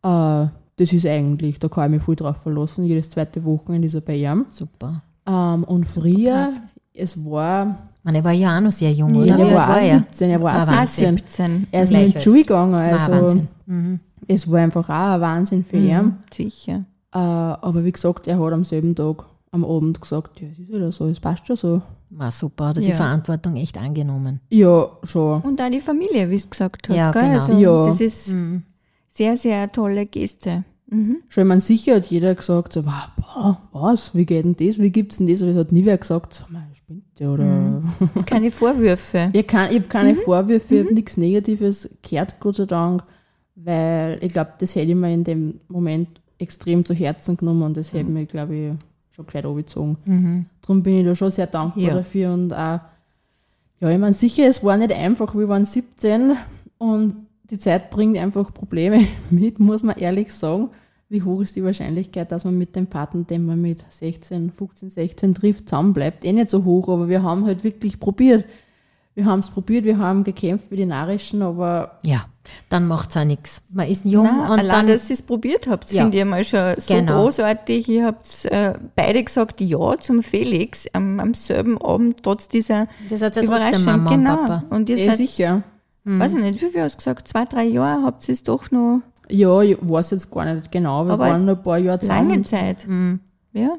Äh, 0.03 0.47
das 0.77 0.93
ist 0.93 1.07
eigentlich, 1.07 1.59
da 1.59 1.69
kann 1.69 1.87
ich 1.87 1.91
mich 1.97 2.03
voll 2.03 2.17
drauf 2.17 2.37
verlassen. 2.39 2.85
Jedes 2.85 3.11
zweite 3.11 3.45
Wochenende 3.45 3.87
ist 3.87 3.95
er 3.95 4.01
bei 4.03 4.17
ihm. 4.17 4.47
Super. 4.51 5.03
Ähm, 5.27 5.65
und 5.65 5.85
früher, 5.87 6.53
es 6.93 7.23
war, 7.25 7.77
Man, 8.03 8.15
er 8.15 8.23
war 8.25 8.33
ja 8.33 8.57
auch 8.57 8.61
noch 8.61 8.73
sehr 8.73 8.93
jung, 8.93 9.15
oder? 9.17 9.25
ja, 9.27 9.37
er 9.39 9.55
war 9.55 9.71
auch 9.71 9.81
er? 9.83 9.99
17, 10.01 10.31
er 10.31 10.43
war 10.43 10.53
Ah, 10.53 10.63
auch 10.63 10.69
Wahnsinn. 10.69 11.17
17. 11.19 11.47
17. 11.49 11.67
Er 11.73 11.83
ist 11.83 11.89
Gleich 11.89 12.01
nur 12.03 12.07
in 12.09 12.13
die. 12.13 12.21
Schule 12.21 12.41
gegangen, 12.43 12.75
Ah, 12.75 13.07
also. 13.07 13.41
Mhm. 13.67 14.01
es 14.29 14.51
war 14.51 14.61
einfach 14.61 14.89
auch 14.89 15.15
ein 15.15 15.21
Wahnsinn 15.21 15.65
für 15.65 15.77
ihn. 15.79 16.17
Sicher. 16.33 16.85
Äh, 17.13 17.19
aber 17.19 17.85
wie 17.85 17.93
gesagt, 17.93 18.27
er 18.29 18.39
hat 18.39 18.53
am 18.53 18.65
selben 18.65 18.95
Tag, 18.95 19.25
am 19.55 19.65
Abend 19.65 20.01
gesagt, 20.01 20.41
ja, 20.41 20.49
es 20.53 20.59
ist 20.59 20.69
wieder 20.69 20.91
so, 20.93 21.07
es 21.07 21.21
passt 21.21 21.47
schon 21.47 21.57
so. 21.57 21.83
War 22.11 22.31
super, 22.31 22.67
hat 22.69 22.77
er 22.77 22.83
die 22.83 22.89
Ja. 22.89 22.95
Verantwortung 22.97 23.57
echt 23.57 23.79
angenommen. 23.79 24.41
Ja, 24.51 24.89
schon. 25.05 25.41
Und 25.43 25.61
auch 25.61 25.71
die 25.71 25.81
Familie, 25.81 26.29
wie 26.31 26.37
du 26.39 26.49
gesagt 26.49 26.89
hast. 26.89 26.97
Ja, 26.97 27.11
gell? 27.13 27.23
genau. 27.23 27.35
Also, 27.35 27.53
Ja. 27.59 27.87
Das 27.87 28.01
ist 28.01 28.35
sehr, 29.09 29.37
sehr 29.37 29.59
eine 29.59 29.73
tolle 29.73 30.05
Geste. 30.05 30.65
Mhm. 30.91 31.19
Schon, 31.29 31.43
ich 31.45 31.49
meine, 31.49 31.61
sicher 31.61 31.97
hat 31.97 32.07
jeder 32.07 32.35
gesagt, 32.35 32.73
so, 32.75 32.85
"Wow, 32.85 33.09
boah, 33.17 33.59
was, 33.73 34.15
wie 34.15 34.27
geht 34.27 34.45
denn 34.45 34.55
das, 34.57 34.79
wie 34.79 34.91
gibt's 34.91 35.17
denn 35.17 35.27
das? 35.27 35.41
Aber 35.43 35.51
es 35.53 35.57
hat 35.57 35.73
nie 35.73 35.85
wer 35.85 35.99
gesagt, 35.99 36.35
so, 36.35 36.45
"Mei, 36.51 36.61
spinnt 36.75 37.05
der 37.19 37.31
oder. 37.31 37.83
Keine 38.27 38.51
Vorwürfe. 38.51 39.31
Ich, 39.33 39.47
kann, 39.47 39.71
ich 39.71 39.79
habe 39.79 39.89
keine 39.89 40.15
Vorwürfe, 40.15 40.75
ich 40.77 40.85
habe 40.85 40.95
nichts 40.95 41.17
Negatives 41.17 41.89
gehört, 42.03 42.39
Gott 42.39 42.57
sei 42.57 42.67
Dank, 42.67 43.03
weil 43.57 44.19
ich 44.23 44.33
glaube, 44.33 44.53
das 44.59 44.75
hätte 44.77 44.91
ich 44.91 44.95
mir 44.97 45.13
in 45.13 45.25
dem 45.25 45.61
Moment 45.69 46.21
extrem 46.39 46.85
zu 46.85 46.93
Herzen 46.95 47.37
genommen 47.37 47.63
und 47.63 47.77
das 47.77 47.93
hätte 47.93 48.11
mir, 48.11 48.27
glaube 48.27 48.55
ich, 48.55 48.73
schon 49.15 49.27
gescheit 49.27 49.47
angezogen. 49.47 50.47
Darum 50.63 50.83
bin 50.83 50.99
ich 51.01 51.07
da 51.07 51.15
schon 51.15 51.31
sehr 51.31 51.47
dankbar 51.47 51.83
Ja. 51.85 51.95
dafür 51.95 52.33
und 52.33 52.53
auch, 52.53 52.81
ja, 53.81 53.91
ich 53.91 53.99
meine, 53.99 54.15
sicher, 54.15 54.47
es 54.47 54.63
war 54.65 54.77
nicht 54.77 54.93
einfach, 54.93 55.35
wir 55.35 55.49
waren 55.49 55.65
17 55.65 56.37
und 56.79 57.17
die 57.51 57.59
Zeit 57.59 57.91
bringt 57.91 58.17
einfach 58.19 58.53
Probleme 58.53 59.01
mit, 59.31 59.61
muss 59.61 59.83
man 59.83 59.97
ehrlich 59.97 60.33
sagen. 60.33 60.71
Wie 61.11 61.23
hoch 61.23 61.43
ist 61.43 61.55
die 61.55 61.63
Wahrscheinlichkeit, 61.63 62.33
dass 62.33 62.45
man 62.45 62.57
mit 62.59 62.75
dem 62.75 62.87
Partner, 62.87 63.23
den 63.25 63.45
man 63.47 63.61
mit 63.61 63.85
16, 63.93 64.51
15, 64.51 64.89
16 64.91 65.35
trifft, 65.35 65.69
zusammenbleibt? 65.69 66.25
Eh 66.25 66.33
nicht 66.33 66.49
so 66.49 66.65
hoch, 66.65 66.89
aber 66.89 67.09
wir 67.09 67.23
haben 67.23 67.45
halt 67.45 67.63
wirklich 67.63 68.01
probiert. 68.01 68.45
Wir 69.15 69.27
haben 69.27 69.39
es 69.41 69.51
probiert, 69.51 69.85
wir 69.85 69.99
haben 69.99 70.25
gekämpft 70.25 70.69
für 70.71 70.77
die 70.77 70.87
Narischen, 70.87 71.43
aber 71.43 71.99
Ja, 72.03 72.25
dann 72.69 72.87
macht 72.87 73.11
es 73.11 73.17
auch 73.17 73.25
nichts. 73.25 73.63
Man 73.71 73.89
ist 73.89 74.05
jung 74.05 74.25
Nein, 74.25 74.41
und 74.51 74.59
allein, 74.59 74.69
dann 74.69 74.87
dass 74.89 75.09
ihr 75.11 75.15
es 75.15 75.23
probiert 75.23 75.67
habt, 75.69 75.91
Ja. 75.93 76.03
finde 76.03 76.19
ich 76.19 76.25
mal 76.25 76.45
schon 76.45 76.75
so 76.79 76.95
Genau. 76.95 77.23
großartig. 77.25 77.89
Ihr 77.89 78.07
habt 78.07 78.45
äh, 78.47 78.75
beide 78.97 79.23
gesagt 79.25 79.61
Ja 79.61 79.99
zum 80.01 80.23
Felix 80.23 80.87
am, 80.93 81.21
am 81.21 81.35
selben 81.35 81.77
Abend, 81.81 82.23
trotz 82.23 82.49
dieser 82.49 82.87
Das 83.09 83.23
hat 83.23 83.37
ja 83.37 83.43
Überraschung. 83.43 83.85
Mama 83.85 84.11
und 84.11 84.17
genau. 84.17 84.37
Papa. 84.37 84.65
Und 84.71 84.89
ihr 84.91 84.99
seid, 84.99 85.17
sicher. 85.17 85.63
weiß 86.05 86.35
ich 86.35 86.43
nicht, 86.43 86.61
wie 86.63 86.71
viel 86.71 86.83
hast 86.83 86.95
du 86.95 86.99
gesagt? 86.99 87.29
Zwei, 87.29 87.45
drei 87.47 87.65
Jahre 87.65 88.03
habt 88.05 88.29
ihr 88.29 88.33
es 88.35 88.43
doch 88.43 88.71
noch 88.71 89.01
Ja, 89.31 89.63
ich 89.63 89.79
weiß 89.81 90.11
jetzt 90.11 90.31
gar 90.31 90.45
nicht 90.53 90.71
genau, 90.71 91.05
wir 91.07 91.15
Aber 91.15 91.25
waren 91.29 91.45
noch 91.47 91.57
ein 91.57 91.63
paar 91.63 91.79
Jahre 91.79 92.05
lange 92.07 92.43
zusammen. 92.43 92.45
Zeit. 92.45 92.87
Ja. 93.53 93.77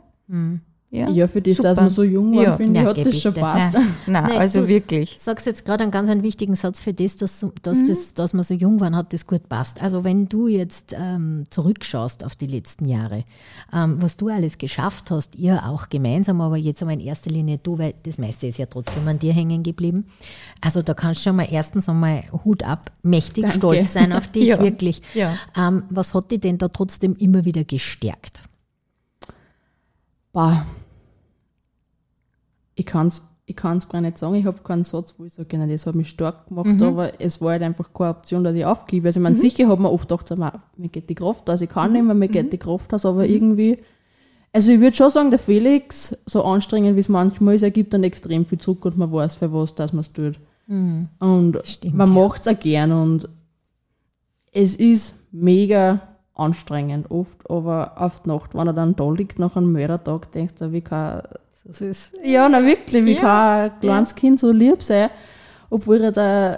Ja, 0.95 1.09
Ja, 1.09 1.27
für 1.27 1.41
das, 1.41 1.57
dass 1.57 1.75
super. 1.75 1.85
wir 1.87 1.89
so 1.89 2.03
jung 2.03 2.35
waren, 2.35 2.43
Ja. 2.43 2.53
finde 2.57 2.79
ich, 2.79 2.85
hat 2.85 3.05
das 3.05 3.21
schon 3.21 3.33
passt. 3.33 3.73
Nein, 3.73 3.83
nein 4.07 4.23
Nein, 4.23 4.37
also 4.39 4.61
du- 4.61 4.67
wirklich. 4.67 5.17
sagst 5.19 5.45
jetzt 5.45 5.65
gerade 5.65 5.83
einen 5.83 5.91
ganz 5.91 6.09
einen 6.09 6.23
wichtigen 6.23 6.55
Satz 6.55 6.79
für 6.79 6.93
das, 6.93 7.17
dass, 7.17 7.45
dass, 7.63 7.77
Mhm. 7.79 7.87
das, 7.87 8.13
dass 8.13 8.33
wir 8.33 8.43
so 8.43 8.53
jung 8.53 8.79
waren, 8.79 8.95
hat 8.95 9.11
das 9.13 9.27
gut 9.27 9.49
passt. 9.49 9.81
Also 9.81 10.03
wenn 10.03 10.29
du 10.29 10.47
jetzt 10.47 10.95
ähm, 10.97 11.43
zurückschaust 11.49 12.23
auf 12.23 12.35
die 12.35 12.47
letzten 12.47 12.85
Jahre, 12.85 13.25
ähm, 13.73 14.01
was 14.01 14.17
du 14.17 14.29
alles 14.29 14.57
geschafft 14.57 15.11
hast, 15.11 15.35
ihr 15.35 15.65
auch 15.67 15.89
gemeinsam, 15.89 16.39
aber 16.41 16.57
jetzt 16.57 16.81
aber 16.81 16.93
in 16.93 16.99
erster 17.01 17.29
Linie 17.31 17.59
du, 17.61 17.77
weil 17.77 17.93
das 18.03 18.17
meiste 18.17 18.47
ist 18.47 18.57
ja 18.57 18.65
trotzdem 18.67 19.07
an 19.07 19.19
dir 19.19 19.33
hängen 19.33 19.63
geblieben. 19.63 20.05
Also 20.61 20.81
da 20.81 20.93
kannst 20.93 21.21
du 21.21 21.29
schon 21.29 21.35
mal 21.35 21.47
erstens 21.49 21.89
einmal 21.89 22.23
Hut 22.45 22.63
ab, 22.63 22.91
mächtig 23.03 23.43
Danke. 23.43 23.57
stolz 23.57 23.93
sein 23.93 24.13
auf 24.13 24.27
dich, 24.31 24.45
Ja. 24.45 24.59
wirklich. 24.61 25.01
Ja. 25.13 25.35
Ähm, 25.57 25.83
was 25.89 26.13
hat 26.13 26.31
dich 26.31 26.39
denn 26.39 26.57
da 26.57 26.67
trotzdem 26.69 27.15
immer 27.17 27.43
wieder 27.45 27.63
gestärkt? 27.63 28.43
Boah. 30.31 30.65
Ich 32.75 32.85
kann 32.85 33.07
es 33.07 33.23
ich 33.47 33.55
kann's 33.55 33.87
gar 33.87 34.01
nicht 34.01 34.17
sagen. 34.17 34.33
Ich 34.33 34.45
habe 34.45 34.57
keinen 34.63 34.83
Satz, 34.83 35.13
wo 35.19 35.23
ich 35.25 35.33
sage, 35.35 35.55
nein, 35.59 35.69
das 35.69 35.85
hat 35.85 35.93
mich 35.93 36.09
stark 36.09 36.47
gemacht, 36.47 36.65
Mhm. 36.65 36.81
aber 36.81 37.21
es 37.21 37.39
war 37.41 37.51
halt 37.51 37.61
einfach 37.61 37.93
keine 37.93 38.09
Option, 38.09 38.43
dass 38.43 38.55
ich 38.55 38.65
aufgebe. 38.65 39.07
Also, 39.07 39.19
ich 39.19 39.23
meine, 39.23 39.35
sicher 39.35 39.67
hat 39.67 39.77
man 39.79 39.91
oft 39.91 40.09
gedacht, 40.09 40.27
so, 40.27 40.35
"Ma, 40.35 40.63
mir 40.77 40.89
geht 40.89 41.07
die 41.11 41.13
Kraft 41.13 41.47
aus, 41.47 41.61
ich 41.61 41.69
kann 41.69 41.93
nicht 41.93 42.03
mehr, 42.03 42.15
mir 42.15 42.27
Mhm. 42.27 42.31
geht 42.31 42.53
die 42.53 42.57
Kraft 42.57 42.91
aus, 42.91 43.05
aber 43.05 43.27
irgendwie, 43.27 43.77
also 44.51 44.71
ich 44.71 44.79
würde 44.79 44.95
schon 44.97 45.11
sagen, 45.11 45.29
der 45.29 45.37
Felix, 45.37 46.17
so 46.25 46.43
anstrengend 46.43 46.95
wie 46.95 47.01
es 47.01 47.07
manchmal 47.07 47.53
ist, 47.53 47.61
er 47.61 47.69
gibt 47.69 47.93
dann 47.93 48.03
extrem 48.03 48.47
viel 48.47 48.57
zurück 48.57 48.83
und 48.85 48.97
man 48.97 49.11
weiß, 49.11 49.35
für 49.35 49.53
was 49.53 49.75
dass 49.75 49.93
man 49.93 49.99
es 50.01 50.11
tut. 50.11 50.39
Und 50.67 51.59
Stimmt, 51.65 51.93
man 51.97 52.07
ja. 52.15 52.23
macht 52.23 52.47
es 52.47 52.51
auch 52.51 52.59
gern 52.59 52.91
und 52.91 53.29
es 54.51 54.75
ist 54.75 55.15
mega 55.31 56.01
anstrengend 56.33 57.11
oft, 57.11 57.47
aber 57.47 58.01
auf 58.01 58.21
die 58.23 58.29
Nacht, 58.29 58.55
wenn 58.55 58.65
er 58.67 58.73
dann 58.73 58.95
da 58.95 59.07
liegt 59.11 59.37
nach 59.37 59.55
einem 59.55 59.71
Mördertag, 59.71 60.31
denkst 60.31 60.55
du, 60.55 60.71
wie 60.71 60.81
kann, 60.81 61.21
So 61.67 61.73
süß. 61.73 62.11
ja, 62.23 62.47
na 62.47 62.63
wirklich, 62.63 63.03
wie 63.05 63.15
Ja. 63.15 63.21
kann 63.21 63.71
ein 63.71 63.79
kleines 63.79 64.15
Kind 64.15 64.39
so 64.39 64.51
lieb 64.51 64.83
sein, 64.83 65.09
obwohl 65.69 66.01
er 66.01 66.11
da 66.11 66.57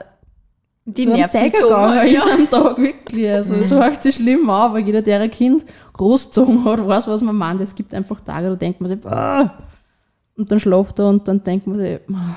Die 0.86 1.04
so 1.06 1.12
Nerven 1.14 1.32
Zeiger 1.32 1.60
gegangen 1.62 1.96
hat, 1.96 2.06
ist 2.08 2.32
am 2.32 2.50
Tag, 2.50 2.78
wirklich. 2.78 3.30
Also, 3.30 3.56
es 3.56 3.72
hört 3.72 4.02
sich 4.04 4.16
schlimm 4.16 4.50
an, 4.50 4.70
aber 4.72 4.80
jeder, 4.80 5.02
der 5.02 5.22
ein 5.22 5.32
Kind 5.32 5.66
großgezogen 5.94 6.64
hat, 6.66 6.86
weiß, 6.86 7.08
was 7.08 7.22
man 7.22 7.36
meint. 7.36 7.60
Es 7.62 7.74
gibt 7.76 7.94
einfach 7.94 8.20
Tage, 8.22 8.50
da 8.50 8.56
denkt 8.56 8.82
man 8.82 8.90
sich, 8.92 9.06
"Ah." 9.06 9.58
und 10.38 10.52
dann 10.52 10.60
schlaft 10.60 11.00
er 11.00 11.08
und 11.10 11.28
dann 11.28 11.44
denkt 11.44 11.68
man 11.68 11.80
sich, 11.80 12.00
"Ah." 12.14 12.36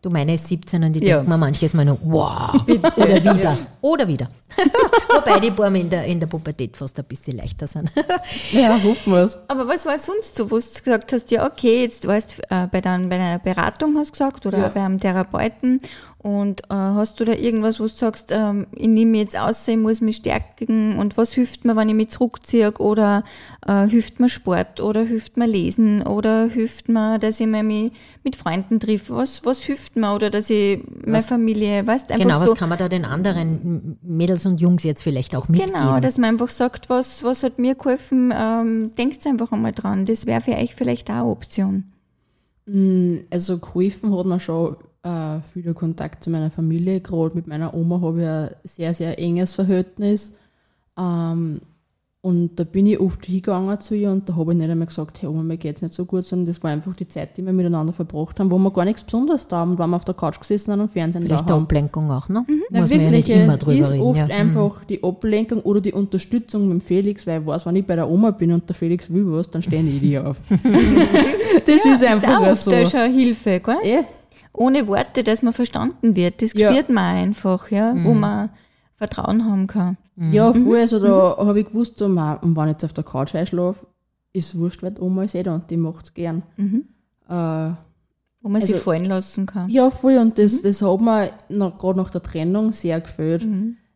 Du, 0.00 0.10
meine 0.10 0.34
ist 0.34 0.46
17 0.46 0.84
und 0.84 0.94
ich 0.96 1.02
Ja. 1.02 1.16
denke 1.16 1.30
mir 1.30 1.36
manches 1.38 1.74
Mal 1.74 1.84
nur, 1.84 1.98
wow, 2.04 2.54
oder 2.96 3.16
wieder, 3.16 3.56
oder 3.80 4.06
wieder. 4.06 4.28
Wobei 5.12 5.40
die 5.40 5.50
Buben 5.50 5.74
in 5.74 5.90
der, 5.90 6.04
in 6.04 6.20
der 6.20 6.28
Pubertät 6.28 6.76
fast 6.76 6.96
ein 7.00 7.04
bisschen 7.04 7.36
leichter 7.38 7.66
sind. 7.66 7.90
ja, 8.52 8.80
hoffen 8.80 9.12
wir 9.12 9.22
es. 9.24 9.36
Aber 9.48 9.66
was 9.66 9.84
war 9.86 9.98
sonst 9.98 10.36
so, 10.36 10.48
wo 10.52 10.58
du 10.58 10.62
gesagt 10.84 11.12
hast, 11.12 11.30
ja, 11.32 11.44
okay, 11.44 11.82
jetzt 11.82 12.06
warst 12.06 12.38
äh, 12.48 12.68
bei, 12.70 12.80
dein, 12.80 13.08
bei 13.08 13.18
deiner 13.18 13.40
Beratung, 13.40 13.96
hast 13.98 14.08
du 14.10 14.12
gesagt, 14.12 14.46
oder 14.46 14.58
Ja. 14.58 14.68
bei 14.68 14.84
einem 14.84 15.00
Therapeuten 15.00 15.80
und 16.20 16.62
äh, 16.62 16.74
hast 16.74 17.20
du 17.20 17.24
da 17.24 17.32
irgendwas, 17.32 17.78
wo 17.78 17.84
du 17.84 17.90
sagst, 17.90 18.32
ähm, 18.32 18.66
ich 18.74 18.88
nehme 18.88 19.12
mich 19.12 19.20
jetzt 19.20 19.38
aus, 19.38 19.68
ich 19.68 19.76
muss 19.76 20.00
mich 20.00 20.16
stärken 20.16 20.98
und 20.98 21.16
was 21.16 21.32
hilft 21.32 21.64
mir, 21.64 21.76
wenn 21.76 21.88
ich 21.88 21.94
mich 21.94 22.08
zurückziehe 22.08 22.72
oder 22.72 23.22
äh, 23.64 23.86
hilft 23.86 24.18
mir 24.18 24.28
Sport 24.28 24.80
oder 24.80 25.04
hilft 25.04 25.36
mir 25.36 25.46
Lesen 25.46 26.02
oder 26.02 26.48
hilft 26.48 26.88
mir, 26.88 27.20
dass 27.20 27.38
ich 27.38 27.46
mich 27.46 27.92
mit 28.24 28.34
Freunden 28.34 28.80
triff, 28.80 29.10
was, 29.10 29.44
was 29.44 29.62
hilft 29.62 29.94
mir 29.94 30.12
oder 30.12 30.28
dass 30.30 30.50
ich 30.50 30.82
meine 31.06 31.22
Familie, 31.22 31.86
weißt 31.86 32.10
einfach 32.10 32.24
Genau, 32.24 32.44
so. 32.44 32.50
was 32.50 32.58
kann 32.58 32.68
man 32.68 32.78
da 32.78 32.88
den 32.88 33.04
anderen 33.04 33.96
Mädels 34.02 34.44
und 34.44 34.60
Jungs 34.60 34.82
jetzt 34.82 35.02
vielleicht 35.02 35.36
auch 35.36 35.46
mitgeben? 35.46 35.72
Genau, 35.72 36.00
dass 36.00 36.18
man 36.18 36.30
einfach 36.30 36.48
sagt, 36.48 36.90
was, 36.90 37.22
was 37.22 37.44
hat 37.44 37.60
mir 37.60 37.76
geholfen, 37.76 38.34
ähm, 38.36 38.90
denkt 38.96 39.24
einfach 39.24 39.52
einmal 39.52 39.72
dran. 39.72 40.04
Das 40.04 40.26
wäre 40.26 40.40
für 40.40 40.56
euch 40.56 40.74
vielleicht 40.74 41.10
auch 41.10 41.14
eine 41.14 41.26
Option. 41.26 41.84
Also 43.30 43.58
geholfen 43.58 44.14
hat 44.18 44.26
mir 44.26 44.40
schon 44.40 44.76
äh, 45.08 45.40
viel 45.40 45.62
der 45.62 45.74
Kontakt 45.74 46.24
zu 46.24 46.30
meiner 46.30 46.50
Familie. 46.50 47.00
Gerade 47.00 47.34
mit 47.34 47.46
meiner 47.46 47.74
Oma 47.74 48.00
habe 48.00 48.20
ich 48.20 48.26
ein 48.26 48.50
sehr, 48.64 48.94
sehr 48.94 49.18
enges 49.18 49.54
Verhältnis. 49.54 50.32
Ähm, 50.98 51.60
und 52.20 52.56
da 52.56 52.64
bin 52.64 52.86
ich 52.86 52.98
oft 52.98 53.24
hingegangen 53.24 53.80
zu 53.80 53.94
ihr 53.94 54.10
und 54.10 54.28
da 54.28 54.34
habe 54.34 54.52
ich 54.52 54.58
nicht 54.58 54.68
einmal 54.68 54.88
gesagt, 54.88 55.22
hey 55.22 55.28
Oma, 55.28 55.44
mir 55.44 55.56
geht's 55.56 55.82
nicht 55.82 55.94
so 55.94 56.04
gut, 56.04 56.24
sondern 56.24 56.46
das 56.46 56.60
war 56.64 56.72
einfach 56.72 56.96
die 56.96 57.06
Zeit, 57.06 57.36
die 57.36 57.46
wir 57.46 57.52
miteinander 57.52 57.92
verbracht 57.92 58.40
haben, 58.40 58.50
wo 58.50 58.58
wir 58.58 58.72
gar 58.72 58.84
nichts 58.84 59.04
Besonderes 59.04 59.46
da 59.46 59.58
haben, 59.58 59.78
wenn 59.78 59.88
wir 59.88 59.96
auf 59.96 60.04
der 60.04 60.14
Couch 60.14 60.38
gesessen 60.40 60.72
haben 60.72 60.80
und 60.80 60.90
Fernsehen 60.90 61.22
Vielleicht 61.22 61.42
da 61.42 61.46
die 61.46 61.52
haben. 61.52 61.62
Ablenkung 61.62 62.10
auch, 62.10 62.28
ne? 62.28 62.44
Muss 62.48 62.58
man 62.70 62.82
ja 62.82 62.88
wirklich, 62.88 63.10
nicht 63.10 63.28
immer 63.28 63.52
es 63.52 63.58
drüber 63.60 63.78
ist 63.78 63.92
reden. 63.92 64.02
oft 64.02 64.18
ja. 64.18 64.24
Mhm. 64.24 64.30
einfach 64.32 64.84
die 64.84 65.04
Ablenkung 65.04 65.60
oder 65.60 65.80
die 65.80 65.92
Unterstützung 65.92 66.62
mit 66.62 66.72
dem 66.72 66.80
Felix, 66.80 67.24
weil 67.24 67.40
ich 67.40 67.46
weiß, 67.46 67.66
wenn 67.66 67.76
ich 67.76 67.86
bei 67.86 67.94
der 67.94 68.10
Oma 68.10 68.32
bin 68.32 68.52
und 68.52 68.68
der 68.68 68.74
Felix 68.74 69.10
will 69.10 69.30
was, 69.30 69.48
dann 69.48 69.62
stehen 69.62 69.86
ich 69.86 70.00
die 70.00 70.18
auf. 70.18 70.38
das 71.64 71.84
ist 71.84 72.04
einfach 72.04 72.52
ist 72.52 72.68
auch 72.68 72.72
so. 72.72 72.72
oft 72.72 72.86
so. 72.86 72.90
schon 72.90 73.00
eine 73.00 73.14
Hilfe, 73.14 73.60
gell? 73.60 73.76
Eh, 73.84 74.02
Ohne 74.58 74.86
Worte, 74.88 75.22
dass 75.22 75.42
man 75.42 75.52
verstanden 75.52 76.16
wird. 76.16 76.42
Das 76.42 76.52
Ja. 76.54 76.70
spürt 76.72 76.88
man 76.90 77.04
einfach, 77.16 77.70
ja, 77.70 77.94
wo 78.04 78.12
man 78.14 78.50
Vertrauen 78.96 79.44
haben 79.44 79.66
kann. 79.66 79.96
Ja, 80.16 80.52
voll. 80.52 80.78
Also 80.78 80.98
da 80.98 81.36
habe 81.38 81.60
ich 81.60 81.66
gewusst, 81.66 81.98
so, 81.98 82.08
man, 82.08 82.38
und 82.38 82.56
wenn 82.56 82.64
ich 82.64 82.72
jetzt 82.72 82.84
auf 82.84 82.92
der 82.92 83.04
Couch 83.04 83.34
einschlafe, 83.34 83.86
ist 84.32 84.58
wurscht, 84.58 84.82
weil 84.82 84.90
die 84.90 85.00
Oma 85.00 85.22
ist 85.24 85.34
eh 85.36 85.42
da 85.44 85.54
und 85.54 85.70
die 85.70 85.76
macht 85.76 86.06
es 86.06 86.14
gern. 86.14 86.42
Äh, 87.28 87.70
Wo 88.40 88.48
man 88.48 88.62
sich 88.62 88.72
Also- 88.74 88.84
fallen 88.84 89.04
lassen 89.06 89.46
kann. 89.46 89.68
ja, 89.68 89.90
voll. 89.90 90.16
Und 90.18 90.38
das, 90.38 90.62
das 90.62 90.80
hat 90.82 91.00
mir 91.00 91.30
gerade 91.48 91.98
nach 91.98 92.10
der 92.10 92.22
Trennung 92.22 92.72
sehr 92.72 93.00
gefällt. 93.00 93.46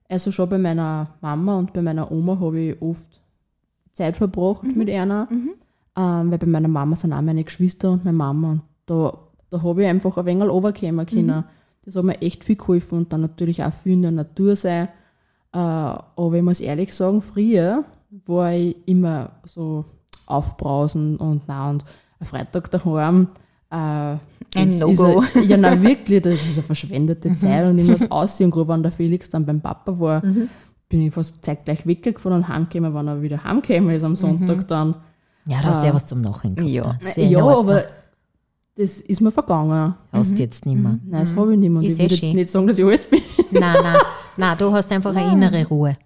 Also 0.08 0.30
schon 0.30 0.48
bei 0.48 0.58
meiner 0.58 1.08
Mama 1.20 1.58
und 1.58 1.72
bei 1.72 1.80
meiner 1.82 2.10
Oma 2.10 2.38
habe 2.40 2.60
ich 2.60 2.82
oft 2.82 3.20
Zeit 3.92 4.16
verbracht 4.16 4.62
mit 4.64 4.88
einer. 4.90 5.28
Ähm, 5.30 6.30
weil 6.30 6.38
bei 6.38 6.46
meiner 6.46 6.68
Mama 6.68 6.96
sind 6.96 7.12
auch 7.12 7.20
meine 7.20 7.44
Geschwister 7.44 7.90
und 7.92 8.04
meine 8.04 8.16
Mama. 8.16 8.50
Und 8.52 8.62
da, 8.86 9.12
da 9.52 9.62
habe 9.62 9.82
ich 9.82 9.88
einfach 9.88 10.16
ein 10.16 10.24
wenig 10.24 10.48
runterkommen 10.48 11.04
können. 11.06 11.44
Das 11.84 11.94
hat 11.94 12.04
mir 12.04 12.20
echt 12.22 12.42
viel 12.42 12.56
geholfen 12.56 12.98
und 12.98 13.12
dann 13.12 13.20
natürlich 13.20 13.62
auch 13.62 13.72
viel 13.72 13.92
in 13.92 14.02
der 14.02 14.10
Natur 14.10 14.56
sein. 14.56 14.88
Äh, 15.52 15.58
aber 15.58 16.32
ich 16.34 16.42
muss 16.42 16.60
ehrlich 16.60 16.94
sagen, 16.94 17.20
früher 17.20 17.84
war 18.26 18.52
ich 18.52 18.76
immer 18.86 19.32
so 19.44 19.84
aufbrausen 20.26 21.16
und 21.18 21.42
na 21.46 21.68
und 21.68 21.84
ein 22.18 22.26
Freitag 22.26 22.70
daheim. 22.70 23.28
Äh, 23.70 23.74
Ein 23.74 24.78
No-Go. 24.78 25.22
Ja, 25.46 25.56
nein, 25.58 25.82
wirklich, 25.86 26.22
das 26.22 26.34
ist 26.34 26.54
eine 26.54 26.62
verschwendete 26.62 27.34
Zeit 27.34 27.66
und 27.68 27.78
ich 27.78 27.88
muss 27.88 28.10
aussehen. 28.10 28.50
Gerade 28.50 28.68
wenn 28.68 28.82
der 28.82 28.92
Felix 28.92 29.28
dann 29.28 29.44
beim 29.44 29.60
Papa 29.60 29.98
war, 29.98 30.22
bin 30.88 31.02
ich 31.02 31.12
fast 31.12 31.44
zeitgleich 31.44 31.86
weggefahren 31.86 32.38
und 32.38 32.48
heimgekommen, 32.48 32.94
wenn 32.94 33.08
er 33.08 33.20
wieder 33.20 33.44
heimgekommen 33.44 33.94
ist 33.94 34.04
am 34.04 34.16
Sonntag 34.16 34.66
dann. 34.68 34.96
Ja, 35.46 35.60
da 35.60 35.68
hast 35.68 35.82
du 35.82 35.86
ja 35.88 35.94
was 35.94 36.06
zum 36.06 36.20
Nachhinein 36.20 36.66
gehabt. 36.66 37.16
Ja. 37.16 37.24
ja, 37.24 37.44
aber 37.44 37.84
das 38.76 38.98
ist 39.00 39.20
mir 39.20 39.30
vergangen. 39.30 39.94
Hast 40.12 40.38
jetzt 40.38 40.64
nicht 40.66 40.76
mehr. 40.78 40.98
Nein, 41.04 41.20
das 41.20 41.34
habe 41.36 41.52
ich 41.52 41.58
nicht 41.58 41.70
mehr. 41.70 41.80
Und 41.80 41.86
Ist 41.86 41.92
ich 41.94 41.98
eh 41.98 42.02
würde 42.04 42.14
jetzt 42.14 42.24
schön. 42.24 42.34
nicht 42.36 42.50
sagen, 42.50 42.66
dass 42.66 42.78
ich 42.78 42.84
alt 42.84 43.10
bin. 43.10 43.20
Nein, 43.50 43.76
nein, 43.82 43.96
nein, 44.36 44.58
du 44.58 44.72
hast 44.72 44.90
einfach 44.92 45.14
eine 45.14 45.32
innere 45.32 45.66
Ruhe, 45.66 45.96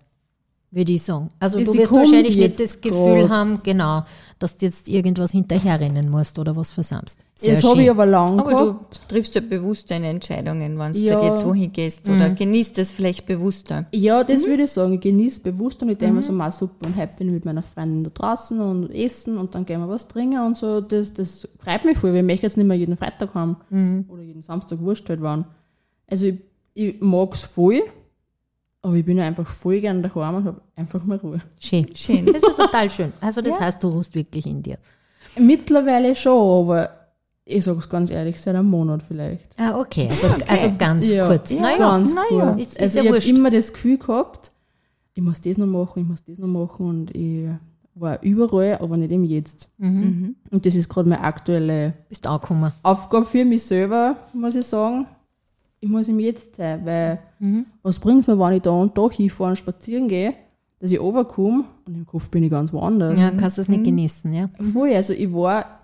würde 0.72 0.92
ich 0.92 1.02
sagen. 1.02 1.30
Also 1.38 1.58
du 1.58 1.70
Sie 1.70 1.78
wirst 1.78 1.88
kommt 1.88 2.00
wahrscheinlich 2.02 2.36
nicht 2.36 2.58
jetzt 2.58 2.60
das 2.60 2.80
Gefühl 2.80 3.22
grad. 3.22 3.30
haben, 3.30 3.60
genau, 3.62 4.04
dass 4.38 4.56
du 4.58 4.66
jetzt 4.66 4.88
irgendwas 4.88 5.30
hinterherrennen 5.30 6.10
musst 6.10 6.38
oder 6.38 6.54
was 6.56 6.72
versammst. 6.72 7.20
Sehr 7.34 7.54
das 7.54 7.64
habe 7.64 7.82
ich 7.82 7.90
aber 7.90 8.04
lang 8.04 8.38
Aber 8.40 8.50
gehabt. 8.50 9.00
du 9.08 9.14
triffst 9.14 9.34
ja 9.34 9.40
bewusst 9.40 9.90
deine 9.90 10.08
Entscheidungen, 10.08 10.78
wenn 10.78 10.92
du 10.92 10.98
Ja. 10.98 11.22
jetzt 11.24 11.46
wohin 11.46 11.72
gehst 11.72 12.08
oder 12.08 12.30
genießt 12.30 12.76
es 12.78 12.92
vielleicht 12.92 13.24
bewusster. 13.26 13.86
Ja, 13.94 14.24
das 14.24 14.44
würde 14.46 14.64
ich 14.64 14.70
sagen. 14.72 14.92
Ich 14.94 15.00
genieße 15.00 15.40
bewusst 15.40 15.82
und 15.82 15.88
ich 15.88 15.98
denke 15.98 16.16
mir 16.16 16.22
so, 16.22 16.32
mal 16.32 16.52
super 16.52 16.86
und 16.86 16.94
happy 16.94 17.24
mit 17.24 17.44
meiner 17.44 17.62
Freundin 17.62 18.04
da 18.04 18.10
draußen 18.10 18.60
und 18.60 18.90
essen 18.90 19.38
und 19.38 19.54
dann 19.54 19.64
gehen 19.64 19.80
wir 19.80 19.88
was 19.88 20.08
trinken 20.08 20.40
und 20.44 20.56
so. 20.58 20.80
Das, 20.82 21.14
das 21.14 21.48
freut 21.58 21.84
mich 21.84 21.96
voll, 21.96 22.10
weil 22.10 22.18
ich 22.20 22.24
möchte 22.26 22.46
jetzt 22.46 22.56
nicht 22.56 22.66
mehr 22.66 22.76
jeden 22.76 22.96
Freitag 22.96 23.32
haben 23.34 24.04
oder 24.08 24.22
jeden 24.22 24.42
Samstag 24.42 24.80
wurscht 24.80 25.08
halt 25.08 25.22
wann. 25.22 25.46
Also 26.08 26.26
ich, 26.26 26.38
ich 26.74 27.00
mag 27.00 27.32
es 27.34 27.40
voll, 27.42 27.80
aber 28.86 28.94
ich 28.96 29.04
bin 29.04 29.16
ja 29.18 29.24
einfach 29.24 29.46
voll 29.48 29.80
gerne 29.80 30.02
daheim 30.02 30.36
und 30.36 30.44
habe 30.44 30.60
einfach 30.76 31.02
mal 31.04 31.16
Ruhe. 31.18 31.40
Schön. 31.58 31.86
Schön. 31.94 32.26
Das 32.26 32.36
ist 32.36 32.46
ja 32.46 32.52
total 32.52 32.88
schön. 32.90 33.12
Also 33.20 33.40
das 33.42 33.58
heißt, 33.58 33.82
du 33.82 33.88
ruhst 33.88 34.14
wirklich 34.14 34.46
in 34.46 34.62
dir. 34.62 34.78
Mittlerweile 35.38 36.14
schon, 36.16 36.64
aber 36.64 36.90
ich 37.44 37.64
sage 37.64 37.78
es 37.78 37.88
ganz 37.88 38.10
ehrlich, 38.10 38.40
seit 38.40 38.54
einem 38.54 38.70
Monat 38.70 39.02
vielleicht. 39.02 39.46
Ah, 39.58 39.78
okay. 39.78 40.08
Also, 40.10 40.26
also 40.48 40.72
ganz 40.78 41.10
Ja, 41.10 41.26
kurz. 41.26 41.50
ja, 41.50 41.60
naja, 41.60 41.78
ganz 41.78 42.14
na 42.14 42.22
kurz. 42.28 42.40
ja. 42.42 42.50
Ist- 42.54 42.72
ist 42.72 42.80
also 42.80 42.98
ja 42.98 43.14
ich 43.16 43.28
habe 43.28 43.38
immer 43.38 43.50
das 43.50 43.72
Gefühl 43.72 43.98
gehabt, 43.98 44.52
ich 45.14 45.22
muss 45.22 45.40
das 45.40 45.58
noch 45.58 45.66
machen, 45.66 46.02
ich 46.02 46.08
muss 46.08 46.24
das 46.24 46.38
noch 46.38 46.48
machen 46.48 46.86
und 46.86 47.14
ich 47.16 47.48
war 47.94 48.22
überall, 48.22 48.78
aber 48.80 48.96
nicht 48.96 49.10
im 49.12 49.24
Jetzt. 49.24 49.68
Mhm. 49.78 50.36
Und 50.50 50.66
das 50.66 50.74
ist 50.74 50.88
gerade 50.88 51.08
meine 51.08 51.22
aktuelle. 51.22 51.94
Aufgabe 52.82 53.24
für 53.24 53.44
mich 53.44 53.62
selber, 53.64 54.16
muss 54.34 54.54
ich 54.54 54.66
sagen. 54.66 55.06
Ich 55.80 55.88
muss 55.88 56.08
im 56.08 56.18
Jetzt 56.20 56.56
sein, 56.56 56.84
weil 56.84 57.18
Mhm. 57.38 57.66
was 57.82 57.98
bringt 57.98 58.20
es 58.22 58.26
mir, 58.28 58.38
wenn 58.38 58.54
ich 58.56 58.62
da 58.62 58.70
und 58.70 58.96
da 58.96 59.10
hinfahre 59.10 59.50
und 59.50 59.56
spazieren 59.56 60.08
gehe, 60.08 60.34
dass 60.80 60.90
ich 60.92 61.00
runterkomme 61.00 61.64
und 61.86 61.94
im 61.96 62.06
Kopf 62.06 62.28
bin 62.30 62.42
ich 62.44 62.50
ganz 62.50 62.72
woanders. 62.72 63.20
Ja, 63.20 63.30
kannst 63.30 63.58
du 63.58 63.62
es 63.62 63.68
nicht 63.68 63.84
genießen, 63.84 64.32
ja. 64.32 64.48
Voll, 64.72 64.92
also 64.92 65.12
ich 65.12 65.32
war 65.32 65.80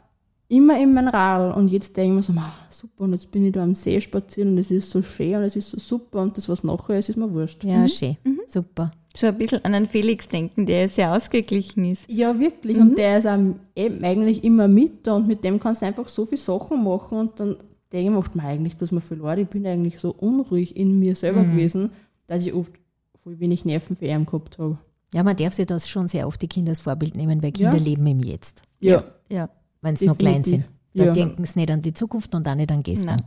immer 0.48 0.78
in 0.80 0.92
meinem 0.92 1.08
Rad 1.08 1.56
und 1.56 1.68
jetzt 1.68 1.96
denke 1.96 2.10
ich 2.10 2.16
mir 2.16 2.22
so, 2.22 2.32
"Ma, 2.32 2.52
super, 2.68 3.04
und 3.04 3.12
jetzt 3.12 3.30
bin 3.30 3.46
ich 3.46 3.52
da 3.52 3.62
am 3.62 3.74
See 3.74 4.00
spazieren 4.00 4.50
und 4.52 4.58
es 4.58 4.70
ist 4.70 4.90
so 4.90 5.00
schön 5.02 5.34
und 5.36 5.42
es 5.42 5.56
ist 5.56 5.70
so 5.70 5.78
super 5.78 6.20
und 6.20 6.36
das, 6.36 6.48
was 6.48 6.62
nachher 6.64 6.98
ist, 6.98 7.08
ist 7.08 7.16
mir 7.16 7.32
wurscht. 7.32 7.64
Ja, 7.64 7.86
schön. 7.88 8.16
Super. 8.48 8.92
So 9.14 9.26
ein 9.26 9.36
bisschen 9.36 9.62
an 9.64 9.74
einen 9.74 9.86
Felix 9.86 10.26
denken, 10.28 10.64
der 10.66 10.88
sehr 10.88 11.14
ausgeglichen 11.14 11.84
ist. 11.84 12.04
Ja, 12.08 12.38
wirklich. 12.38 12.78
Und 12.78 12.96
der 12.96 13.18
ist 13.18 13.26
auch 13.26 13.38
eben 13.76 14.02
eigentlich 14.04 14.42
immer 14.42 14.68
mit 14.68 15.06
da 15.06 15.16
und 15.16 15.26
mit 15.26 15.44
dem 15.44 15.60
kannst 15.60 15.82
du 15.82 15.86
einfach 15.86 16.08
so 16.08 16.24
viele 16.26 16.40
Sachen 16.40 16.82
machen 16.82 17.18
und 17.18 17.38
dann 17.40 17.56
denke 17.92 18.04
ich 18.06 18.10
mir 18.10 18.18
oft, 18.18 18.34
"Ma, 18.34 18.44
eigentlich 18.44 18.76
mir 18.90 19.00
viel 19.00 19.18
leid, 19.18 19.38
ich 19.38 19.48
bin 19.48 19.66
eigentlich 19.66 19.98
so 19.98 20.10
unruhig 20.12 20.76
in 20.76 20.98
mir 20.98 21.14
selber 21.14 21.44
gewesen, 21.44 21.90
dass 22.26 22.46
ich 22.46 22.52
oft 22.54 22.72
voll 23.22 23.38
wenig 23.38 23.64
Nerven 23.64 23.96
für 23.96 24.06
ihn 24.06 24.26
gehabt 24.26 24.58
habe. 24.58 24.78
Ja, 25.14 25.22
man 25.22 25.36
darf 25.36 25.52
sich 25.52 25.66
das 25.66 25.88
schon 25.88 26.08
sehr 26.08 26.26
oft 26.26 26.40
die 26.40 26.48
Kinder 26.48 26.70
als 26.70 26.80
Vorbild 26.80 27.14
nehmen, 27.16 27.42
weil 27.42 27.52
Ja. 27.56 27.70
Kinder 27.70 27.84
leben 27.84 28.06
im 28.06 28.20
Jetzt, 28.20 28.62
Ja. 28.80 29.04
Ja. 29.28 29.48
wenn 29.82 29.96
sie 29.96 30.06
noch 30.06 30.16
klein 30.18 30.42
sind. 30.42 30.64
Da 30.94 31.04
Ja. 31.04 31.12
denken 31.12 31.44
sie 31.44 31.58
nicht 31.58 31.70
an 31.70 31.82
die 31.82 31.94
Zukunft 31.94 32.34
und 32.34 32.46
auch 32.48 32.54
nicht 32.54 32.70
an 32.72 32.82
gestern. 32.82 33.22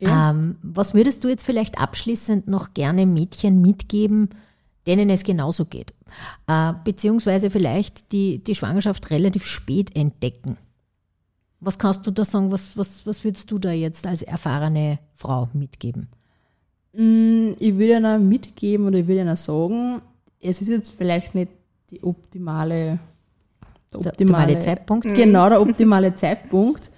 Ja. 0.00 0.30
Ähm, 0.30 0.56
was 0.62 0.94
würdest 0.94 1.22
du 1.24 1.28
jetzt 1.28 1.44
vielleicht 1.44 1.78
abschließend 1.78 2.48
noch 2.48 2.72
gerne 2.74 3.04
Mädchen 3.06 3.60
mitgeben, 3.60 4.30
denen 4.86 5.10
es 5.10 5.22
genauso 5.24 5.66
geht? 5.66 5.94
Äh, 6.46 6.72
beziehungsweise 6.84 7.50
vielleicht 7.50 8.12
die, 8.12 8.42
die 8.42 8.54
Schwangerschaft 8.54 9.10
relativ 9.10 9.44
spät 9.46 9.94
entdecken. 9.96 10.56
Was 11.64 11.78
kannst 11.78 12.04
du 12.06 12.10
da 12.10 12.24
sagen? 12.24 12.50
Was, 12.50 12.76
was, 12.76 13.06
was 13.06 13.22
würdest 13.22 13.48
du 13.50 13.58
da 13.58 13.70
jetzt 13.70 14.04
als 14.06 14.22
erfahrene 14.22 14.98
Frau 15.14 15.48
mitgeben? 15.52 16.08
Mm, 16.92 17.52
Ich 17.58 17.78
würde 17.78 17.96
ihnen 17.98 18.28
mitgeben 18.28 18.86
oder 18.88 18.98
ich 18.98 19.06
würde 19.06 19.20
ihnen 19.20 19.36
sagen, 19.36 20.02
es 20.40 20.60
ist 20.60 20.68
jetzt 20.68 20.90
vielleicht 20.90 21.36
nicht 21.36 21.52
die 21.90 22.02
optimale, 22.02 22.98
der 23.92 24.00
Der 24.00 24.12
optimale 24.12 24.58
Zeitpunkt? 24.58 25.06
Genau, 25.14 25.48
der 25.48 25.62
optimale 25.62 26.12
Zeitpunkt, 26.14 26.90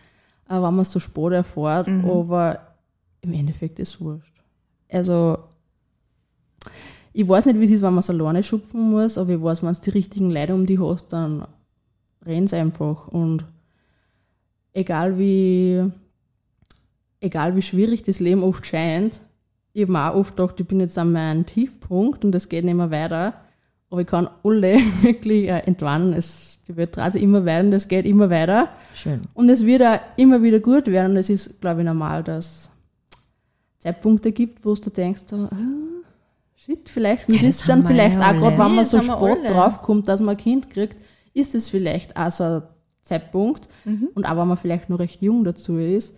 äh, 0.48 0.54
wenn 0.54 0.62
man 0.62 0.80
es 0.80 0.92
so 0.92 0.98
spät 0.98 1.32
erfährt, 1.32 1.86
aber 1.88 2.58
im 3.20 3.34
Endeffekt 3.34 3.78
ist 3.80 3.94
es 3.94 4.00
wurscht. 4.00 4.42
Also, 4.90 5.38
ich 7.12 7.28
weiß 7.28 7.46
nicht, 7.46 7.60
wie 7.60 7.64
es 7.64 7.70
ist, 7.70 7.82
wenn 7.82 7.92
man 7.94 8.00
es 8.00 8.10
alleine 8.10 8.42
schupfen 8.42 8.90
muss, 8.90 9.18
aber 9.18 9.30
ich 9.34 9.42
weiß, 9.42 9.62
wenn 9.62 9.70
es 9.70 9.80
die 9.82 9.90
richtigen 9.90 10.30
Leute 10.30 10.54
um 10.54 10.64
die 10.66 10.78
hast, 10.78 11.12
dann 11.12 11.46
rennt 12.24 12.52
einfach. 12.54 13.08
Und 13.08 13.44
egal 14.74 15.18
wie, 15.18 15.82
egal 17.20 17.56
wie 17.56 17.62
schwierig 17.62 18.02
das 18.02 18.20
Leben 18.20 18.42
oft 18.42 18.66
scheint, 18.66 19.20
ich 19.72 19.82
habe 19.82 19.92
mir 19.92 20.10
auch 20.10 20.16
oft 20.16 20.36
gedacht, 20.36 20.60
ich 20.60 20.66
bin 20.66 20.80
jetzt 20.80 20.96
an 20.98 21.12
meinem 21.12 21.46
Tiefpunkt 21.46 22.24
und 22.24 22.34
es 22.34 22.48
geht 22.48 22.64
nicht 22.64 22.76
mehr 22.76 22.92
weiter. 22.92 23.34
Aber 23.90 24.00
ich 24.00 24.06
kann 24.06 24.28
alle 24.44 24.78
wirklich 25.02 25.48
äh, 25.48 25.58
entwarnen. 25.66 26.12
Es, 26.12 26.60
die 26.66 26.74
dreht 26.74 26.94
sich 27.12 27.22
immer 27.22 27.44
weiter 27.44 27.64
und 27.66 27.72
es 27.72 27.88
geht 27.88 28.06
immer 28.06 28.30
weiter. 28.30 28.68
Schön. 28.94 29.22
Und 29.34 29.48
es 29.50 29.66
wird 29.66 29.82
auch 29.82 29.98
immer 30.16 30.42
wieder 30.42 30.60
gut 30.60 30.86
werden. 30.86 31.12
Und 31.12 31.16
es 31.18 31.28
ist, 31.28 31.60
glaube 31.60 31.80
ich, 31.80 31.86
normal, 31.86 32.22
dass 32.22 32.46
es 32.46 32.70
Zeitpunkte 33.80 34.30
gibt, 34.30 34.64
wo 34.64 34.74
du 34.74 34.90
denkst, 34.90 35.22
so, 35.26 35.36
ah, 35.36 35.48
shit, 36.54 36.88
vielleicht. 36.88 37.28
Und 37.28 37.34
Ja, 37.34 37.40
es 37.40 37.46
das 37.46 37.60
ist 37.60 37.68
dann 37.68 37.84
vielleicht 37.84 38.18
auch 38.18 38.32
gerade, 38.32 38.58
wenn 38.58 38.76
man 38.76 38.84
so 38.84 39.00
spät 39.00 39.50
draufkommt, 39.50 40.08
dass 40.08 40.20
man 40.20 40.36
ein 40.36 40.40
Kind 40.40 40.70
kriegt, 40.70 40.96
ist 41.34 41.56
es 41.56 41.68
vielleicht 41.68 42.16
auch 42.16 42.30
so 42.30 42.44
ein 42.44 42.62
Zeitpunkt. 43.04 43.68
Mhm. 43.84 44.08
Und 44.14 44.24
auch 44.24 44.36
wenn 44.36 44.48
man 44.48 44.56
vielleicht 44.56 44.90
noch 44.90 44.98
recht 44.98 45.22
jung 45.22 45.44
dazu 45.44 45.76
ist. 45.76 46.16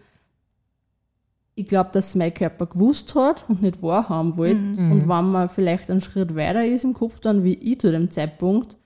Ich 1.55 1.67
glaube, 1.67 1.91
dass 1.93 2.15
mein 2.15 2.35
Körper 2.35 2.67
gewusst 2.67 3.15
hat 3.15 3.45
und 3.49 3.63
nicht 3.63 3.83
wahrhaben 3.83 4.37
wollte. 4.37 4.57
Mhm. 4.57 4.93
Und 4.93 5.09
wenn 5.09 5.31
man 5.31 5.49
vielleicht 5.49 5.91
einen 5.91 6.01
Schritt 6.01 6.35
weiter 6.37 6.65
ist 6.65 6.85
im 6.85 6.95
Kopf, 6.95 7.21
dann 7.21 7.45
wie 7.45 7.55
ich 7.55 7.81
zu 7.81 7.91
dem 7.91 8.11
Zeitpunkt, 8.11 8.77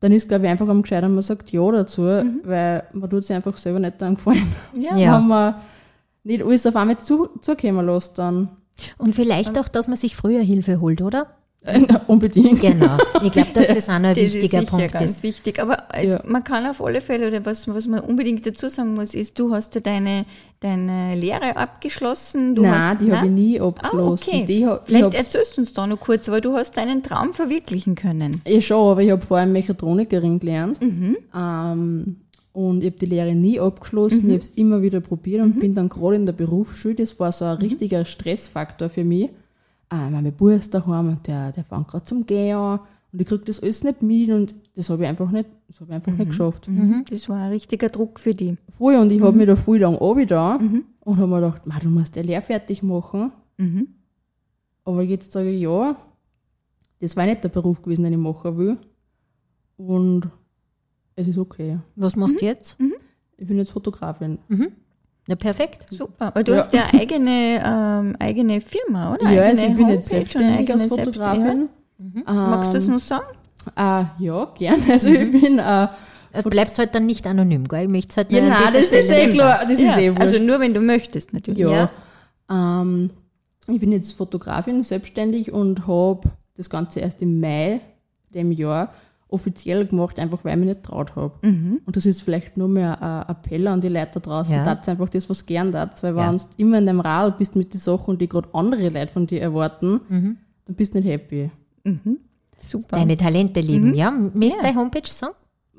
dann 0.00 0.12
ist, 0.12 0.28
glaube 0.28 0.44
ich, 0.44 0.50
einfach 0.50 0.68
am 0.68 0.82
gescheiter, 0.82 1.08
man 1.08 1.22
sagt 1.22 1.52
Ja 1.52 1.70
dazu, 1.70 2.02
weil 2.02 2.82
man 2.92 3.08
tut 3.10 3.24
sich 3.24 3.36
einfach 3.36 3.56
selber 3.56 3.78
nicht 3.78 4.02
dann 4.02 4.16
gefallen. 4.16 4.52
Ja. 4.74 4.96
Ja. 4.96 5.18
Wenn 5.18 5.28
man 5.28 5.54
nicht 6.24 6.42
alles 6.42 6.66
auf 6.66 6.76
einmal 6.76 6.98
zu, 6.98 7.28
zukommen 7.40 7.86
lässt, 7.86 8.18
dann 8.18 8.48
Und 8.98 9.14
vielleicht 9.14 9.58
auch, 9.58 9.68
dass 9.68 9.88
man 9.88 9.96
sich 9.96 10.16
früher 10.16 10.40
Hilfe 10.40 10.80
holt, 10.80 11.02
oder? 11.02 11.26
unbedingt. 12.08 12.60
Genau. 12.60 12.98
Ich 13.22 13.30
glaube, 13.32 13.50
dass 13.54 13.66
das 13.68 13.88
auch 13.88 13.98
noch 14.00 14.08
ein 14.08 14.14
Das 14.16 14.24
ist 14.24 14.34
wichtiger 14.34 14.60
sicher 14.60 14.70
Punkt 14.70 14.92
ganz 14.92 15.10
ist. 15.12 15.22
wichtig. 15.22 15.60
Aber 15.62 15.76
Ja. 16.02 16.20
man 16.26 16.42
kann 16.42 16.66
auf 16.66 16.82
alle 16.84 17.00
Fälle, 17.00 17.28
oder 17.28 17.44
was, 17.44 17.68
was 17.68 17.86
man 17.86 18.00
unbedingt 18.00 18.44
dazu 18.46 18.68
sagen 18.68 18.94
muss, 18.94 19.14
ist, 19.14 19.38
du 19.38 19.54
hast 19.54 19.74
ja 19.76 19.80
deine, 19.80 20.24
deine 20.60 21.14
Lehre 21.14 21.56
abgeschlossen. 21.56 22.54
Du 22.56 22.62
Nein, 22.62 22.72
hast, 22.74 23.00
die 23.00 23.12
habe 23.12 23.26
ich 23.26 23.32
nie 23.32 23.60
Ah, 23.60 23.68
abgeschlossen. 23.68 24.28
okay. 24.28 24.44
Die, 24.44 24.62
ich 24.64 24.68
Vielleicht 24.86 25.14
erzählst 25.14 25.56
du 25.56 25.60
uns 25.60 25.72
da 25.72 25.86
noch 25.86 26.00
kurz, 26.00 26.28
weil 26.28 26.40
du 26.40 26.54
hast 26.54 26.76
deinen 26.76 27.02
Traum 27.04 27.32
verwirklichen 27.32 27.94
können. 27.94 28.40
Ja, 28.46 28.60
schon, 28.60 28.90
aber 28.90 29.02
ich 29.02 29.10
habe 29.12 29.22
vorher 29.24 29.46
Mechatronikerin 29.46 30.40
gelernt. 30.40 30.80
Mhm. 30.82 31.16
Ähm, 31.36 32.16
und 32.54 32.80
ich 32.84 32.90
habe 32.90 32.98
die 32.98 33.06
Lehre 33.06 33.34
nie 33.34 33.58
abgeschlossen. 33.60 34.22
Mhm. 34.24 34.28
Ich 34.30 34.34
habe 34.34 34.42
es 34.44 34.52
immer 34.56 34.82
wieder 34.82 35.00
probiert 35.00 35.42
und 35.42 35.58
bin 35.60 35.74
dann 35.74 35.88
gerade 35.88 36.16
in 36.16 36.26
der 36.26 36.32
Berufsschule. 36.34 36.96
Das 36.96 37.18
war 37.20 37.32
so 37.32 37.44
ein 37.44 37.54
Mhm. 37.56 37.62
richtiger 37.62 38.04
Stressfaktor 38.04 38.90
für 38.90 39.04
mich. 39.04 39.30
Äh, 39.92 40.10
mein 40.10 40.32
Bub 40.32 40.50
ist 40.50 40.72
daheim 40.74 41.08
und 41.08 41.26
der, 41.26 41.52
der 41.52 41.64
fängt 41.64 41.88
gerade 41.88 42.04
zum 42.04 42.24
Gehen 42.26 42.56
an. 42.56 42.80
Und 43.12 43.20
ich 43.20 43.26
kriege 43.28 43.44
das 43.44 43.62
alles 43.62 43.84
nicht 43.84 44.00
mit 44.02 44.30
und 44.30 44.54
das 44.74 44.88
habe 44.88 45.02
ich 45.02 45.08
einfach 45.08 45.30
nicht, 45.30 45.48
das 45.68 45.80
habe 45.80 45.90
ich 45.90 45.94
einfach 45.96 46.12
nicht 46.12 46.28
geschafft. 46.30 46.66
Mhm. 46.68 47.04
Das 47.10 47.28
war 47.28 47.36
ein 47.36 47.50
richtiger 47.50 47.90
Druck 47.90 48.18
für 48.18 48.34
dich. 48.34 48.56
Voll, 48.70 48.94
und 48.96 49.10
ich 49.12 49.20
Mhm. 49.20 49.24
habe 49.24 49.36
mich 49.36 49.46
da 49.46 49.54
voll 49.56 49.78
lang 49.78 49.98
da 50.26 50.54
und 51.00 51.16
habe 51.18 51.26
mir 51.26 51.40
gedacht, 51.42 51.66
"Ma, 51.66 51.78
du 51.78 51.90
musst 51.90 52.16
die 52.16 52.22
Lehre 52.22 52.40
fertig 52.40 52.82
machen. 52.82 53.32
Mhm. 53.58 53.88
Aber 54.84 55.02
jetzt 55.02 55.32
sage 55.32 55.50
ich, 55.50 55.60
ja, 55.60 55.94
das 57.00 57.14
war 57.16 57.26
nicht 57.26 57.44
der 57.44 57.50
Beruf 57.50 57.82
gewesen, 57.82 58.04
den 58.04 58.14
ich 58.14 58.18
machen 58.18 58.56
will. 58.56 58.78
Und 59.76 60.28
es 61.16 61.28
ist 61.28 61.36
okay. 61.38 61.80
Was 61.96 62.16
machst 62.16 62.40
du 62.40 62.46
jetzt? 62.46 62.78
Ich 63.36 63.46
bin 63.46 63.58
jetzt 63.58 63.72
Fotografin. 63.72 64.38
Na, 65.28 65.34
perfekt. 65.36 65.86
Super. 65.90 66.26
Aber 66.28 66.42
du 66.42 66.52
Ja. 66.52 66.58
hast 66.58 66.72
ja 66.72 66.82
eigene, 66.92 67.62
ähm, 67.64 68.16
eigene 68.18 68.60
Firma, 68.60 69.14
oder? 69.14 69.22
Ja, 69.30 69.42
eigene 69.42 69.46
also 69.48 69.62
ich 69.66 69.76
bin 69.76 69.88
jetzt 69.88 69.88
Homepage 69.88 69.94
und 69.94 70.02
selbstständig 70.04 70.72
als 70.72 70.86
Fotografin. 70.86 71.68
Ja. 72.26 72.32
Magst 72.32 72.70
du 72.70 72.74
das 72.74 72.84
Ähm, 72.86 72.90
noch 72.92 72.98
sagen? 73.00 73.26
Äh, 73.76 74.04
ja, 74.24 74.44
gern. 74.56 74.82
Also 74.90 75.08
ich 75.10 75.30
bin, 75.30 75.58
äh, 75.58 75.88
Äh, 76.34 76.42
Bleibst 76.48 76.78
halt 76.78 76.94
dann 76.94 77.04
nicht 77.04 77.26
anonym, 77.26 77.68
gell? 77.68 77.82
Ich 77.82 77.88
möchte 77.90 78.10
es 78.12 78.16
halt 78.16 78.32
ja, 78.32 78.40
nein, 78.40 78.72
das 78.72 78.84
ist 78.84 78.86
Stelle 78.86 79.02
eh 79.02 79.20
sagen. 79.26 79.32
klar, 79.34 79.60
das 79.68 79.72
ist 79.72 79.82
ja, 79.82 79.98
eh 79.98 80.08
wurscht. 80.12 80.20
also 80.22 80.42
nur 80.42 80.60
wenn 80.60 80.72
du 80.72 80.80
möchtest, 80.80 81.34
natürlich. 81.34 81.58
ja. 81.60 81.90
Ähm, 82.50 83.10
ich 83.68 83.78
bin 83.78 83.92
jetzt 83.92 84.12
Fotografin, 84.14 84.82
selbstständig 84.82 85.52
und 85.52 85.86
habe 85.86 86.30
das 86.56 86.70
Ganze 86.70 87.00
erst 87.00 87.20
im 87.20 87.38
Mai 87.38 87.82
dem 88.34 88.50
Jahr 88.50 88.94
offiziell 89.32 89.86
gemacht, 89.86 90.18
einfach 90.18 90.44
weil 90.44 90.52
ich 90.52 90.58
mich 90.58 90.68
nicht 90.68 90.82
traut 90.82 91.16
habe. 91.16 91.32
Und 91.42 91.82
das 91.96 92.06
ist 92.06 92.22
vielleicht 92.22 92.56
nur 92.56 92.68
mehr 92.68 93.00
ein 93.02 93.28
Appell 93.28 93.66
an 93.68 93.80
die 93.80 93.88
Leute 93.88 94.12
da 94.14 94.20
draußen, 94.20 94.54
Ja. 94.54 94.64
ja. 94.64 94.80
einfach 94.86 95.08
das, 95.08 95.28
was 95.30 95.46
gern 95.46 95.72
tat, 95.72 96.02
weil 96.02 96.16
Ja. 96.16 96.28
wenn 96.30 96.36
du 96.38 96.44
immer 96.58 96.78
in 96.78 96.86
dem 96.86 97.00
Rad 97.00 97.38
bist 97.38 97.56
mit 97.56 97.72
den 97.74 97.80
Sachen, 97.80 98.18
die 98.18 98.28
gerade 98.28 98.48
andere 98.52 98.88
Leute 98.88 99.12
von 99.12 99.26
dir 99.26 99.40
erwarten, 99.40 100.00
dann 100.08 100.74
bist 100.76 100.94
du 100.94 100.98
nicht 100.98 101.08
happy. 101.08 101.50
Super. 102.58 102.96
Deine 102.96 103.16
Talente 103.16 103.60
leben, 103.60 103.94
ja? 103.94 104.12
Willst 104.34 104.56
Ja. 104.56 104.62
deine 104.62 104.78
Homepage 104.78 105.02
sagen? 105.08 105.34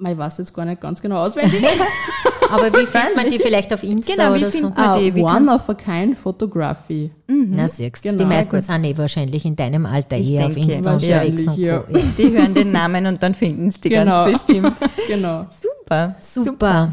Ich 0.06 0.18
weiß 0.18 0.40
jetzt 0.40 0.54
gar 0.54 0.66
nicht 0.66 0.82
ganz 0.82 1.02
genau 1.02 1.18
auswendig. 1.24 1.64
Aber 2.54 2.68
wie 2.74 2.86
findet 2.86 3.16
man 3.16 3.30
die 3.30 3.40
vielleicht 3.40 3.74
auf 3.74 3.84
Insta 3.84 4.14
Genau, 4.14 4.34
wie 4.34 4.38
oder 4.40 4.46
so? 4.46 4.52
findet 4.52 4.78
man 4.78 5.00
die? 5.00 5.12
uh, 5.12 5.16
Wie 5.16 5.24
one 5.24 5.52
of 5.54 5.70
a 5.70 5.74
kind 5.74 6.18
Photography. 6.18 7.12
Na, 7.28 7.68
siehst 7.68 8.04
du. 8.06 8.10
Die 8.10 8.16
Genau. 8.18 8.30
meisten 8.30 8.62
sind 8.62 8.84
eh 8.86 8.98
wahrscheinlich 8.98 9.46
in 9.46 9.56
deinem 9.56 9.86
Alter 9.86 10.18
Ich 10.18 10.30
eher 10.32 10.46
auf 10.48 10.58
Insta 10.58 10.94
unterwegs 10.94 11.44
ja. 11.58 11.84
Die 12.18 12.32
hören 12.32 12.54
den 12.54 12.72
Namen 12.72 13.06
und 13.08 13.22
dann 13.24 13.34
finden 13.34 13.68
es 13.70 13.80
die 13.80 13.90
Genau. 13.90 14.26
ganz 14.26 14.44
bestimmt. 14.44 14.74
Genau. 15.08 15.46
Super. 15.62 16.16
Super. 16.20 16.92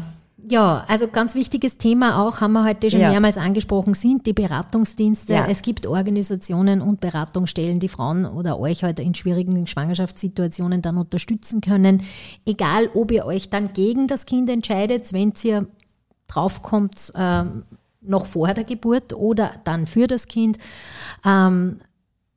Ja, 0.51 0.83
also 0.89 1.07
ganz 1.07 1.33
wichtiges 1.33 1.77
Thema 1.77 2.21
auch, 2.21 2.41
haben 2.41 2.51
wir 2.51 2.65
heute 2.65 2.91
schon 2.91 2.99
Ja. 2.99 3.09
mehrmals 3.09 3.37
angesprochen, 3.37 3.93
sind 3.93 4.25
die 4.25 4.33
Beratungsdienste. 4.33 5.31
Ja. 5.31 5.45
Es 5.47 5.61
gibt 5.61 5.87
Organisationen 5.87 6.81
und 6.81 6.99
Beratungsstellen, 6.99 7.79
die 7.79 7.87
Frauen 7.87 8.25
oder 8.25 8.59
euch 8.59 8.83
heute 8.83 9.01
in 9.01 9.15
schwierigen 9.15 9.65
Schwangerschaftssituationen 9.65 10.81
dann 10.81 10.97
unterstützen 10.97 11.61
können. 11.61 12.03
Egal, 12.45 12.89
ob 12.93 13.11
ihr 13.11 13.25
euch 13.25 13.49
dann 13.49 13.71
gegen 13.71 14.07
das 14.07 14.25
Kind 14.25 14.49
entscheidet, 14.49 15.13
wenn 15.13 15.31
ihr 15.43 15.67
draufkommt, 16.27 17.13
ähm, 17.15 17.63
noch 18.01 18.25
vor 18.25 18.53
der 18.53 18.65
Geburt 18.65 19.13
oder 19.13 19.51
dann 19.63 19.87
für 19.87 20.07
das 20.07 20.27
Kind. 20.27 20.57
Ähm, 21.25 21.77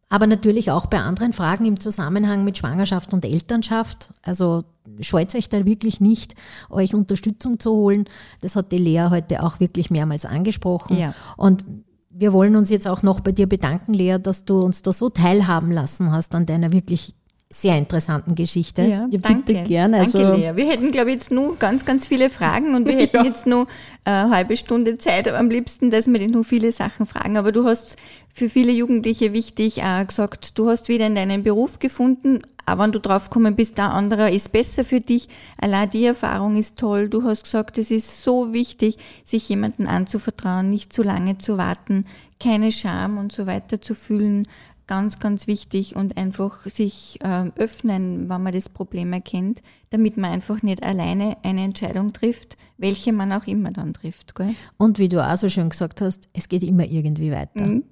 aber 0.09 0.29
natürlich 0.29 0.71
auch 0.71 0.87
bei 0.87 1.01
anderen 1.01 1.33
Fragen 1.33 1.65
im 1.65 1.81
Zusammenhang 1.81 2.45
mit 2.45 2.59
Schwangerschaft 2.59 3.13
und 3.13 3.25
Elternschaft. 3.25 4.11
Also 4.23 4.63
scheut 5.01 5.35
euch 5.35 5.49
da 5.49 5.65
wirklich 5.65 6.01
nicht, 6.01 6.35
euch 6.71 6.95
Unterstützung 6.95 7.59
zu 7.59 7.71
holen. 7.73 8.05
Das 8.41 8.57
hat 8.57 8.73
die 8.73 8.79
Lea 8.79 9.07
heute 9.11 9.43
auch 9.43 9.61
wirklich 9.61 9.91
mehrmals 9.91 10.25
angesprochen. 10.25 10.97
Ja. 10.99 11.15
Und 11.37 11.65
wir 12.11 12.33
wollen 12.33 12.55
uns 12.57 12.71
jetzt 12.71 12.87
auch 12.87 13.03
noch 13.03 13.21
bei 13.21 13.33
dir 13.33 13.49
bedanken, 13.49 13.93
Lea, 13.95 14.19
dass 14.23 14.45
du 14.45 14.61
uns 14.61 14.83
da 14.83 14.93
so 14.93 15.09
teilhaben 15.11 15.73
lassen 15.73 16.13
hast 16.13 16.35
an 16.35 16.47
deiner 16.47 16.73
wirklich 16.73 17.15
sehr 17.51 17.77
interessanten 17.79 18.35
Geschichte. 18.35 18.83
Ja, 18.83 19.07
bitte 19.07 19.21
danke. 19.23 19.63
gern, 19.63 19.95
also- 19.95 20.19
danke, 20.19 20.37
Lea. 20.39 20.57
Wir 20.57 20.67
hätten, 20.69 20.91
glaube 20.91 21.11
ich, 21.11 21.17
jetzt 21.17 21.31
nur 21.31 21.57
ganz, 21.57 21.85
ganz 21.85 22.07
viele 22.09 22.31
Fragen 22.31 22.75
und 22.75 22.87
wir 22.87 22.97
hätten 22.99 23.17
Ja. 23.19 23.25
jetzt 23.25 23.47
nur 23.47 23.63
äh, 24.05 24.11
eine 24.11 24.31
halbe 24.31 24.57
Stunde 24.57 24.99
Zeit 24.99 25.29
am 25.29 25.51
liebsten, 25.51 25.91
dass 25.91 26.07
wir 26.09 26.19
dich 26.19 26.31
noch 26.31 26.45
viele 26.45 26.73
Sachen 26.73 27.07
fragen. 27.07 27.37
Aber 27.37 27.53
du 27.53 27.65
hast 27.65 27.97
für 28.33 28.49
viele 28.51 28.73
Jugendliche 28.73 29.33
wichtig 29.33 29.83
auch 29.85 30.05
gesagt, 30.07 30.59
du 30.59 30.69
hast 30.69 30.89
wieder 30.89 31.07
in 31.07 31.15
deinen 31.15 31.45
Beruf 31.45 31.79
gefunden, 31.79 32.41
aber 32.67 32.85
wenn 32.85 32.93
du 32.93 33.01
draufgekommen 33.01 33.57
bist, 33.57 33.79
der 33.79 33.93
andere 33.93 34.31
ist 34.31 34.53
besser 34.53 34.85
für 34.85 35.01
dich. 35.01 35.29
Allein 35.59 35.91
die 35.91 36.05
Erfahrung 36.05 36.57
ist 36.57 36.79
toll. 36.79 37.09
Du 37.09 37.23
hast 37.25 37.45
gesagt, 37.45 37.79
es 37.79 37.91
ist 37.91 38.23
so 38.23 38.53
wichtig, 38.53 38.99
sich 39.25 39.49
jemanden 39.49 39.87
anzuvertrauen, 39.87 40.71
nicht 40.71 40.93
zu 40.93 41.03
lange 41.03 41.39
zu 41.39 41.59
warten, 41.59 42.07
keine 42.41 42.73
Scham 42.73 43.19
und 43.19 43.33
so 43.33 43.47
weiter 43.47 43.81
zu 43.81 43.95
fühlen 43.95 44.47
ganz, 44.87 45.19
ganz 45.19 45.47
wichtig 45.47 45.97
und 45.97 46.17
einfach 46.17 46.67
sich 46.67 47.19
ähm, 47.23 47.53
öffnen, 47.57 48.29
wenn 48.29 48.43
man 48.43 48.53
das 48.53 48.69
Problem 48.69 49.13
erkennt, 49.13 49.63
damit 49.91 50.17
man 50.17 50.33
einfach 50.33 50.63
nicht 50.63 50.83
alleine 50.83 51.37
eine 51.43 51.65
Entscheidung 51.65 52.13
trifft, 52.13 52.57
welche 52.77 53.13
man 53.13 53.33
auch 53.33 53.47
immer 53.47 53.71
dann 53.71 53.95
trifft. 53.95 54.35
Gell? 54.35 54.55
Und 54.77 54.99
wie 54.99 55.09
du 55.09 55.25
auch 55.25 55.37
so 55.37 55.49
schön 55.49 55.71
gesagt 55.71 56.01
hast, 56.01 56.29
es 56.33 56.49
geht 56.49 56.63
immer 56.63 56.85
irgendwie 56.85 57.31
weiter. 57.31 57.67
Mhm. 57.67 57.85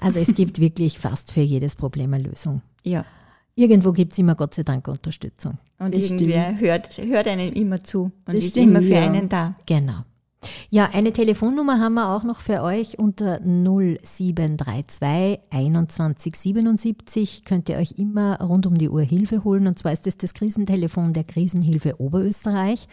Also 0.00 0.20
es 0.20 0.34
gibt 0.34 0.60
wirklich 0.60 0.98
fast 0.98 1.32
für 1.32 1.40
jedes 1.40 1.74
Problem 1.74 2.14
eine 2.14 2.22
Lösung. 2.22 2.62
Ja. 2.84 3.04
Irgendwo 3.58 3.92
gibt 3.92 4.12
es 4.12 4.18
immer 4.18 4.34
Gott 4.34 4.52
sei 4.54 4.64
Dank 4.64 4.86
Unterstützung. 4.86 5.56
Und 5.78 5.94
Das 5.94 6.10
irgendwer 6.10 6.58
hört, 6.60 6.98
hört 6.98 7.26
einem 7.26 7.52
immer 7.54 7.82
zu 7.82 8.02
und 8.04 8.12
Das 8.26 8.36
ist 8.36 8.50
stimmt, 8.50 8.66
immer 8.68 8.82
für 8.82 8.92
ja. 8.94 9.06
einen 9.10 9.28
da. 9.30 9.54
Genau. 9.64 10.04
Ja, 10.70 10.90
eine 10.92 11.12
Telefonnummer 11.12 11.80
haben 11.80 11.94
wir 11.94 12.10
auch 12.10 12.22
noch 12.22 12.40
für 12.40 12.62
euch 12.62 12.98
unter 12.98 13.40
0732 13.40 15.40
21 15.50 16.36
77. 16.36 17.44
Könnt 17.44 17.68
ihr 17.70 17.78
euch 17.78 17.92
immer 17.98 18.38
rund 18.40 18.66
um 18.66 18.76
die 18.76 18.90
Uhr 18.90 19.02
Hilfe 19.02 19.42
holen. 19.42 19.66
Und 19.66 19.78
zwar 19.78 19.92
ist 19.92 20.06
das 20.06 20.18
das 20.18 20.34
Krisentelefon 20.34 21.14
der 21.14 21.24
Krisenhilfe 21.24 22.00
Oberösterreich. 22.00 22.86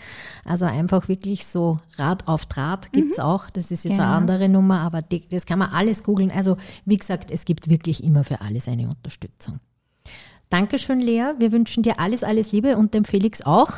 Also 0.45 0.65
einfach 0.65 1.09
wirklich 1.09 1.45
so 1.45 1.79
Rad 1.97 2.27
auf 2.27 2.45
Draht 2.45 2.91
gibt's 2.93 3.19
auch. 3.19 3.49
Das 3.49 3.69
ist 3.69 3.83
jetzt 3.83 3.93
Genau. 3.97 4.03
eine 4.05 4.13
andere 4.13 4.49
Nummer, 4.49 4.79
aber 4.79 5.01
das 5.01 5.45
kann 5.45 5.59
man 5.59 5.71
alles 5.71 6.03
googeln. 6.03 6.31
Also 6.31 6.57
wie 6.85 6.97
gesagt, 6.97 7.29
es 7.29 7.45
gibt 7.45 7.69
wirklich 7.69 8.03
immer 8.03 8.23
für 8.23 8.41
alles 8.41 8.67
eine 8.67 8.89
Unterstützung. 8.89 9.59
Dankeschön, 10.53 11.01
Lea. 11.01 11.33
Wir 11.39 11.51
wünschen 11.51 11.81
dir 11.81 11.99
alles, 11.99 12.23
alles 12.23 12.51
Liebe 12.51 12.77
und 12.77 12.93
dem 12.93 13.05
Felix 13.05 13.41
auch. 13.41 13.71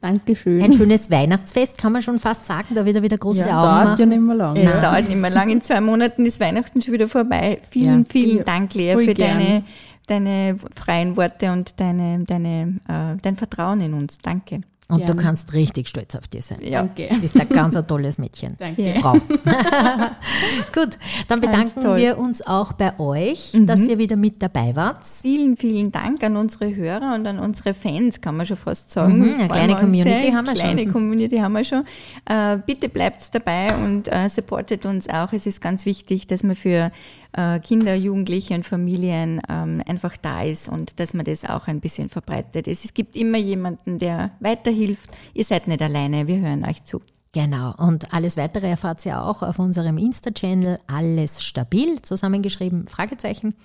Dankeschön. 0.00 0.62
Ein 0.62 0.72
schönes 0.72 1.10
Weihnachtsfest, 1.10 1.76
kann 1.76 1.92
man 1.92 2.00
schon 2.00 2.18
fast 2.18 2.46
sagen. 2.46 2.74
Da 2.74 2.86
wird 2.86 2.96
er 2.96 3.02
wieder 3.02 3.18
große 3.18 3.40
Ja, 3.40 3.58
Augen 3.58 3.62
dauert 3.62 3.84
machen. 3.84 4.00
ja 4.00 4.06
nicht 4.06 4.20
mehr 4.22 4.34
lange. 4.34 4.60
Es 4.62 4.72
Ja. 4.72 4.80
dauert 4.80 5.06
nicht 5.08 5.20
mehr 5.20 5.28
lang. 5.30 5.50
In 5.50 5.60
zwei 5.60 5.82
Monaten 5.82 6.24
ist 6.24 6.40
Weihnachten 6.40 6.80
schon 6.80 6.94
wieder 6.94 7.08
vorbei. 7.08 7.60
Vielen, 7.68 8.00
Ja. 8.04 8.06
vielen 8.08 8.36
Ja, 8.38 8.44
Dank, 8.44 8.72
Lea, 8.72 8.94
voll 8.94 9.04
für 9.04 9.12
gern. 9.14 9.38
deine, 9.38 9.64
deine 10.06 10.56
freien 10.74 11.14
Worte 11.18 11.52
und 11.52 11.78
deine, 11.78 12.24
deine, 12.24 12.80
äh, 12.88 13.20
dein 13.20 13.36
Vertrauen 13.36 13.82
in 13.82 13.92
uns. 13.92 14.16
Danke. 14.16 14.62
Und 14.86 15.00
du 15.00 15.06
Gerne. 15.06 15.22
kannst 15.22 15.54
richtig 15.54 15.88
stolz 15.88 16.14
auf 16.14 16.28
dich 16.28 16.44
sein. 16.44 16.58
Ja. 16.60 16.82
Danke. 16.82 17.08
Du 17.08 17.18
bist 17.18 17.40
ein 17.40 17.48
ganz 17.48 17.74
ein 17.74 17.86
tolles 17.86 18.18
Mädchen. 18.18 18.54
Danke. 18.58 18.82
Ja. 18.82 19.00
Frau. 19.00 19.12
Gut, 20.74 20.98
dann 21.26 21.40
bedanken 21.40 21.96
wir 21.96 22.18
uns 22.18 22.46
auch 22.46 22.74
bei 22.74 22.98
euch, 22.98 23.52
dass 23.54 23.80
ihr 23.80 23.96
wieder 23.96 24.16
mit 24.16 24.42
dabei 24.42 24.76
wart. 24.76 25.06
Vielen, 25.06 25.56
vielen 25.56 25.90
Dank 25.90 26.22
an 26.22 26.36
unsere 26.36 26.76
Hörer 26.76 27.14
und 27.14 27.26
an 27.26 27.38
unsere 27.38 27.72
Fans, 27.72 28.20
kann 28.20 28.36
man 28.36 28.44
schon 28.44 28.58
fast 28.58 28.90
sagen. 28.90 29.20
Mhm, 29.20 29.34
eine 29.34 29.48
kleine 29.48 29.72
wir 29.72 29.80
Community 29.80 30.32
haben 30.32 30.46
wir 30.46 30.52
kleine 30.52 30.82
schon. 30.82 30.92
Community 30.92 31.36
haben 31.38 31.52
wir 31.52 31.64
schon. 31.64 31.84
Äh, 32.26 32.58
bitte 32.66 32.90
bleibt 32.90 33.34
dabei 33.34 33.74
und 33.74 34.08
äh, 34.12 34.28
supportet 34.28 34.84
uns 34.84 35.08
auch. 35.08 35.32
Es 35.32 35.46
ist 35.46 35.62
ganz 35.62 35.86
wichtig, 35.86 36.26
dass 36.26 36.42
man 36.42 36.56
für 36.56 36.92
äh, 37.36 37.58
Kinder, 37.60 37.94
Jugendliche 37.94 38.54
und 38.54 38.64
Familien 38.64 39.40
ähm, 39.48 39.82
einfach 39.86 40.16
da 40.16 40.42
ist 40.42 40.68
und 40.68 41.00
dass 41.00 41.14
man 41.14 41.24
das 41.24 41.44
auch 41.44 41.66
ein 41.66 41.80
bisschen 41.80 42.08
verbreitet. 42.08 42.68
Es, 42.68 42.84
es 42.84 42.94
gibt 42.94 43.16
immer 43.16 43.38
jemanden, 43.38 43.98
der 43.98 44.32
weiterhilft. 44.40 45.10
Ihr 45.34 45.44
seid 45.44 45.68
nicht 45.68 45.82
alleine, 45.82 46.26
wir 46.26 46.40
hören 46.40 46.64
euch 46.64 46.84
zu. 46.84 47.00
Genau, 47.34 47.74
und 47.78 48.14
alles 48.14 48.36
weitere 48.36 48.68
erfahrt 48.68 49.04
ihr 49.04 49.20
auch 49.20 49.42
auf 49.42 49.58
unserem 49.58 49.98
Insta-Channel, 49.98 50.78
alles 50.86 51.42
stabil, 51.42 52.00
zusammengeschrieben, 52.00 52.86
Fragezeichen. 52.86 53.56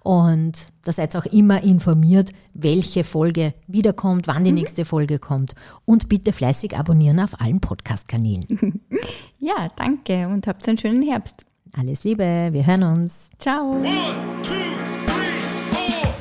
Und 0.00 0.56
da 0.82 0.92
seid 0.92 1.14
ihr 1.14 1.18
auch 1.18 1.26
immer 1.26 1.62
informiert, 1.62 2.32
welche 2.54 3.04
Folge 3.04 3.52
wiederkommt, 3.66 4.28
wann 4.28 4.44
die 4.44 4.52
nächste 4.52 4.86
Folge 4.86 5.18
kommt. 5.18 5.52
Und 5.84 6.08
bitte 6.08 6.32
fleißig 6.32 6.78
abonnieren 6.78 7.20
auf 7.20 7.38
allen 7.40 7.60
Podcast-Kanälen. 7.60 8.80
Ja, 9.40 9.68
danke 9.76 10.26
und 10.26 10.48
habt 10.48 10.66
einen 10.66 10.78
schönen 10.78 11.02
Herbst. 11.02 11.47
Alles 11.78 12.02
Liebe, 12.02 12.48
wir 12.50 12.66
hören 12.66 12.82
uns. 12.82 13.30
Ciao. 13.38 13.74
One, 13.74 13.84
two, 14.42 14.52
three, 15.06 15.38
four. 15.70 16.12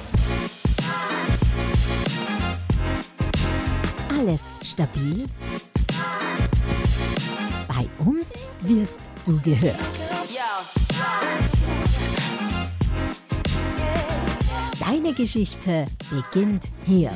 Alles 4.19 4.41
stabil? 4.63 5.25
Bei 7.67 7.87
uns 8.05 8.45
wirst 8.61 9.09
du 9.25 9.39
gehört. 9.41 9.75
Deine 14.79 15.11
Geschichte 15.13 15.87
beginnt 16.11 16.65
hier. 16.85 17.11